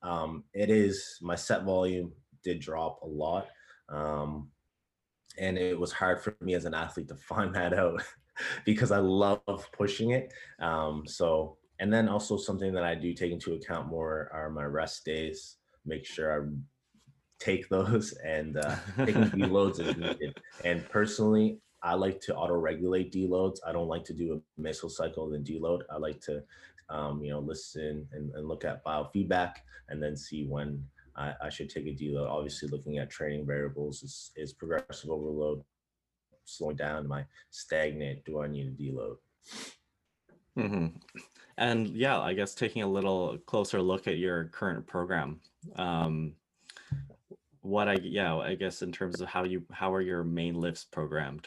um, 0.02 0.44
it 0.54 0.70
is 0.70 1.18
my 1.20 1.34
set 1.34 1.64
volume 1.64 2.12
did 2.42 2.60
drop 2.60 3.00
a 3.02 3.06
lot. 3.06 3.48
Um, 3.88 4.50
and 5.38 5.58
it 5.58 5.78
was 5.78 5.92
hard 5.92 6.22
for 6.22 6.36
me 6.40 6.54
as 6.54 6.64
an 6.64 6.74
athlete 6.74 7.08
to 7.08 7.14
find 7.28 7.54
that 7.54 7.74
out 7.74 8.02
because 8.64 8.90
I 8.90 8.98
love 8.98 9.68
pushing 9.72 10.10
it. 10.10 10.32
Um, 10.58 11.04
so 11.06 11.58
and 11.82 11.92
then 11.92 12.08
also 12.08 12.36
something 12.36 12.72
that 12.74 12.84
I 12.84 12.94
do 12.94 13.12
take 13.12 13.32
into 13.32 13.54
account 13.54 13.88
more 13.88 14.30
are 14.32 14.48
my 14.48 14.62
rest 14.62 15.04
days. 15.04 15.56
Make 15.84 16.06
sure 16.06 16.40
I 16.40 16.46
take 17.40 17.68
those 17.76 18.12
and 18.24 18.56
uh, 18.56 18.76
taking 18.98 19.24
deloads 19.24 19.80
as 19.80 19.96
needed. 19.96 20.38
And 20.64 20.88
personally, 20.88 21.58
I 21.82 21.94
like 21.94 22.20
to 22.20 22.36
auto 22.36 22.54
regulate 22.54 23.12
deloads. 23.12 23.58
I 23.66 23.72
don't 23.72 23.88
like 23.88 24.04
to 24.04 24.12
do 24.12 24.40
a 24.58 24.60
mesocycle 24.60 25.32
then 25.32 25.42
deload. 25.42 25.80
I 25.90 25.96
like 25.96 26.20
to, 26.20 26.44
um, 26.88 27.20
you 27.24 27.32
know, 27.32 27.40
listen 27.40 28.06
and, 28.12 28.32
and, 28.32 28.46
look 28.46 28.64
at 28.64 28.84
biofeedback 28.84 29.54
and 29.88 30.00
then 30.00 30.16
see 30.16 30.46
when 30.46 30.84
I, 31.16 31.34
I, 31.42 31.48
should 31.48 31.68
take 31.68 31.88
a 31.88 31.90
deload. 31.90 32.30
Obviously, 32.30 32.68
looking 32.68 32.98
at 32.98 33.10
training 33.10 33.44
variables 33.44 34.04
is, 34.04 34.30
is 34.36 34.52
progressive 34.52 35.10
overload, 35.10 35.64
slowing 36.44 36.76
down, 36.76 37.10
I 37.10 37.24
stagnant? 37.50 38.24
Do 38.24 38.40
I 38.40 38.46
need 38.46 38.68
a 38.68 38.80
deload? 38.80 39.16
Mm-hmm. 40.56 40.86
And 41.62 41.90
yeah, 41.90 42.20
I 42.20 42.34
guess 42.34 42.56
taking 42.56 42.82
a 42.82 42.88
little 42.88 43.38
closer 43.46 43.80
look 43.80 44.08
at 44.08 44.18
your 44.18 44.46
current 44.46 44.84
program. 44.84 45.38
Um, 45.76 46.34
what 47.60 47.86
I 47.86 47.98
yeah, 48.02 48.34
I 48.34 48.56
guess 48.56 48.82
in 48.82 48.90
terms 48.90 49.20
of 49.20 49.28
how 49.28 49.44
you 49.44 49.62
how 49.70 49.94
are 49.94 50.00
your 50.00 50.24
main 50.24 50.60
lifts 50.60 50.84
programmed? 50.84 51.46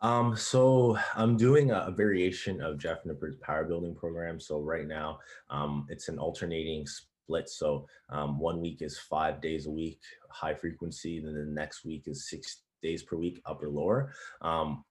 Um, 0.00 0.34
so 0.34 0.96
I'm 1.14 1.36
doing 1.36 1.72
a, 1.72 1.92
variation 1.94 2.62
of 2.62 2.78
Jeff 2.78 3.04
Nippard's 3.04 3.36
power 3.36 3.64
building 3.64 3.94
program. 3.94 4.40
So 4.40 4.60
right 4.60 4.88
now, 4.88 5.18
um, 5.50 5.86
it's 5.90 6.08
an 6.08 6.18
alternating 6.18 6.86
split. 6.86 7.50
So 7.50 7.86
um, 8.08 8.40
one 8.40 8.62
week 8.62 8.80
is 8.80 8.98
five 8.98 9.42
days 9.42 9.66
a 9.66 9.70
week, 9.70 10.00
high 10.30 10.54
frequency, 10.54 11.20
then 11.20 11.34
the 11.34 11.44
next 11.44 11.84
week 11.84 12.04
is 12.06 12.30
six 12.30 12.62
days 12.82 13.02
per 13.02 13.16
week, 13.16 13.42
upper 13.44 13.68
lower. 13.68 14.12
Um, 14.40 14.84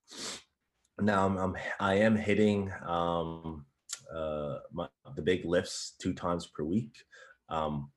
now 1.02 1.26
I'm, 1.26 1.38
I'm 1.38 1.56
I 1.80 1.96
am 1.96 2.16
hitting 2.16 2.72
um, 2.86 3.66
uh, 4.14 4.58
my, 4.72 4.88
the 5.16 5.22
big 5.22 5.46
lifts 5.46 5.96
two 6.00 6.14
times 6.14 6.48
per 6.48 6.64
week. 6.64 6.96
Um, 7.50 7.92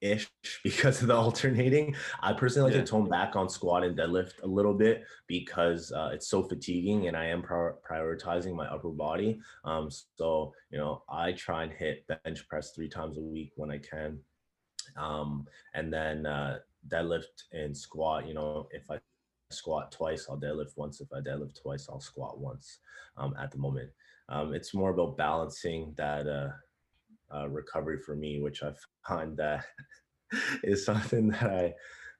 ish 0.00 0.30
because 0.64 1.02
of 1.02 1.08
the 1.08 1.14
alternating. 1.14 1.94
I 2.20 2.32
personally 2.32 2.70
like 2.70 2.76
yeah. 2.76 2.84
to 2.84 2.90
tone 2.90 3.08
back 3.08 3.36
on 3.36 3.48
squat 3.48 3.84
and 3.84 3.96
deadlift 3.96 4.42
a 4.42 4.46
little 4.46 4.74
bit 4.74 5.04
because 5.26 5.92
uh, 5.92 6.10
it's 6.12 6.28
so 6.28 6.42
fatiguing 6.42 7.08
and 7.08 7.16
I 7.16 7.26
am 7.26 7.42
prioritizing 7.42 8.54
my 8.54 8.66
upper 8.66 8.90
body. 8.90 9.40
Um, 9.64 9.88
so, 10.16 10.52
you 10.70 10.78
know, 10.78 11.02
I 11.08 11.32
try 11.32 11.64
and 11.64 11.72
hit 11.72 12.06
bench 12.06 12.46
press 12.48 12.72
three 12.72 12.88
times 12.88 13.18
a 13.18 13.22
week 13.22 13.52
when 13.56 13.70
I 13.70 13.78
can. 13.78 14.18
Um, 14.96 15.46
and 15.74 15.92
then 15.92 16.26
uh, 16.26 16.58
deadlift 16.88 17.44
and 17.52 17.76
squat, 17.76 18.26
you 18.26 18.34
know, 18.34 18.68
if 18.70 18.90
I 18.90 18.98
squat 19.50 19.92
twice, 19.92 20.26
I'll 20.28 20.38
deadlift 20.38 20.76
once. 20.76 21.00
If 21.00 21.08
I 21.12 21.20
deadlift 21.20 21.60
twice, 21.60 21.88
I'll 21.88 22.00
squat 22.00 22.38
once 22.38 22.78
um, 23.16 23.34
at 23.40 23.50
the 23.50 23.58
moment. 23.58 23.90
Um, 24.28 24.52
it's 24.52 24.74
more 24.74 24.90
about 24.90 25.16
balancing 25.16 25.94
that 25.96 26.26
uh, 26.26 26.50
uh, 27.34 27.48
recovery 27.48 27.98
for 27.98 28.14
me, 28.14 28.40
which 28.40 28.62
I 28.62 28.72
find 29.06 29.36
that 29.38 29.64
is 30.62 30.84
something 30.84 31.28
that 31.28 31.50
I 31.50 31.74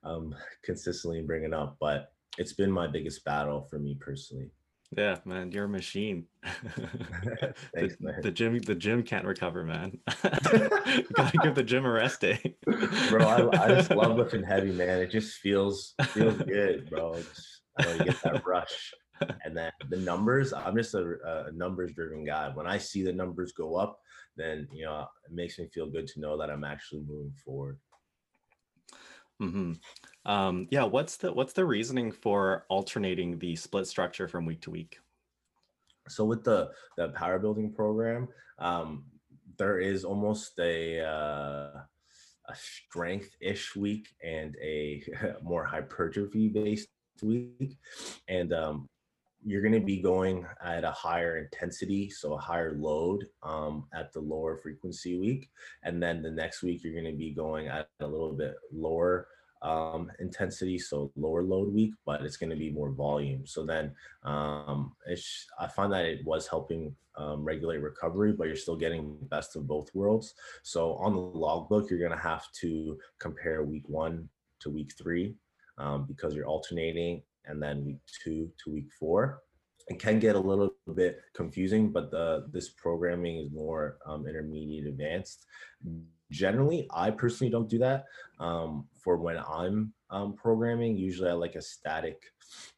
um, 0.05 0.35
consistently 0.64 1.22
bringing 1.22 1.53
up, 1.53 1.76
but 1.81 2.12
it's 2.39 2.55
been 2.55 2.70
my 2.70 2.87
biggest 2.87 3.24
battle 3.24 3.66
for 3.68 3.79
me 3.79 3.97
personally. 4.01 4.51
Yeah, 4.97 5.18
man, 5.24 5.53
you're 5.53 5.66
a 5.66 5.68
machine. 5.68 6.26
Thanks, 7.74 7.97
the, 7.97 7.97
man. 8.01 8.20
the 8.22 8.30
gym, 8.30 8.59
the 8.61 8.74
gym 8.74 9.03
can't 9.03 9.26
recover, 9.26 9.62
man. 9.62 9.99
Gotta 11.14 11.39
give 11.43 11.55
the 11.55 11.62
gym 11.62 11.84
a 11.84 11.91
rest 11.91 12.22
day, 12.22 12.57
bro. 13.11 13.26
I, 13.26 13.64
I 13.64 13.68
just 13.68 13.91
love 13.91 14.16
lifting 14.16 14.43
heavy, 14.43 14.72
man. 14.72 15.01
It 15.01 15.11
just 15.11 15.39
feels 15.39 15.95
feels 16.14 16.43
good, 16.43 16.89
bro. 16.89 17.22
Just, 17.22 17.62
you 17.99 18.05
get 18.05 18.22
that 18.22 18.47
rush, 18.47 18.95
and 19.45 19.57
then 19.57 19.70
the 19.91 19.99
numbers. 19.99 20.55
I'm 20.55 20.76
just 20.76 20.95
a, 20.95 21.47
a 21.49 21.53
numbers 21.53 21.93
driven 21.93 22.24
guy. 22.24 22.51
When 22.55 22.66
I 22.66 22.78
see 22.78 23.03
the 23.03 23.12
numbers 23.12 23.53
go 23.53 23.76
up, 23.76 24.01
then 24.36 24.68
you 24.72 24.86
know 24.86 25.07
it 25.26 25.32
makes 25.32 25.59
me 25.59 25.68
feel 25.72 25.91
good 25.91 26.07
to 26.09 26.20
know 26.20 26.39
that 26.39 26.51
I'm 26.51 26.64
actually 26.64 27.03
moving 27.03 27.34
forward. 27.45 27.78
hmm 29.39 29.74
Um, 30.29 30.68
yeah, 30.70 30.85
what's 30.85 31.16
the 31.16 31.33
what's 31.33 31.55
the 31.55 31.64
reasoning 31.64 32.12
for 32.12 32.66
alternating 32.68 33.39
the 33.39 33.57
split 33.57 33.87
structure 33.87 34.29
from 34.29 34.45
week 34.45 34.61
to 34.61 34.70
week? 34.70 34.99
So 36.07 36.26
with 36.26 36.45
the 36.45 36.70
the 36.99 37.09
power 37.09 37.39
building 37.39 37.72
program, 37.72 38.29
um, 38.59 39.05
there 39.57 39.79
is 39.79 40.05
almost 40.05 40.59
a 40.59 41.01
uh, 41.01 41.81
a 42.47 42.55
strength 42.55 43.37
ish 43.41 43.74
week 43.74 44.09
and 44.22 44.55
a 44.62 45.03
more 45.43 45.64
hypertrophy 45.64 46.49
based 46.49 46.89
week, 47.22 47.79
and 48.29 48.53
um, 48.53 48.87
you're 49.43 49.62
going 49.62 49.72
to 49.72 49.81
be 49.81 50.03
going 50.03 50.45
at 50.62 50.85
a 50.85 50.91
higher 50.91 51.39
intensity, 51.39 52.11
so 52.11 52.35
a 52.35 52.39
higher 52.39 52.74
load 52.74 53.24
um, 53.43 53.87
at 53.95 54.12
the 54.12 54.20
lower 54.20 54.59
frequency 54.59 55.18
week, 55.18 55.49
and 55.85 56.03
then 56.03 56.20
the 56.20 56.31
next 56.31 56.62
week 56.62 56.85
you're 56.85 56.93
going 56.93 57.11
to 57.11 57.18
be 57.18 57.31
going 57.31 57.68
at 57.68 57.89
a 58.01 58.07
little 58.07 58.35
bit 58.35 58.57
lower 58.70 59.26
um, 59.62 60.11
intensity, 60.20 60.78
so 60.78 61.11
lower 61.16 61.42
load 61.42 61.72
week, 61.72 61.94
but 62.06 62.22
it's 62.22 62.36
going 62.36 62.50
to 62.50 62.56
be 62.56 62.70
more 62.70 62.92
volume. 62.92 63.46
So 63.46 63.64
then 63.64 63.92
um, 64.24 64.92
it's, 65.06 65.46
I 65.59 65.66
find 65.66 65.92
that 65.92 66.04
it 66.04 66.24
was 66.24 66.46
helping 66.46 66.94
um, 67.16 67.44
regulate 67.44 67.78
recovery, 67.78 68.32
but 68.32 68.46
you're 68.46 68.56
still 68.56 68.76
getting 68.76 69.16
best 69.30 69.56
of 69.56 69.66
both 69.66 69.92
worlds. 69.94 70.34
So 70.62 70.94
on 70.94 71.14
the 71.14 71.20
logbook, 71.20 71.90
you're 71.90 71.98
going 71.98 72.12
to 72.12 72.18
have 72.18 72.46
to 72.61 72.98
compare 73.18 73.64
week 73.64 73.88
one 73.88 74.28
to 74.61 74.70
week 74.70 74.92
three 74.96 75.34
um, 75.78 76.06
because 76.06 76.34
you're 76.34 76.46
alternating 76.46 77.22
and 77.46 77.62
then 77.62 77.84
week 77.84 77.98
two 78.22 78.50
to 78.64 78.70
week 78.70 78.88
four. 78.98 79.42
It 79.88 79.98
can 79.98 80.18
get 80.18 80.36
a 80.36 80.40
little 80.40 80.74
bit 80.94 81.22
confusing, 81.34 81.90
but 81.90 82.11
the 82.11 82.46
this 82.52 82.68
programming 82.68 83.38
is 83.38 83.50
more 83.50 83.98
um, 84.06 84.26
intermediate 84.26 84.86
advanced 84.86 85.46
generally 86.31 86.87
i 86.93 87.11
personally 87.11 87.51
don't 87.51 87.68
do 87.68 87.79
that 87.79 88.05
um, 88.39 88.87
for 88.95 89.16
when 89.16 89.39
i'm 89.39 89.93
um, 90.11 90.35
programming 90.35 90.97
usually 90.97 91.31
i 91.31 91.33
like 91.33 91.55
a 91.55 91.62
static 91.62 92.22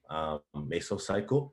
um, 0.09 0.41
mesocycle 0.55 1.53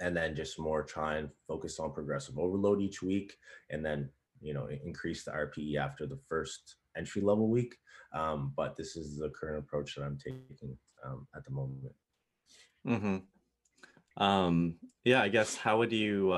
and 0.00 0.16
then 0.16 0.34
just 0.34 0.58
more 0.58 0.82
try 0.82 1.16
and 1.16 1.28
focus 1.46 1.78
on 1.78 1.92
progressive 1.92 2.38
overload 2.38 2.80
each 2.80 3.02
week 3.02 3.36
and 3.70 3.84
then 3.84 4.08
you 4.40 4.54
know 4.54 4.68
increase 4.84 5.24
the 5.24 5.30
rpe 5.30 5.76
after 5.76 6.06
the 6.06 6.18
first 6.28 6.76
entry 6.96 7.22
level 7.22 7.48
week 7.48 7.76
um, 8.14 8.52
but 8.56 8.76
this 8.76 8.96
is 8.96 9.18
the 9.18 9.30
current 9.30 9.58
approach 9.58 9.94
that 9.94 10.02
i'm 10.02 10.16
taking 10.16 10.76
um, 11.04 11.26
at 11.34 11.44
the 11.44 11.50
moment. 11.50 11.92
Hmm 12.84 13.18
Um, 14.16 14.76
yeah, 15.04 15.22
I 15.22 15.28
guess 15.28 15.56
how 15.56 15.78
would 15.78 15.92
you 15.92 16.32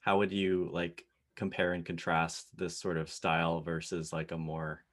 how 0.00 0.18
would 0.18 0.32
you 0.32 0.70
like 0.72 1.04
compare 1.36 1.72
and 1.72 1.84
contrast 1.84 2.56
this 2.56 2.78
sort 2.78 2.96
of 2.96 3.10
style 3.10 3.60
versus 3.60 4.12
like 4.12 4.32
a 4.32 4.38
more 4.38 4.84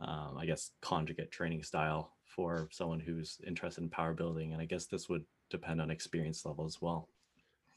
um, 0.00 0.36
I 0.38 0.46
guess 0.46 0.70
conjugate 0.80 1.30
training 1.30 1.62
style 1.62 2.12
for 2.24 2.68
someone 2.70 3.00
who's 3.00 3.38
interested 3.46 3.82
in 3.82 3.90
power 3.90 4.14
building? 4.14 4.52
And 4.52 4.62
I 4.62 4.64
guess 4.64 4.86
this 4.86 5.08
would 5.08 5.24
depend 5.50 5.80
on 5.80 5.90
experience 5.90 6.44
level 6.46 6.66
as 6.66 6.80
well. 6.80 7.08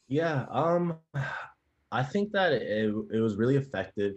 Yeah, 0.08 0.46
um, 0.50 0.98
I 1.92 2.04
think 2.04 2.32
that 2.32 2.54
it, 2.54 2.94
it 3.12 3.20
was 3.20 3.36
really 3.36 3.58
effective. 3.58 4.14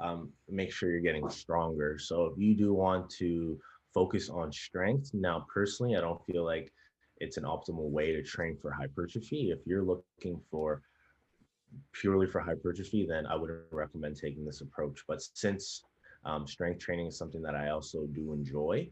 Um, 0.00 0.30
make 0.48 0.72
sure 0.72 0.90
you're 0.90 1.00
getting 1.00 1.28
stronger. 1.28 1.98
So 1.98 2.24
if 2.26 2.38
you 2.38 2.56
do 2.56 2.72
want 2.74 3.10
to 3.18 3.58
focus 3.94 4.28
on 4.30 4.50
strength, 4.50 5.10
now 5.12 5.46
personally, 5.52 5.94
I 5.94 6.00
don't 6.00 6.24
feel 6.24 6.44
like 6.44 6.72
it's 7.18 7.36
an 7.36 7.44
optimal 7.44 7.90
way 7.90 8.12
to 8.12 8.22
train 8.22 8.56
for 8.60 8.72
hypertrophy. 8.72 9.50
If 9.50 9.60
you're 9.66 9.84
looking 9.84 10.40
for 10.50 10.82
purely 11.92 12.26
for 12.26 12.40
hypertrophy, 12.40 13.06
then 13.08 13.26
I 13.26 13.36
wouldn't 13.36 13.60
recommend 13.70 14.16
taking 14.16 14.44
this 14.44 14.60
approach. 14.60 15.02
But 15.06 15.22
since 15.34 15.82
um, 16.24 16.46
strength 16.46 16.80
training 16.80 17.06
is 17.06 17.18
something 17.18 17.42
that 17.42 17.54
I 17.54 17.70
also 17.70 18.06
do 18.06 18.32
enjoy, 18.32 18.88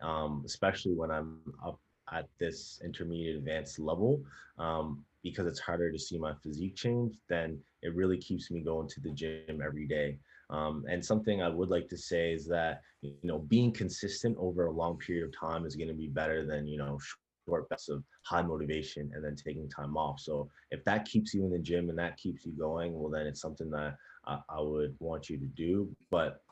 um, 0.00 0.42
especially 0.44 0.94
when 0.94 1.10
I'm 1.10 1.38
up 1.64 1.78
at 2.12 2.28
this 2.38 2.80
intermediate 2.84 3.36
advanced 3.36 3.78
level, 3.78 4.22
um, 4.58 5.04
because 5.22 5.46
it's 5.46 5.60
harder 5.60 5.90
to 5.90 5.98
see 5.98 6.18
my 6.18 6.34
physique 6.42 6.76
change, 6.76 7.14
then 7.28 7.58
it 7.82 7.94
really 7.94 8.18
keeps 8.18 8.50
me 8.50 8.60
going 8.60 8.88
to 8.88 9.00
the 9.00 9.10
gym 9.10 9.62
every 9.64 9.86
day. 9.86 10.18
Um, 10.50 10.84
and 10.88 11.04
something 11.04 11.40
I 11.40 11.48
would 11.48 11.70
like 11.70 11.88
to 11.88 11.96
say 11.96 12.32
is 12.32 12.46
that 12.48 12.82
you 13.00 13.14
know 13.22 13.38
being 13.38 13.72
consistent 13.72 14.36
over 14.38 14.66
a 14.66 14.72
long 14.72 14.98
period 14.98 15.24
of 15.24 15.38
time 15.38 15.64
is 15.64 15.76
going 15.76 15.88
to 15.88 15.94
be 15.94 16.08
better 16.08 16.44
than 16.44 16.66
you 16.66 16.78
know 16.78 16.98
short 17.46 17.68
bouts 17.68 17.88
of 17.88 18.04
high 18.22 18.42
motivation 18.42 19.10
and 19.14 19.24
then 19.24 19.36
taking 19.36 19.68
time 19.68 19.96
off. 19.96 20.20
So 20.20 20.48
if 20.70 20.84
that 20.84 21.04
keeps 21.04 21.34
you 21.34 21.44
in 21.44 21.50
the 21.50 21.58
gym 21.58 21.88
and 21.88 21.98
that 21.98 22.16
keeps 22.16 22.44
you 22.46 22.52
going, 22.52 22.92
well 22.94 23.10
then 23.10 23.26
it's 23.26 23.40
something 23.40 23.70
that 23.70 23.96
I, 24.26 24.38
I 24.48 24.60
would 24.60 24.94
want 24.98 25.28
you 25.28 25.38
to 25.38 25.46
do. 25.46 25.88
But 26.10 26.42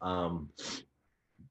um, 0.00 0.50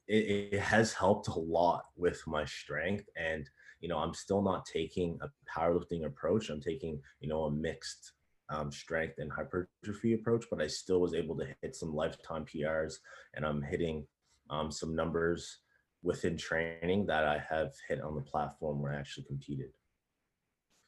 it, 0.08 0.54
it 0.54 0.60
has 0.60 0.94
helped 0.94 1.28
a 1.28 1.40
lot 1.40 1.86
with 1.96 2.22
my 2.28 2.46
strength 2.46 3.06
and 3.16 3.50
you 3.80 3.90
know 3.90 3.98
i'm 3.98 4.14
still 4.14 4.42
not 4.42 4.66
taking 4.66 5.18
a 5.22 5.30
powerlifting 5.50 6.06
approach 6.06 6.50
i'm 6.50 6.62
taking 6.62 7.00
you 7.20 7.30
know 7.30 7.44
a 7.44 7.52
mixed 7.52 8.14
um, 8.50 8.72
strength 8.72 9.16
and 9.18 9.32
hypertrophy 9.32 10.14
approach 10.14 10.46
but 10.50 10.62
i 10.62 10.68
still 10.68 11.00
was 11.00 11.14
able 11.14 11.36
to 11.36 11.48
hit 11.62 11.76
some 11.76 11.96
lifetime 11.96 12.46
prs 12.46 12.96
and 13.34 13.46
i'm 13.46 13.62
hitting 13.62 14.06
um, 14.50 14.72
some 14.72 14.96
numbers 14.96 15.60
within 16.04 16.38
training 16.38 17.06
that 17.06 17.26
i 17.26 17.38
have 17.38 17.72
hit 17.88 18.02
on 18.02 18.16
the 18.16 18.22
platform 18.22 18.82
where 18.82 18.94
i 18.94 19.00
actually 19.00 19.24
competed 19.24 19.72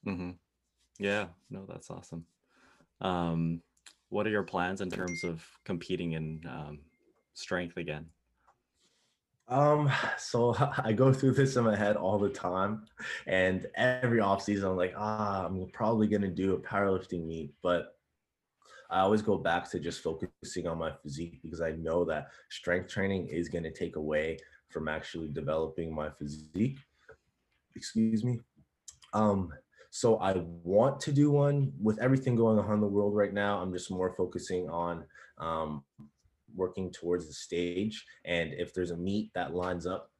hmm 0.03 0.31
Yeah, 0.99 1.27
no, 1.49 1.65
that's 1.67 1.89
awesome. 1.91 2.25
Um, 3.01 3.61
what 4.09 4.27
are 4.27 4.31
your 4.31 4.43
plans 4.43 4.81
in 4.81 4.91
terms 4.91 5.23
of 5.23 5.45
competing 5.65 6.13
in 6.13 6.41
um, 6.49 6.79
strength 7.33 7.77
again? 7.77 8.07
Um, 9.47 9.91
so 10.17 10.55
I 10.77 10.93
go 10.93 11.13
through 11.13 11.33
this 11.33 11.55
in 11.55 11.63
my 11.63 11.75
head 11.75 11.95
all 11.97 12.19
the 12.19 12.29
time, 12.29 12.85
and 13.27 13.67
every 13.75 14.19
off 14.19 14.43
season 14.43 14.69
I'm 14.69 14.77
like, 14.77 14.93
ah, 14.97 15.45
I'm 15.45 15.67
probably 15.71 16.07
gonna 16.07 16.29
do 16.29 16.55
a 16.55 16.59
powerlifting 16.59 17.25
meet, 17.25 17.53
but 17.61 17.97
I 18.89 19.01
always 19.01 19.21
go 19.21 19.37
back 19.37 19.69
to 19.71 19.79
just 19.79 20.01
focusing 20.03 20.67
on 20.67 20.77
my 20.77 20.91
physique 20.91 21.39
because 21.43 21.61
I 21.61 21.71
know 21.71 22.05
that 22.05 22.27
strength 22.49 22.89
training 22.89 23.27
is 23.27 23.49
gonna 23.49 23.71
take 23.71 23.95
away 23.95 24.37
from 24.75 24.89
actually 24.89 25.29
developing 25.29 25.95
my 25.95 26.09
physique. 26.09 26.77
Excuse 27.77 28.25
me. 28.25 28.41
Um, 29.13 29.53
so 29.89 30.17
I 30.17 30.33
want 30.63 30.99
to 30.99 31.13
do 31.13 31.31
one 31.31 31.71
with 31.81 31.97
everything 31.99 32.35
going 32.35 32.59
on 32.59 32.73
in 32.73 32.81
the 32.81 32.87
world 32.87 33.15
right 33.15 33.33
now. 33.33 33.61
I'm 33.61 33.71
just 33.71 33.89
more 33.89 34.13
focusing 34.13 34.69
on 34.69 35.05
um, 35.37 35.85
working 36.53 36.91
towards 36.91 37.25
the 37.25 37.33
stage. 37.33 38.05
And 38.25 38.51
if 38.51 38.73
there's 38.73 38.91
a 38.91 38.97
meet 38.97 39.31
that 39.33 39.55
lines 39.55 39.87
up, 39.87 40.11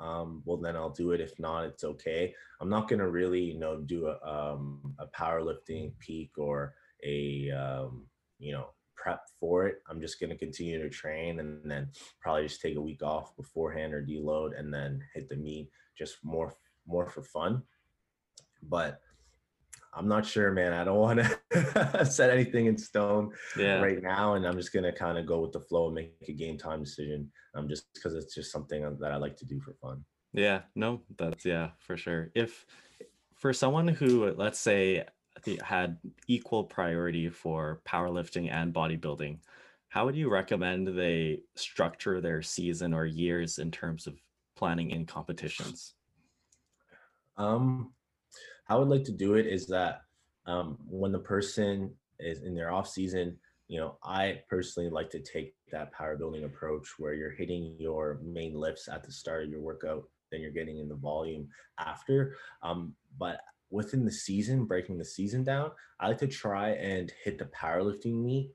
um, 0.00 0.42
well, 0.44 0.56
then 0.56 0.74
I'll 0.74 0.90
do 0.90 1.12
it. 1.12 1.20
If 1.20 1.38
not, 1.38 1.66
it's 1.66 1.84
okay. 1.84 2.34
I'm 2.60 2.68
not 2.68 2.88
gonna 2.88 3.08
really, 3.08 3.42
you 3.42 3.60
know, 3.60 3.76
do 3.76 4.08
a, 4.08 4.18
um, 4.28 4.96
a 4.98 5.06
powerlifting 5.06 5.92
peak 6.00 6.32
or 6.36 6.74
a, 7.04 7.52
um, 7.52 8.08
you 8.40 8.50
know, 8.50 8.70
prep 9.00 9.22
for 9.38 9.66
it. 9.66 9.82
I'm 9.88 10.00
just 10.00 10.20
gonna 10.20 10.36
continue 10.36 10.80
to 10.82 10.90
train 10.90 11.40
and 11.40 11.70
then 11.70 11.88
probably 12.20 12.46
just 12.46 12.60
take 12.60 12.76
a 12.76 12.80
week 12.80 13.02
off 13.02 13.34
beforehand 13.36 13.94
or 13.94 14.04
deload 14.04 14.58
and 14.58 14.72
then 14.72 15.02
hit 15.14 15.28
the 15.28 15.36
meet 15.36 15.70
just 15.96 16.18
more 16.22 16.54
more 16.86 17.06
for 17.06 17.22
fun. 17.22 17.62
But 18.62 19.00
I'm 19.94 20.06
not 20.06 20.24
sure, 20.26 20.52
man. 20.52 20.72
I 20.72 20.84
don't 20.84 20.98
want 21.08 21.20
to 21.52 22.04
set 22.04 22.30
anything 22.30 22.66
in 22.66 22.76
stone 22.78 23.32
Yeah. 23.56 23.80
right 23.80 24.02
now, 24.02 24.34
and 24.34 24.46
I'm 24.46 24.56
just 24.56 24.72
gonna 24.72 24.92
kind 24.92 25.18
of 25.18 25.26
go 25.26 25.40
with 25.40 25.52
the 25.52 25.60
flow 25.60 25.86
and 25.86 25.94
make 25.94 26.14
a 26.28 26.32
game 26.32 26.58
time 26.58 26.82
decision. 26.84 27.30
Um, 27.54 27.68
just 27.68 27.92
because 27.94 28.14
it's 28.14 28.34
just 28.34 28.52
something 28.52 28.96
that 29.00 29.12
I 29.12 29.16
like 29.16 29.36
to 29.38 29.46
do 29.46 29.60
for 29.60 29.74
fun. 29.74 30.04
Yeah, 30.32 30.60
no, 30.76 31.02
that's 31.18 31.44
yeah, 31.44 31.70
for 31.78 31.96
sure. 31.96 32.30
If 32.34 32.64
for 33.34 33.52
someone 33.52 33.88
who, 33.88 34.30
let's 34.36 34.60
say, 34.60 35.04
had 35.62 35.98
equal 36.28 36.64
priority 36.64 37.28
for 37.28 37.80
powerlifting 37.86 38.50
and 38.50 38.74
bodybuilding, 38.74 39.38
how 39.88 40.04
would 40.04 40.16
you 40.16 40.30
recommend 40.30 40.86
they 40.86 41.40
structure 41.56 42.20
their 42.20 42.42
season 42.42 42.94
or 42.94 43.06
years 43.06 43.58
in 43.58 43.70
terms 43.70 44.06
of 44.06 44.14
planning 44.56 44.90
in 44.90 45.06
competitions? 45.06 45.94
Um, 47.36 47.92
how 48.64 48.76
I 48.76 48.78
would 48.78 48.88
like 48.88 49.04
to 49.04 49.12
do 49.12 49.34
it 49.34 49.46
is 49.46 49.66
that 49.68 50.02
um, 50.46 50.78
when 50.88 51.12
the 51.12 51.18
person 51.18 51.92
is 52.18 52.42
in 52.42 52.54
their 52.54 52.70
off 52.70 52.88
season, 52.88 53.36
you 53.66 53.80
know, 53.80 53.98
I 54.04 54.42
personally 54.48 54.90
like 54.90 55.10
to 55.10 55.20
take 55.20 55.54
that 55.72 55.92
power 55.92 56.16
building 56.16 56.44
approach 56.44 56.86
where 56.98 57.14
you're 57.14 57.30
hitting 57.30 57.76
your 57.78 58.20
main 58.22 58.54
lifts 58.54 58.88
at 58.88 59.04
the 59.04 59.12
start 59.12 59.44
of 59.44 59.50
your 59.50 59.60
workout, 59.60 60.04
then 60.30 60.40
you're 60.40 60.50
getting 60.50 60.78
in 60.78 60.88
the 60.88 60.96
volume 60.96 61.48
after. 61.78 62.36
Um, 62.62 62.94
but 63.18 63.40
within 63.70 64.04
the 64.04 64.12
season, 64.12 64.64
breaking 64.64 64.98
the 64.98 65.04
season 65.04 65.44
down, 65.44 65.70
I 65.98 66.08
like 66.08 66.18
to 66.18 66.26
try 66.26 66.70
and 66.70 67.12
hit 67.24 67.38
the 67.38 67.46
powerlifting 67.46 68.22
meet 68.22 68.50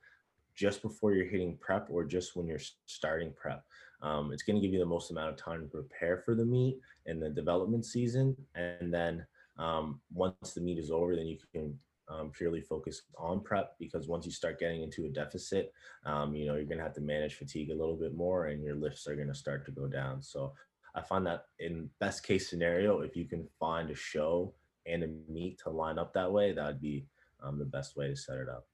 just 0.55 0.81
before 0.81 1.13
you're 1.13 1.25
hitting 1.25 1.57
prep 1.59 1.87
or 1.89 2.03
just 2.05 2.35
when 2.35 2.47
you're 2.47 2.59
starting 2.85 3.33
prep. 3.35 3.63
Um, 4.01 4.31
it's 4.31 4.43
going 4.43 4.55
to 4.55 4.61
give 4.61 4.73
you 4.73 4.79
the 4.79 4.85
most 4.85 5.11
amount 5.11 5.29
of 5.29 5.37
time 5.37 5.61
to 5.61 5.67
prepare 5.67 6.17
for 6.17 6.35
the 6.35 6.45
meet 6.45 6.79
and 7.05 7.21
the 7.21 7.29
development 7.29 7.85
season. 7.85 8.35
And 8.55 8.93
then 8.93 9.25
um, 9.57 10.01
once 10.13 10.53
the 10.53 10.61
meet 10.61 10.77
is 10.77 10.91
over, 10.91 11.15
then 11.15 11.27
you 11.27 11.37
can 11.53 11.77
um, 12.07 12.31
purely 12.31 12.61
focus 12.61 13.01
on 13.17 13.41
prep 13.41 13.75
because 13.79 14.07
once 14.07 14.25
you 14.25 14.31
start 14.31 14.59
getting 14.59 14.83
into 14.83 15.05
a 15.05 15.09
deficit, 15.09 15.73
um, 16.05 16.35
you 16.35 16.45
know, 16.45 16.55
you're 16.55 16.65
going 16.65 16.77
to 16.77 16.83
have 16.83 16.93
to 16.95 17.01
manage 17.01 17.35
fatigue 17.35 17.71
a 17.71 17.75
little 17.75 17.95
bit 17.95 18.15
more 18.15 18.47
and 18.47 18.63
your 18.63 18.75
lifts 18.75 19.07
are 19.07 19.15
going 19.15 19.27
to 19.27 19.35
start 19.35 19.65
to 19.65 19.71
go 19.71 19.87
down. 19.87 20.21
So 20.21 20.53
I 20.93 21.01
find 21.01 21.25
that 21.25 21.45
in 21.59 21.89
best 21.99 22.23
case 22.23 22.49
scenario, 22.49 23.01
if 23.01 23.15
you 23.15 23.25
can 23.25 23.47
find 23.59 23.89
a 23.89 23.95
show 23.95 24.53
and 24.85 25.03
a 25.03 25.07
meet 25.31 25.59
to 25.59 25.69
line 25.69 25.97
up 25.97 26.13
that 26.13 26.31
way, 26.31 26.51
that 26.51 26.65
would 26.65 26.81
be 26.81 27.05
um, 27.43 27.59
the 27.59 27.65
best 27.65 27.95
way 27.95 28.07
to 28.07 28.15
set 28.15 28.37
it 28.37 28.49
up. 28.49 28.67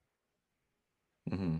Mm-hmm. 1.29 1.57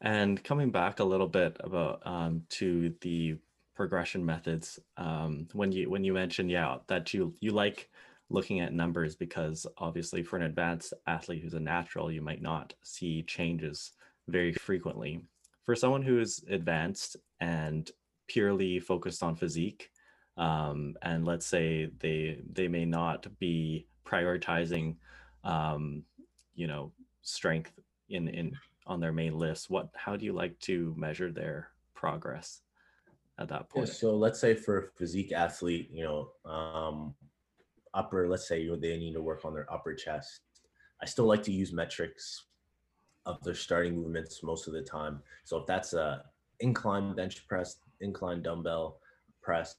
And 0.00 0.42
coming 0.44 0.70
back 0.70 1.00
a 1.00 1.04
little 1.04 1.28
bit 1.28 1.56
about 1.60 2.02
um, 2.06 2.42
to 2.50 2.94
the 3.00 3.36
progression 3.74 4.24
methods, 4.24 4.78
um, 4.96 5.48
when 5.52 5.72
you 5.72 5.88
when 5.88 6.04
you 6.04 6.12
mentioned 6.12 6.50
yeah 6.50 6.76
that 6.88 7.14
you 7.14 7.34
you 7.40 7.52
like 7.52 7.88
looking 8.30 8.60
at 8.60 8.72
numbers 8.72 9.14
because 9.14 9.66
obviously 9.78 10.22
for 10.22 10.36
an 10.36 10.42
advanced 10.42 10.94
athlete 11.06 11.42
who's 11.42 11.54
a 11.54 11.60
natural, 11.60 12.10
you 12.10 12.22
might 12.22 12.42
not 12.42 12.74
see 12.82 13.22
changes 13.22 13.92
very 14.28 14.52
frequently. 14.52 15.22
For 15.64 15.74
someone 15.74 16.02
who 16.02 16.20
is 16.20 16.44
advanced 16.50 17.16
and 17.40 17.90
purely 18.26 18.80
focused 18.80 19.22
on 19.22 19.36
physique, 19.36 19.90
um, 20.36 20.96
and 21.02 21.24
let's 21.24 21.46
say 21.46 21.90
they 21.98 22.40
they 22.52 22.68
may 22.68 22.84
not 22.84 23.26
be 23.38 23.86
prioritizing, 24.04 24.96
um, 25.44 26.02
you 26.54 26.66
know, 26.66 26.92
strength 27.22 27.72
in 28.08 28.28
in 28.28 28.56
on 28.86 29.00
their 29.00 29.12
main 29.12 29.38
list. 29.38 29.70
What 29.70 29.88
how 29.94 30.16
do 30.16 30.24
you 30.24 30.32
like 30.32 30.58
to 30.60 30.94
measure 30.96 31.30
their 31.30 31.68
progress 31.94 32.60
at 33.38 33.48
that 33.48 33.68
point? 33.68 33.88
Yeah, 33.88 33.94
so 33.94 34.16
let's 34.16 34.40
say 34.40 34.54
for 34.54 34.78
a 34.78 34.82
physique 34.98 35.32
athlete, 35.32 35.88
you 35.92 36.04
know, 36.04 36.50
um, 36.50 37.14
upper, 37.94 38.28
let's 38.28 38.48
say 38.48 38.68
they 38.76 38.96
need 38.98 39.14
to 39.14 39.22
work 39.22 39.44
on 39.44 39.54
their 39.54 39.72
upper 39.72 39.94
chest. 39.94 40.40
I 41.00 41.06
still 41.06 41.26
like 41.26 41.42
to 41.44 41.52
use 41.52 41.72
metrics 41.72 42.44
of 43.26 43.42
their 43.42 43.54
starting 43.54 43.96
movements 43.96 44.42
most 44.42 44.66
of 44.66 44.74
the 44.74 44.82
time. 44.82 45.22
So 45.44 45.58
if 45.58 45.66
that's 45.66 45.92
a 45.92 46.24
incline 46.60 47.14
bench 47.14 47.46
press, 47.48 47.76
incline 48.00 48.42
dumbbell 48.42 48.98
press, 49.42 49.76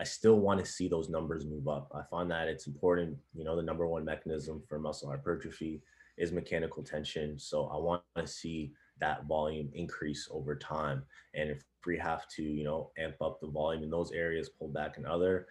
I 0.00 0.04
still 0.04 0.40
want 0.40 0.58
to 0.60 0.66
see 0.66 0.88
those 0.88 1.10
numbers 1.10 1.44
move 1.44 1.68
up. 1.68 1.92
I 1.94 2.00
find 2.10 2.30
that 2.30 2.48
it's 2.48 2.66
important. 2.66 3.18
You 3.34 3.44
know, 3.44 3.54
the 3.54 3.62
number 3.62 3.86
one 3.86 4.02
mechanism 4.02 4.62
for 4.66 4.78
muscle 4.78 5.10
hypertrophy 5.10 5.82
is 6.16 6.32
mechanical 6.32 6.82
tension. 6.82 7.38
So 7.38 7.66
I 7.66 7.76
want 7.76 8.02
to 8.16 8.26
see 8.26 8.72
that 9.00 9.26
volume 9.26 9.68
increase 9.74 10.26
over 10.30 10.56
time. 10.56 11.02
And 11.34 11.50
if 11.50 11.64
we 11.86 11.98
have 11.98 12.26
to, 12.28 12.42
you 12.42 12.64
know, 12.64 12.92
amp 12.98 13.16
up 13.20 13.40
the 13.40 13.48
volume 13.48 13.82
in 13.82 13.90
those 13.90 14.10
areas, 14.12 14.48
pull 14.48 14.68
back 14.68 14.96
in 14.96 15.04
other, 15.04 15.48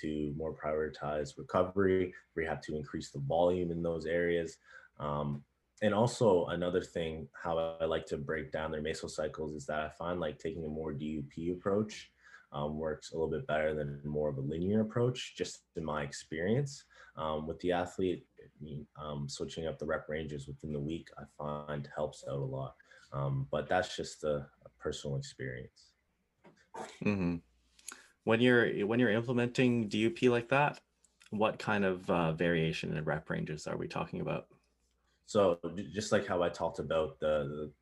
to 0.00 0.34
more 0.36 0.54
prioritize 0.54 1.38
recovery. 1.38 2.12
We 2.34 2.44
have 2.44 2.60
to 2.62 2.74
increase 2.74 3.10
the 3.10 3.20
volume 3.20 3.70
in 3.70 3.82
those 3.82 4.06
areas. 4.06 4.56
Um, 4.98 5.44
and 5.82 5.94
also 5.94 6.46
another 6.46 6.80
thing, 6.80 7.28
how 7.40 7.76
I 7.80 7.84
like 7.84 8.06
to 8.06 8.16
break 8.16 8.52
down 8.52 8.70
their 8.70 8.82
mesocycles 8.82 9.56
is 9.56 9.66
that 9.66 9.80
I 9.80 9.88
find 9.90 10.18
like 10.18 10.38
taking 10.38 10.64
a 10.64 10.68
more 10.68 10.92
DUP 10.92 11.52
approach 11.52 12.11
um, 12.52 12.78
works 12.78 13.12
a 13.12 13.14
little 13.14 13.30
bit 13.30 13.46
better 13.46 13.74
than 13.74 14.00
more 14.04 14.28
of 14.28 14.38
a 14.38 14.40
linear 14.40 14.80
approach, 14.80 15.34
just 15.36 15.62
in 15.76 15.84
my 15.84 16.02
experience. 16.02 16.84
Um, 17.16 17.46
with 17.46 17.60
the 17.60 17.72
athlete, 17.72 18.24
um, 19.02 19.28
switching 19.28 19.66
up 19.66 19.78
the 19.78 19.84
rep 19.84 20.08
ranges 20.08 20.46
within 20.46 20.72
the 20.72 20.80
week, 20.80 21.08
I 21.18 21.24
find 21.36 21.88
helps 21.94 22.24
out 22.28 22.38
a 22.38 22.44
lot. 22.44 22.74
Um, 23.12 23.46
but 23.50 23.68
that's 23.68 23.94
just 23.96 24.24
a, 24.24 24.46
a 24.64 24.68
personal 24.80 25.16
experience. 25.16 25.92
Mm-hmm 27.04 27.36
when 28.24 28.40
you're 28.40 28.86
when 28.86 29.00
you're 29.00 29.10
implementing 29.10 29.88
DUP 29.88 30.30
like 30.30 30.48
that, 30.50 30.80
what 31.30 31.58
kind 31.58 31.84
of 31.84 32.08
uh, 32.10 32.32
variation 32.32 32.96
in 32.96 33.04
rep 33.04 33.28
ranges 33.28 33.66
are 33.66 33.76
we 33.76 33.88
talking 33.88 34.20
about? 34.20 34.46
So 35.26 35.58
just 35.92 36.12
like 36.12 36.26
how 36.26 36.42
I 36.42 36.48
talked 36.48 36.78
about 36.78 37.18
the, 37.18 37.26
the 37.26 37.72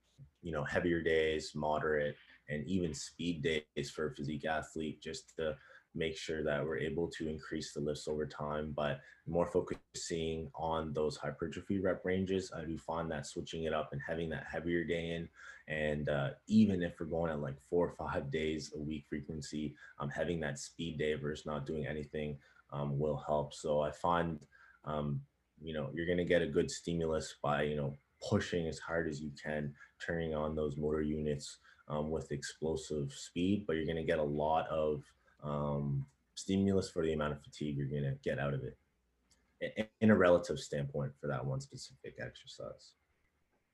you 0.43 0.53
know 0.53 0.65
heavier 0.65 1.03
days, 1.03 1.53
moderate, 1.55 2.17
and 2.51 2.67
even 2.67 2.93
speed 2.93 3.43
days 3.43 3.91
for 3.91 4.07
a 4.07 4.15
physique 4.15 4.45
athlete, 4.45 5.01
just 5.01 5.37
to 5.37 5.57
make 5.95 6.17
sure 6.17 6.45
that 6.45 6.65
we're 6.65 6.79
able 6.79 7.09
to 7.09 7.29
increase 7.29 7.73
the 7.73 7.81
lifts 7.81 8.07
over 8.07 8.27
time, 8.27 8.73
but 8.77 9.01
more 9.27 9.47
focusing 9.47 10.49
on 10.55 10.93
those 10.93 11.17
hypertrophy 11.17 11.81
rep 11.81 12.05
ranges. 12.05 12.53
I 12.57 12.65
do 12.65 12.79
find 12.79 13.11
that 13.11 13.27
switching 13.27 13.65
it 13.65 13.73
up 13.73 13.91
and 13.93 14.01
having 14.07 14.29
that 14.31 14.47
heavier 14.51 14.85
day 14.85 15.11
in, 15.11 15.29
and 15.67 16.09
uh, 16.09 16.31
even 16.47 16.83
if 16.83 16.95
we're 16.99 17.07
going 17.07 17.33
at 17.33 17.41
like 17.41 17.61
four 17.69 17.89
or 17.89 17.95
five 17.95 18.31
days 18.31 18.73
a 18.77 18.79
week 18.79 19.05
frequency, 19.09 19.75
um, 19.99 20.09
having 20.09 20.41
that 20.41 20.59
speed 20.59 20.99
day 20.99 21.15
versus 21.15 21.47
not 21.47 21.67
doing 21.67 21.87
anything 21.87 22.37
um, 22.73 22.99
will 22.99 23.23
help. 23.27 23.53
So 23.53 23.81
I 23.81 23.91
find, 23.91 24.39
um, 24.85 25.21
you 25.61 25.75
know, 25.75 25.91
you're 25.93 26.07
going 26.07 26.19
to 26.19 26.25
get 26.25 26.43
a 26.43 26.47
good 26.47 26.71
stimulus 26.71 27.35
by, 27.43 27.63
you 27.63 27.77
know, 27.77 27.97
pushing 28.23 28.69
as 28.69 28.79
hard 28.79 29.09
as 29.09 29.21
you 29.21 29.31
can, 29.43 29.75
turning 30.05 30.35
on 30.35 30.55
those 30.55 30.77
motor 30.77 31.03
units 31.03 31.59
um, 31.91 32.11
with 32.11 32.33
explosive 32.33 33.13
speed, 33.13 33.65
but 33.67 33.77
you're 33.77 33.85
going 33.85 33.97
to 33.97 34.03
get 34.03 34.19
a 34.19 34.23
lot 34.23 34.67
of 34.69 35.03
um, 35.43 36.07
stimulus 36.35 36.89
for 36.91 37.03
the 37.03 37.13
amount 37.13 37.33
of 37.33 37.43
fatigue 37.43 37.77
you're 37.77 37.87
going 37.87 38.05
to 38.05 38.17
get 38.23 38.39
out 38.39 38.55
of 38.55 38.63
it 38.63 38.77
in 40.01 40.11
a 40.11 40.17
relative 40.17 40.59
standpoint 40.59 41.13
for 41.21 41.27
that 41.27 41.45
one 41.45 41.61
specific 41.61 42.15
exercise. 42.19 42.93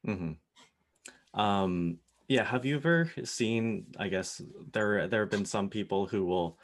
Mm-hmm. 0.07 1.41
Um, 1.41 1.99
yeah. 2.29 2.45
Have 2.45 2.65
you 2.65 2.77
ever 2.77 3.13
seen? 3.25 3.87
I 3.99 4.09
guess 4.09 4.43
there 4.73 5.07
there 5.07 5.21
have 5.21 5.31
been 5.31 5.45
some 5.45 5.69
people 5.69 6.07
who 6.07 6.25
will 6.25 6.59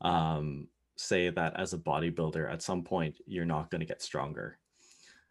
um, 0.00 0.68
say 0.96 1.30
that 1.30 1.58
as 1.58 1.72
a 1.72 1.78
bodybuilder, 1.78 2.52
at 2.52 2.62
some 2.62 2.82
point 2.82 3.16
you're 3.26 3.44
not 3.44 3.70
going 3.70 3.80
to 3.80 3.86
get 3.86 4.02
stronger, 4.02 4.58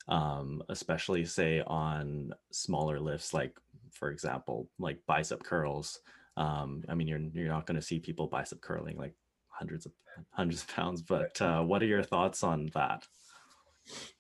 um, 0.09 0.61
especially 0.67 1.23
say 1.23 1.61
on 1.65 2.34
smaller 2.51 2.99
lifts, 2.99 3.34
like 3.34 3.55
for 3.98 4.10
example, 4.12 4.70
like 4.80 5.00
bicep 5.08 5.43
curls. 5.43 6.00
Um, 6.38 6.84
I 6.88 6.93
mean, 6.93 7.08
you're 7.08 7.20
you're 7.34 7.50
not 7.50 7.66
going 7.66 7.80
to 7.80 7.86
see 7.86 8.00
people 8.00 8.28
bicep 8.28 8.62
curling 8.62 8.98
like 8.98 9.16
hundreds 9.50 9.86
of 9.86 9.91
hundreds 10.32 10.62
of 10.62 10.70
pounds. 10.70 11.02
But 11.02 11.41
uh, 11.41 11.64
what 11.64 11.82
are 11.82 11.88
your 11.88 12.04
thoughts 12.04 12.43
on 12.43 12.70
that? 12.74 13.06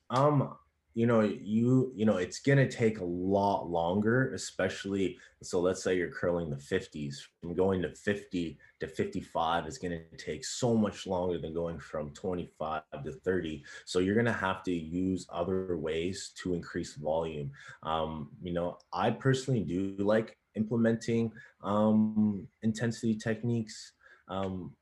Um, 0.09 0.55
you 0.97 1.05
know, 1.05 1.21
you 1.21 1.91
you 1.95 2.07
know, 2.07 2.17
it's 2.17 2.39
gonna 2.39 2.67
take 2.67 3.01
a 3.01 3.05
lot 3.05 3.69
longer, 3.69 4.33
especially 4.33 5.19
so. 5.43 5.59
Let's 5.59 5.83
say 5.83 5.95
you're 5.95 6.09
curling 6.09 6.49
the 6.49 6.55
50s. 6.55 7.17
From 7.39 7.53
going 7.53 7.83
to 7.83 7.93
50 7.93 8.57
to 8.79 8.87
55 8.87 9.67
is 9.67 9.77
gonna 9.77 9.99
take 10.17 10.43
so 10.43 10.73
much 10.73 11.05
longer 11.05 11.37
than 11.37 11.53
going 11.53 11.77
from 11.77 12.09
25 12.15 12.81
to 13.05 13.11
30. 13.11 13.63
So 13.85 13.99
you're 13.99 14.15
gonna 14.15 14.33
have 14.33 14.63
to 14.63 14.73
use 14.73 15.27
other 15.29 15.77
ways 15.77 16.31
to 16.41 16.55
increase 16.55 16.95
volume. 16.95 17.51
Um, 17.83 18.31
you 18.41 18.53
know, 18.53 18.79
I 18.91 19.11
personally 19.11 19.61
do 19.61 19.95
like 19.99 20.35
implementing 20.55 21.31
um, 21.61 22.47
intensity 22.63 23.13
techniques 23.13 23.93
um, 24.29 24.73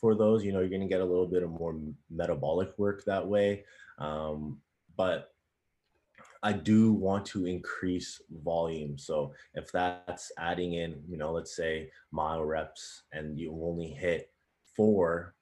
for 0.00 0.14
those. 0.14 0.44
You 0.44 0.52
know, 0.52 0.60
you're 0.60 0.68
going 0.68 0.80
to 0.80 0.86
get 0.86 1.00
a 1.00 1.04
little 1.04 1.26
bit 1.26 1.42
of 1.42 1.50
more 1.50 1.74
metabolic 2.08 2.78
work 2.78 3.04
that 3.06 3.26
way. 3.26 3.64
Um, 3.98 4.60
but 4.96 5.30
I 6.44 6.52
do 6.52 6.92
want 6.92 7.24
to 7.26 7.46
increase 7.46 8.20
volume. 8.42 8.98
So 8.98 9.32
if 9.54 9.72
that's 9.72 10.30
adding 10.38 10.74
in, 10.74 11.02
you 11.08 11.16
know, 11.16 11.32
let's 11.32 11.56
say 11.56 11.90
myo 12.12 12.42
reps 12.42 13.04
and 13.12 13.38
you 13.38 13.58
only 13.64 13.88
hit 13.88 14.30
four 14.76 15.34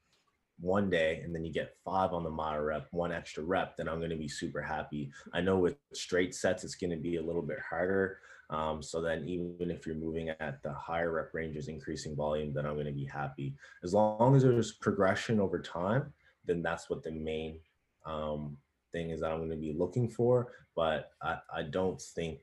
one 0.60 0.88
day 0.88 1.20
and 1.24 1.34
then 1.34 1.44
you 1.44 1.52
get 1.52 1.74
five 1.84 2.12
on 2.12 2.22
the 2.22 2.30
myo 2.30 2.62
rep, 2.62 2.86
one 2.92 3.10
extra 3.10 3.42
rep, 3.42 3.76
then 3.76 3.88
I'm 3.88 3.98
going 3.98 4.10
to 4.10 4.16
be 4.16 4.28
super 4.28 4.62
happy. 4.62 5.10
I 5.32 5.40
know 5.40 5.58
with 5.58 5.76
straight 5.92 6.36
sets, 6.36 6.62
it's 6.62 6.76
going 6.76 6.90
to 6.90 6.96
be 6.96 7.16
a 7.16 7.22
little 7.22 7.42
bit 7.42 7.58
harder. 7.58 8.18
Um, 8.50 8.80
so 8.80 9.02
then 9.02 9.24
even 9.26 9.72
if 9.72 9.86
you're 9.86 9.96
moving 9.96 10.28
at 10.28 10.62
the 10.62 10.72
higher 10.72 11.10
rep 11.10 11.34
ranges, 11.34 11.66
increasing 11.66 12.14
volume, 12.14 12.52
then 12.54 12.64
I'm 12.64 12.74
going 12.74 12.86
to 12.86 12.92
be 12.92 13.06
happy. 13.06 13.56
As 13.82 13.92
long 13.92 14.36
as 14.36 14.44
there's 14.44 14.72
progression 14.72 15.40
over 15.40 15.58
time, 15.58 16.12
then 16.44 16.62
that's 16.62 16.88
what 16.88 17.02
the 17.02 17.10
main 17.10 17.58
um, 18.06 18.56
thing 18.92 19.10
is 19.10 19.20
that 19.20 19.30
I'm 19.32 19.38
going 19.38 19.50
to 19.50 19.56
be 19.56 19.74
looking 19.76 20.08
for. 20.08 20.52
But 20.76 21.10
I, 21.22 21.38
I 21.54 21.62
don't 21.64 22.00
think 22.00 22.40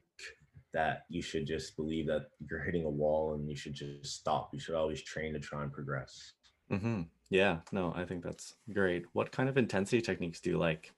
that 0.74 1.06
you 1.10 1.22
should 1.22 1.48
just 1.48 1.76
believe 1.76 2.08
that 2.08 2.28
you're 2.50 2.64
hitting 2.64 2.86
a 2.86 2.90
wall 2.90 3.34
and 3.34 3.50
you 3.50 3.56
should 3.56 3.74
just 3.74 4.06
stop. 4.06 4.50
You 4.54 4.60
should 4.60 4.76
always 4.76 5.02
train 5.02 5.34
to 5.34 5.40
try 5.40 5.64
and 5.64 5.72
progress. 5.72 6.34
Mm-hmm. 6.72 7.04
Yeah, 7.30 7.60
no, 7.72 7.94
I 7.96 8.06
think 8.06 8.24
that's 8.24 8.56
great. 8.74 9.06
What 9.14 9.32
kind 9.32 9.50
of 9.50 9.58
intensity 9.58 10.02
techniques 10.02 10.40
do 10.40 10.52
you 10.52 10.58
like? 10.58 10.92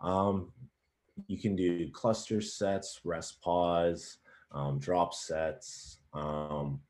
Um, 0.00 0.52
you 1.26 1.38
can 1.38 1.54
do 1.54 1.90
cluster 1.90 2.40
sets, 2.40 3.00
rest 3.04 3.40
pause, 3.42 4.18
um, 4.52 4.78
drop 4.78 5.14
sets. 5.14 5.98
Um, 6.12 6.80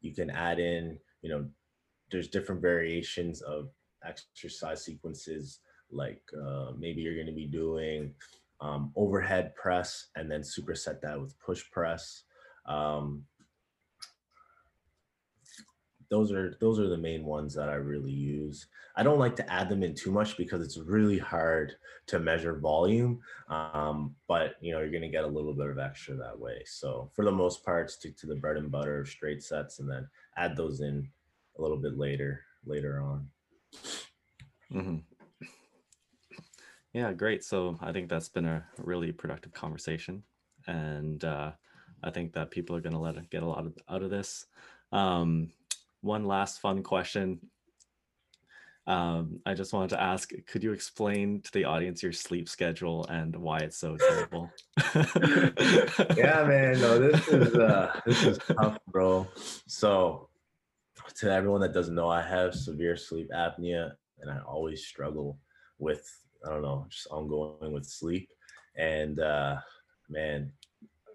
you 0.00 0.14
can 0.14 0.30
add 0.30 0.58
in, 0.58 0.98
you 1.22 1.30
know, 1.30 1.46
there's 2.10 2.28
different 2.28 2.60
variations 2.60 3.42
of 3.42 3.70
exercise 4.06 4.84
sequences. 4.84 5.60
Like 5.94 6.22
uh, 6.34 6.72
maybe 6.76 7.02
you're 7.02 7.14
going 7.14 7.26
to 7.26 7.32
be 7.32 7.46
doing 7.46 8.14
um, 8.60 8.92
overhead 8.96 9.54
press 9.54 10.06
and 10.16 10.30
then 10.30 10.40
superset 10.40 11.00
that 11.02 11.20
with 11.20 11.38
push 11.40 11.62
press. 11.70 12.22
Um, 12.66 13.24
those 16.10 16.32
are 16.32 16.56
those 16.60 16.78
are 16.78 16.88
the 16.88 16.96
main 16.96 17.24
ones 17.24 17.54
that 17.54 17.68
I 17.68 17.74
really 17.74 18.12
use. 18.12 18.66
I 18.96 19.02
don't 19.02 19.18
like 19.18 19.34
to 19.36 19.52
add 19.52 19.68
them 19.68 19.82
in 19.82 19.94
too 19.94 20.12
much 20.12 20.36
because 20.36 20.62
it's 20.62 20.78
really 20.78 21.18
hard 21.18 21.74
to 22.06 22.20
measure 22.20 22.56
volume. 22.58 23.20
Um, 23.48 24.14
but 24.28 24.54
you 24.60 24.72
know, 24.72 24.80
you're 24.80 24.92
gonna 24.92 25.08
get 25.08 25.24
a 25.24 25.28
little 25.28 25.54
bit 25.54 25.70
of 25.70 25.78
extra 25.78 26.14
that 26.16 26.38
way. 26.38 26.62
So 26.66 27.10
for 27.14 27.24
the 27.24 27.32
most 27.32 27.64
part, 27.64 27.90
stick 27.90 28.16
to 28.18 28.26
the 28.26 28.36
bread 28.36 28.56
and 28.56 28.70
butter 28.70 29.00
of 29.00 29.08
straight 29.08 29.42
sets 29.42 29.80
and 29.80 29.90
then 29.90 30.06
add 30.36 30.56
those 30.56 30.80
in 30.80 31.08
a 31.58 31.62
little 31.62 31.78
bit 31.78 31.98
later 31.98 32.42
later 32.66 33.00
on. 33.00 33.28
Mm-hmm. 34.72 34.96
Yeah, 36.94 37.12
great. 37.12 37.42
So 37.42 37.76
I 37.82 37.90
think 37.92 38.08
that's 38.08 38.28
been 38.28 38.46
a 38.46 38.64
really 38.78 39.10
productive 39.10 39.52
conversation, 39.52 40.22
and 40.68 41.22
uh, 41.24 41.50
I 42.04 42.10
think 42.10 42.32
that 42.34 42.52
people 42.52 42.76
are 42.76 42.80
going 42.80 42.92
to 42.92 43.00
let 43.00 43.16
it 43.16 43.30
get 43.30 43.42
a 43.42 43.46
lot 43.46 43.66
of, 43.66 43.76
out 43.90 44.02
of 44.02 44.10
this. 44.10 44.46
Um, 44.92 45.50
one 46.02 46.24
last 46.24 46.60
fun 46.60 46.84
question. 46.84 47.40
Um, 48.86 49.40
I 49.44 49.54
just 49.54 49.72
wanted 49.72 49.90
to 49.90 50.00
ask, 50.00 50.30
could 50.46 50.62
you 50.62 50.72
explain 50.72 51.40
to 51.40 51.52
the 51.52 51.64
audience 51.64 52.00
your 52.00 52.12
sleep 52.12 52.48
schedule 52.48 53.06
and 53.06 53.34
why 53.34 53.58
it's 53.58 53.78
so 53.78 53.96
terrible? 53.96 54.50
yeah, 56.16 56.44
man. 56.44 56.80
No, 56.80 56.98
this 57.00 57.26
is 57.26 57.54
uh, 57.56 57.98
this 58.06 58.22
is 58.22 58.38
tough, 58.38 58.78
bro. 58.86 59.26
So, 59.66 60.28
to 61.16 61.32
everyone 61.32 61.62
that 61.62 61.72
doesn't 61.72 61.94
know, 61.94 62.08
I 62.08 62.22
have 62.22 62.54
severe 62.54 62.96
sleep 62.96 63.30
apnea, 63.34 63.94
and 64.20 64.30
I 64.30 64.38
always 64.46 64.86
struggle 64.86 65.38
with 65.78 66.06
I 66.44 66.50
don't 66.50 66.62
know, 66.62 66.86
just 66.88 67.06
ongoing 67.10 67.72
with 67.72 67.86
sleep. 67.86 68.28
And 68.76 69.20
uh, 69.20 69.56
man, 70.08 70.52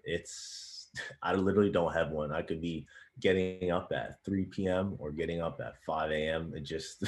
it's 0.04 0.90
I 1.22 1.34
literally 1.34 1.70
don't 1.70 1.92
have 1.92 2.10
one. 2.10 2.32
I 2.32 2.42
could 2.42 2.60
be 2.60 2.86
getting 3.20 3.70
up 3.70 3.92
at 3.94 4.24
3 4.24 4.46
p.m. 4.46 4.96
or 4.98 5.12
getting 5.12 5.40
up 5.40 5.60
at 5.64 5.74
5 5.86 6.10
a.m. 6.10 6.52
It 6.54 6.62
just 6.62 7.04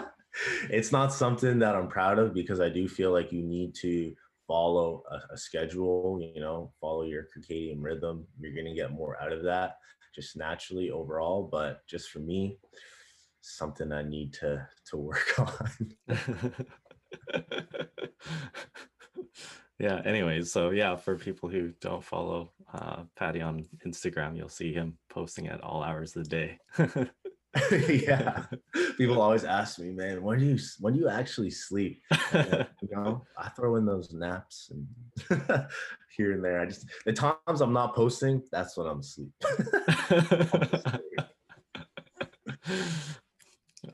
it's 0.70 0.92
not 0.92 1.12
something 1.12 1.58
that 1.58 1.74
I'm 1.74 1.88
proud 1.88 2.18
of 2.18 2.34
because 2.34 2.60
I 2.60 2.68
do 2.68 2.88
feel 2.88 3.12
like 3.12 3.32
you 3.32 3.42
need 3.42 3.74
to 3.76 4.14
follow 4.46 5.02
a, 5.10 5.34
a 5.34 5.36
schedule, 5.38 6.20
you 6.34 6.40
know, 6.40 6.72
follow 6.80 7.04
your 7.04 7.24
circadian 7.24 7.82
rhythm. 7.82 8.26
You're 8.40 8.54
gonna 8.54 8.74
get 8.74 8.92
more 8.92 9.20
out 9.20 9.32
of 9.32 9.42
that 9.44 9.76
just 10.14 10.36
naturally 10.36 10.90
overall. 10.90 11.48
But 11.50 11.86
just 11.86 12.10
for 12.10 12.18
me, 12.20 12.58
something 13.40 13.92
I 13.92 14.02
need 14.02 14.32
to 14.34 14.66
to 14.90 14.96
work 14.96 15.34
on. 15.38 15.94
yeah 19.78 20.00
anyways 20.04 20.52
so 20.52 20.70
yeah 20.70 20.96
for 20.96 21.16
people 21.16 21.48
who 21.48 21.72
don't 21.80 22.04
follow 22.04 22.52
uh, 22.72 23.02
patty 23.16 23.40
on 23.40 23.64
instagram 23.86 24.36
you'll 24.36 24.48
see 24.48 24.72
him 24.72 24.96
posting 25.10 25.48
at 25.48 25.60
all 25.62 25.82
hours 25.82 26.16
of 26.16 26.24
the 26.24 26.28
day. 26.28 26.58
Yeah. 27.70 28.44
People 28.96 29.20
always 29.20 29.44
ask 29.44 29.78
me 29.78 29.90
man 29.90 30.22
when 30.22 30.38
do 30.38 30.46
you 30.46 30.58
when 30.80 30.94
do 30.94 31.00
you 31.00 31.08
actually 31.08 31.50
sleep? 31.50 32.00
You 32.32 32.66
know 32.90 33.24
i 33.36 33.48
throw 33.50 33.76
in 33.76 33.84
those 33.84 34.12
naps 34.12 34.70
and 34.70 34.86
here 36.16 36.32
and 36.32 36.42
there. 36.42 36.60
I 36.60 36.66
just 36.66 36.86
the 37.04 37.12
times 37.12 37.60
i'm 37.60 37.72
not 37.72 37.94
posting 37.94 38.42
that's 38.50 38.76
when 38.76 38.86
i'm 38.86 39.00
asleep. 39.00 39.32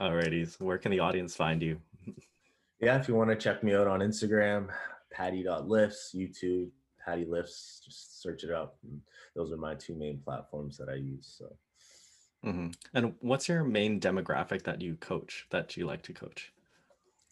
Alrighty 0.00 0.48
so 0.48 0.64
where 0.64 0.78
can 0.78 0.92
the 0.92 1.00
audience 1.00 1.34
find 1.34 1.60
you 1.62 1.80
yeah, 2.80 2.98
if 2.98 3.08
you 3.08 3.14
want 3.14 3.30
to 3.30 3.36
check 3.36 3.62
me 3.62 3.74
out 3.74 3.86
on 3.86 4.00
Instagram, 4.00 4.68
patty.lifts, 5.10 6.14
YouTube, 6.14 6.70
Patty 7.04 7.24
Lifts, 7.24 7.80
just 7.84 8.22
search 8.22 8.44
it 8.44 8.50
up. 8.50 8.76
And 8.82 9.00
those 9.34 9.52
are 9.52 9.56
my 9.56 9.74
two 9.74 9.94
main 9.94 10.18
platforms 10.18 10.76
that 10.78 10.88
I 10.88 10.94
use. 10.94 11.34
So, 11.38 11.56
mm-hmm. 12.44 12.68
and 12.94 13.14
what's 13.20 13.48
your 13.48 13.64
main 13.64 13.98
demographic 14.00 14.62
that 14.64 14.80
you 14.80 14.96
coach 14.96 15.46
that 15.50 15.76
you 15.76 15.86
like 15.86 16.02
to 16.02 16.12
coach? 16.12 16.52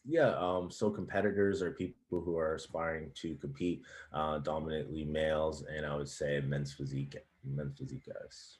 Yeah, 0.08 0.34
um, 0.38 0.70
so 0.70 0.88
competitors 0.88 1.62
are 1.62 1.72
people 1.72 2.20
who 2.20 2.38
are 2.38 2.54
aspiring 2.54 3.10
to 3.16 3.34
compete, 3.36 3.82
uh, 4.12 4.38
dominantly 4.38 5.04
males, 5.04 5.64
and 5.64 5.84
I 5.84 5.96
would 5.96 6.08
say 6.08 6.40
men's 6.40 6.72
physique, 6.72 7.16
men's 7.44 7.76
physique 7.76 8.06
guys. 8.06 8.58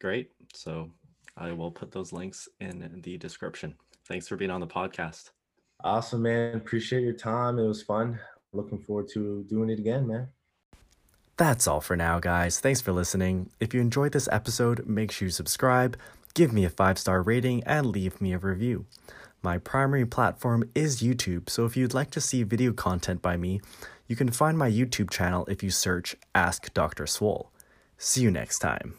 Great. 0.00 0.30
So 0.54 0.88
I 1.36 1.50
will 1.50 1.72
put 1.72 1.90
those 1.90 2.12
links 2.12 2.48
in 2.60 3.00
the 3.02 3.18
description. 3.18 3.74
Thanks 4.06 4.28
for 4.28 4.36
being 4.36 4.52
on 4.52 4.60
the 4.60 4.68
podcast. 4.68 5.30
Awesome, 5.84 6.22
man. 6.22 6.56
Appreciate 6.56 7.02
your 7.02 7.12
time. 7.12 7.58
It 7.58 7.66
was 7.66 7.82
fun. 7.82 8.18
Looking 8.52 8.78
forward 8.78 9.08
to 9.14 9.44
doing 9.48 9.70
it 9.70 9.78
again, 9.78 10.06
man. 10.06 10.28
That's 11.36 11.68
all 11.68 11.80
for 11.80 11.96
now, 11.96 12.18
guys. 12.18 12.58
Thanks 12.58 12.80
for 12.80 12.92
listening. 12.92 13.50
If 13.60 13.72
you 13.72 13.80
enjoyed 13.80 14.12
this 14.12 14.28
episode, 14.32 14.86
make 14.86 15.12
sure 15.12 15.26
you 15.26 15.30
subscribe, 15.30 15.96
give 16.34 16.52
me 16.52 16.64
a 16.64 16.70
five 16.70 16.98
star 16.98 17.22
rating, 17.22 17.62
and 17.64 17.86
leave 17.86 18.20
me 18.20 18.32
a 18.32 18.38
review. 18.38 18.86
My 19.40 19.58
primary 19.58 20.04
platform 20.04 20.68
is 20.74 21.00
YouTube, 21.00 21.48
so 21.48 21.64
if 21.64 21.76
you'd 21.76 21.94
like 21.94 22.10
to 22.10 22.20
see 22.20 22.42
video 22.42 22.72
content 22.72 23.22
by 23.22 23.36
me, 23.36 23.60
you 24.08 24.16
can 24.16 24.32
find 24.32 24.58
my 24.58 24.68
YouTube 24.68 25.10
channel 25.10 25.46
if 25.46 25.62
you 25.62 25.70
search 25.70 26.16
Ask 26.34 26.74
Dr. 26.74 27.06
Swole. 27.06 27.52
See 27.98 28.22
you 28.22 28.32
next 28.32 28.58
time. 28.58 28.94